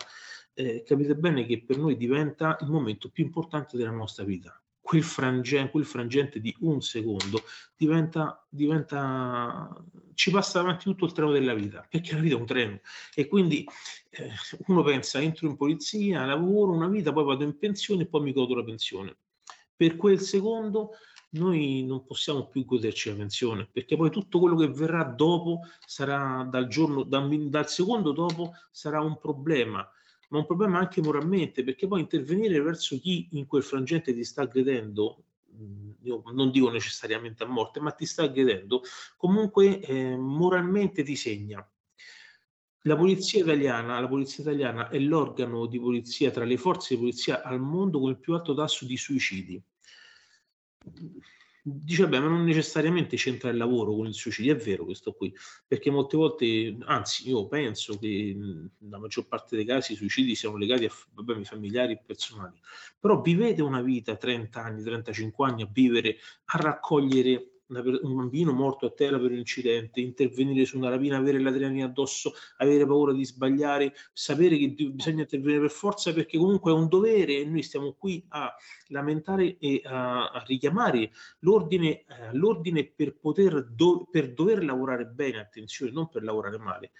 eh, 0.54 0.84
capite 0.86 1.14
bene 1.16 1.44
che 1.44 1.64
per 1.64 1.76
noi 1.76 1.98
diventa 1.98 2.56
il 2.62 2.70
momento 2.70 3.10
più 3.10 3.24
importante 3.24 3.76
della 3.76 3.90
nostra 3.90 4.24
vita 4.24 4.58
quel, 4.94 5.02
frangente, 5.02 5.70
quel 5.72 5.84
frangente 5.84 6.40
di 6.40 6.54
un 6.60 6.80
secondo 6.80 7.42
diventa, 7.76 8.46
diventa, 8.48 9.74
ci 10.14 10.30
passa 10.30 10.60
davanti 10.60 10.84
tutto 10.84 11.04
il 11.04 11.12
treno 11.12 11.32
della 11.32 11.54
vita, 11.54 11.84
perché 11.88 12.14
la 12.14 12.20
vita 12.20 12.36
è 12.36 12.38
un 12.38 12.46
treno. 12.46 12.80
E 13.12 13.26
quindi 13.26 13.66
eh, 14.10 14.30
uno 14.66 14.82
pensa, 14.84 15.20
entro 15.20 15.48
in 15.48 15.56
polizia, 15.56 16.24
lavoro 16.24 16.72
una 16.72 16.86
vita, 16.86 17.12
poi 17.12 17.24
vado 17.24 17.42
in 17.42 17.58
pensione 17.58 18.02
e 18.02 18.06
poi 18.06 18.22
mi 18.22 18.32
godo 18.32 18.54
la 18.54 18.62
pensione. 18.62 19.16
Per 19.76 19.96
quel 19.96 20.20
secondo 20.20 20.90
noi 21.30 21.82
non 21.84 22.04
possiamo 22.04 22.46
più 22.46 22.64
goderci 22.64 23.08
la 23.08 23.16
pensione, 23.16 23.68
perché 23.70 23.96
poi 23.96 24.10
tutto 24.10 24.38
quello 24.38 24.54
che 24.54 24.68
verrà 24.68 25.02
dopo 25.02 25.62
sarà 25.84 26.46
dal 26.48 26.68
giorno, 26.68 27.02
dal, 27.02 27.28
dal 27.48 27.68
secondo 27.68 28.12
dopo 28.12 28.52
sarà 28.70 29.00
un 29.00 29.18
problema 29.18 29.84
ma 30.34 30.40
un 30.40 30.46
problema 30.46 30.80
anche 30.80 31.00
moralmente, 31.00 31.62
perché 31.62 31.86
poi 31.86 32.00
intervenire 32.00 32.60
verso 32.60 32.98
chi 32.98 33.28
in 33.32 33.46
quel 33.46 33.62
frangente 33.62 34.12
ti 34.12 34.24
sta 34.24 34.42
aggredendo, 34.42 35.22
io 36.02 36.24
non 36.32 36.50
dico 36.50 36.70
necessariamente 36.70 37.44
a 37.44 37.46
morte, 37.46 37.78
ma 37.78 37.92
ti 37.92 38.04
sta 38.04 38.24
aggredendo, 38.24 38.82
comunque 39.16 39.78
eh, 39.78 40.16
moralmente 40.16 41.04
ti 41.04 41.14
segna. 41.14 41.64
La 42.86 42.96
polizia 42.96 43.42
italiana, 43.42 44.00
la 44.00 44.08
polizia 44.08 44.42
italiana 44.42 44.88
è 44.88 44.98
l'organo 44.98 45.66
di 45.66 45.78
polizia 45.78 46.32
tra 46.32 46.44
le 46.44 46.56
forze 46.56 46.94
di 46.94 47.00
polizia 47.00 47.42
al 47.42 47.60
mondo 47.60 48.00
con 48.00 48.10
il 48.10 48.18
più 48.18 48.34
alto 48.34 48.54
tasso 48.54 48.84
di 48.84 48.96
suicidi 48.96 49.62
dice 51.66 52.06
beh 52.06 52.20
ma 52.20 52.28
non 52.28 52.44
necessariamente 52.44 53.16
c'entra 53.16 53.48
il 53.48 53.56
lavoro 53.56 53.94
con 53.94 54.06
il 54.06 54.12
suicidio. 54.12 54.52
È 54.52 54.56
vero 54.56 54.84
questo 54.84 55.12
qui 55.12 55.34
perché 55.66 55.90
molte 55.90 56.16
volte 56.16 56.76
anzi 56.84 57.28
io 57.30 57.48
penso 57.48 57.98
che 57.98 58.36
la 58.90 58.98
maggior 58.98 59.26
parte 59.26 59.56
dei 59.56 59.64
casi 59.64 59.94
i 59.94 59.96
suicidi 59.96 60.34
siano 60.34 60.58
legati 60.58 60.84
a 60.84 60.92
problemi 61.14 61.44
familiari 61.44 61.94
e 61.94 62.02
personali. 62.04 62.60
Però 63.00 63.20
vivete 63.22 63.62
una 63.62 63.80
vita 63.80 64.16
30 64.16 64.62
anni 64.62 64.82
35 64.82 65.46
anni 65.48 65.62
a 65.62 65.68
vivere 65.72 66.18
a 66.46 66.58
raccogliere 66.58 67.53
un 67.68 68.14
bambino 68.14 68.52
morto 68.52 68.86
a 68.86 68.90
terra 68.90 69.18
per 69.18 69.30
un 69.30 69.38
incidente, 69.38 70.00
intervenire 70.00 70.64
su 70.64 70.76
una 70.76 70.90
rapina, 70.90 71.16
avere 71.16 71.40
l'adrenalina 71.40 71.86
addosso, 71.86 72.32
avere 72.58 72.86
paura 72.86 73.12
di 73.12 73.24
sbagliare, 73.24 73.94
sapere 74.12 74.56
che 74.58 74.68
bisogna 74.68 75.22
intervenire 75.22 75.60
per 75.60 75.70
forza 75.70 76.12
perché 76.12 76.36
comunque 76.36 76.72
è 76.72 76.74
un 76.74 76.88
dovere 76.88 77.38
e 77.38 77.44
noi 77.44 77.62
stiamo 77.62 77.94
qui 77.94 78.24
a 78.28 78.54
lamentare 78.88 79.56
e 79.58 79.80
a, 79.84 80.28
a 80.28 80.44
richiamare 80.46 81.10
l'ordine, 81.40 82.04
eh, 82.04 82.32
l'ordine 82.32 82.84
per 82.84 83.16
poter 83.16 83.64
do, 83.70 84.06
per 84.10 84.32
dover 84.32 84.62
lavorare 84.64 85.06
bene, 85.06 85.38
attenzione, 85.38 85.92
non 85.92 86.08
per 86.08 86.22
lavorare 86.22 86.58
male. 86.58 86.92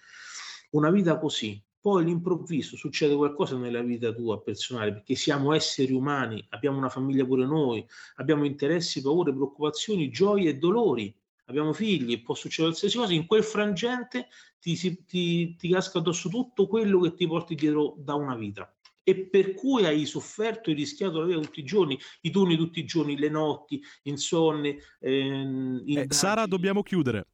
Una 0.71 0.89
vita 0.89 1.17
così, 1.19 1.61
poi 1.85 2.01
all'improvviso 2.01 2.75
succede 2.75 3.13
qualcosa 3.13 3.55
nella 3.57 3.83
vita 3.83 4.11
tua 4.11 4.41
personale, 4.41 4.91
perché 4.91 5.13
siamo 5.13 5.53
esseri 5.53 5.93
umani, 5.93 6.43
abbiamo 6.49 6.79
una 6.79 6.89
famiglia 6.89 7.23
pure 7.23 7.45
noi, 7.45 7.85
abbiamo 8.15 8.43
interessi, 8.43 9.03
paure, 9.03 9.31
preoccupazioni, 9.31 10.09
gioie 10.09 10.49
e 10.49 10.57
dolori, 10.57 11.15
abbiamo 11.45 11.73
figli, 11.73 12.23
può 12.23 12.33
succedere 12.33 12.69
qualsiasi 12.69 12.97
cosa, 12.97 13.13
in 13.13 13.27
quel 13.27 13.43
frangente 13.43 14.29
ti, 14.59 14.75
ti, 15.05 15.55
ti 15.55 15.69
casca 15.69 15.99
addosso 15.99 16.27
tutto 16.27 16.65
quello 16.65 17.01
che 17.01 17.13
ti 17.13 17.27
porti 17.27 17.53
dietro 17.53 17.93
da 17.99 18.15
una 18.15 18.35
vita 18.35 18.75
e 19.03 19.27
per 19.27 19.53
cui 19.53 19.85
hai 19.85 20.07
sofferto 20.07 20.71
e 20.71 20.73
rischiato 20.73 21.19
la 21.19 21.27
vita 21.27 21.39
tutti 21.41 21.59
i 21.59 21.65
giorni, 21.65 21.99
i 22.21 22.31
turni 22.31 22.57
tutti 22.57 22.79
i 22.79 22.85
giorni, 22.85 23.15
le 23.15 23.29
notti, 23.29 23.79
insonne. 24.05 24.77
Ehm, 25.01 25.83
eh, 25.85 26.07
Sara, 26.09 26.47
dobbiamo 26.47 26.81
chiudere. 26.81 27.27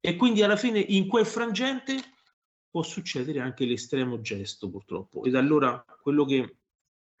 E 0.00 0.16
quindi 0.16 0.42
alla 0.42 0.56
fine 0.56 0.78
in 0.78 1.06
quel 1.06 1.26
frangente 1.26 2.00
può 2.70 2.82
succedere 2.82 3.40
anche 3.40 3.64
l'estremo 3.64 4.20
gesto 4.20 4.70
purtroppo. 4.70 5.24
Ed 5.24 5.34
allora 5.34 5.84
quello 6.00 6.24
che, 6.24 6.58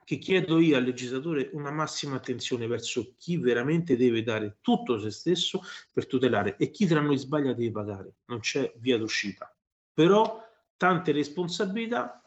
che 0.04 0.18
chiedo 0.18 0.60
io 0.60 0.76
al 0.76 0.84
legislatore 0.84 1.50
una 1.52 1.72
massima 1.72 2.16
attenzione 2.16 2.66
verso 2.66 3.14
chi 3.18 3.36
veramente 3.36 3.96
deve 3.96 4.22
dare 4.22 4.58
tutto 4.60 4.98
se 4.98 5.10
stesso 5.10 5.60
per 5.92 6.06
tutelare 6.06 6.56
e 6.56 6.70
chi 6.70 6.86
tra 6.86 7.00
noi 7.00 7.18
sbaglia 7.18 7.52
deve 7.52 7.72
pagare, 7.72 8.14
non 8.26 8.40
c'è 8.40 8.72
via 8.76 8.96
d'uscita. 8.96 9.52
Però 9.92 10.40
tante 10.76 11.12
responsabilità, 11.12 12.22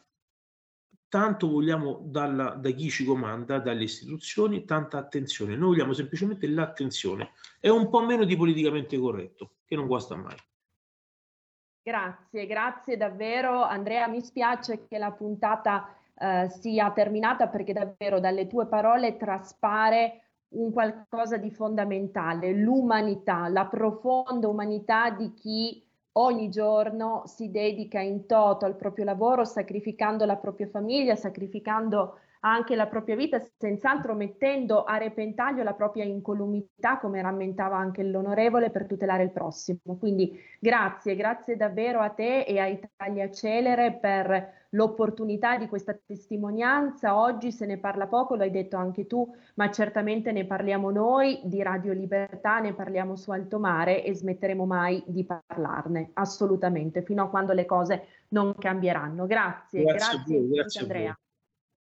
tanto 1.08 1.48
vogliamo 1.48 2.02
dalla, 2.06 2.50
da 2.50 2.70
chi 2.72 2.90
ci 2.90 3.06
comanda, 3.06 3.60
dalle 3.60 3.84
istituzioni, 3.84 4.66
tanta 4.66 4.98
attenzione. 4.98 5.56
Noi 5.56 5.70
vogliamo 5.70 5.94
semplicemente 5.94 6.48
l'attenzione 6.48 7.32
e 7.60 7.70
un 7.70 7.90
po' 7.90 8.04
meno 8.04 8.26
di 8.26 8.36
politicamente 8.36 8.98
corretto, 8.98 9.58
che 9.66 9.76
non 9.76 9.88
guasta 9.88 10.16
mai. 10.16 10.36
Grazie, 11.86 12.46
grazie 12.46 12.96
davvero 12.96 13.62
Andrea. 13.62 14.08
Mi 14.08 14.22
spiace 14.22 14.88
che 14.88 14.98
la 14.98 15.12
puntata 15.12 15.94
eh, 16.16 16.48
sia 16.48 16.90
terminata 16.92 17.50
perché 17.50 17.74
davvero 17.74 18.22
dalle 18.22 18.48
tue 18.48 18.68
parole 18.68 19.18
traspare 19.18 20.22
un 20.54 20.72
qualcosa 20.72 21.36
di 21.36 21.52
fondamentale, 21.52 22.54
l'umanità, 22.54 23.50
la 23.50 23.66
profonda 23.66 24.48
umanità 24.48 25.10
di 25.10 25.34
chi 25.34 25.86
ogni 26.14 26.48
giorno 26.50 27.24
si 27.26 27.52
dedica 27.52 28.00
in 28.00 28.28
toto 28.28 28.66
al 28.66 28.78
proprio 28.78 29.04
lavoro, 29.04 29.44
sacrificando 29.44 30.24
la 30.24 30.38
propria 30.38 30.68
famiglia, 30.68 31.18
sacrificando 31.18 32.20
anche 32.46 32.76
la 32.76 32.88
propria 32.88 33.16
vita, 33.16 33.42
senz'altro 33.58 34.16
mettendo 34.16 34.84
a 34.84 34.98
repentaglio 34.98 35.64
la 35.64 35.74
propria 35.74 36.04
incolumità, 36.04 36.98
come 37.00 37.22
rammentava 37.22 37.78
anche 37.78 38.04
l'onorevole, 38.04 38.70
per 38.70 38.86
tutelare 38.86 39.24
il 39.24 39.32
prossimo. 39.32 39.98
Quindi 39.98 40.38
grazie, 40.60 41.16
grazie 41.16 41.56
davvero 41.56 42.00
a 42.00 42.10
te 42.10 42.42
e 42.42 42.60
a 42.60 42.68
Italia 42.68 43.32
Celere 43.32 43.94
per 43.94 44.62
l'opportunità 44.72 45.58
di 45.58 45.68
questa 45.68 45.98
testimonianza. 46.06 47.18
Oggi 47.18 47.52
se 47.52 47.66
ne 47.66 47.78
parla 47.78 48.08
poco, 48.08 48.36
lo 48.36 48.44
hai 48.44 48.52
detto 48.52 48.76
anche 48.76 49.08
tu, 49.08 49.26
ma 49.56 49.72
certamente 49.72 50.34
ne 50.34 50.46
parliamo 50.46 50.92
noi 50.92 51.40
di 51.46 51.62
Radio 51.64 51.94
Libertà, 51.94 52.60
ne 52.60 52.74
parliamo 52.74 53.16
su 53.16 53.32
Alto 53.32 53.58
Mare 53.58 54.04
e 54.04 54.14
smetteremo 54.14 54.66
mai 54.66 55.02
di 55.08 55.26
parlarne, 55.26 56.10
assolutamente, 56.14 57.04
fino 57.04 57.24
a 57.24 57.30
quando 57.30 57.54
le 57.54 57.66
cose 57.66 58.08
non 58.30 58.54
cambieranno. 58.58 59.26
Grazie, 59.26 59.84
grazie, 59.84 60.18
grazie, 60.18 60.40
voi, 60.40 60.50
grazie 60.50 60.82
Andrea. 60.82 61.18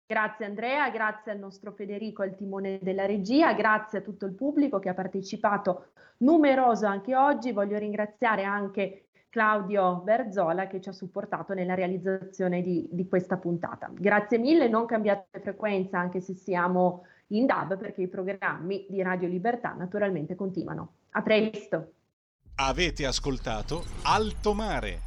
Grazie 0.08 0.44
Andrea, 0.44 0.88
grazie 0.90 1.32
al 1.32 1.38
nostro 1.38 1.72
Federico 1.72 2.22
al 2.22 2.36
timone 2.36 2.78
della 2.80 3.06
regia, 3.06 3.52
grazie 3.54 3.98
a 3.98 4.02
tutto 4.02 4.24
il 4.24 4.34
pubblico 4.34 4.78
che 4.78 4.88
ha 4.88 4.94
partecipato 4.94 5.88
numeroso 6.18 6.86
anche 6.86 7.16
oggi. 7.16 7.50
Voglio 7.50 7.76
ringraziare 7.76 8.44
anche 8.44 9.06
Claudio 9.28 10.02
Berzola 10.04 10.68
che 10.68 10.80
ci 10.80 10.90
ha 10.90 10.92
supportato 10.92 11.54
nella 11.54 11.74
realizzazione 11.74 12.62
di, 12.62 12.88
di 12.88 13.08
questa 13.08 13.36
puntata. 13.36 13.90
Grazie 13.92 14.38
mille, 14.38 14.68
non 14.68 14.86
cambiate 14.86 15.40
frequenza 15.40 15.98
anche 15.98 16.20
se 16.20 16.34
siamo 16.34 17.04
in 17.30 17.44
DAB 17.44 17.76
perché 17.76 18.02
i 18.02 18.08
programmi 18.08 18.86
di 18.88 19.02
Radio 19.02 19.26
Libertà 19.26 19.72
naturalmente 19.72 20.36
continuano. 20.36 20.92
A 21.10 21.22
presto. 21.22 21.94
Avete 22.54 23.04
ascoltato 23.06 23.82
Alto 24.04 24.54
Mare 24.54 25.05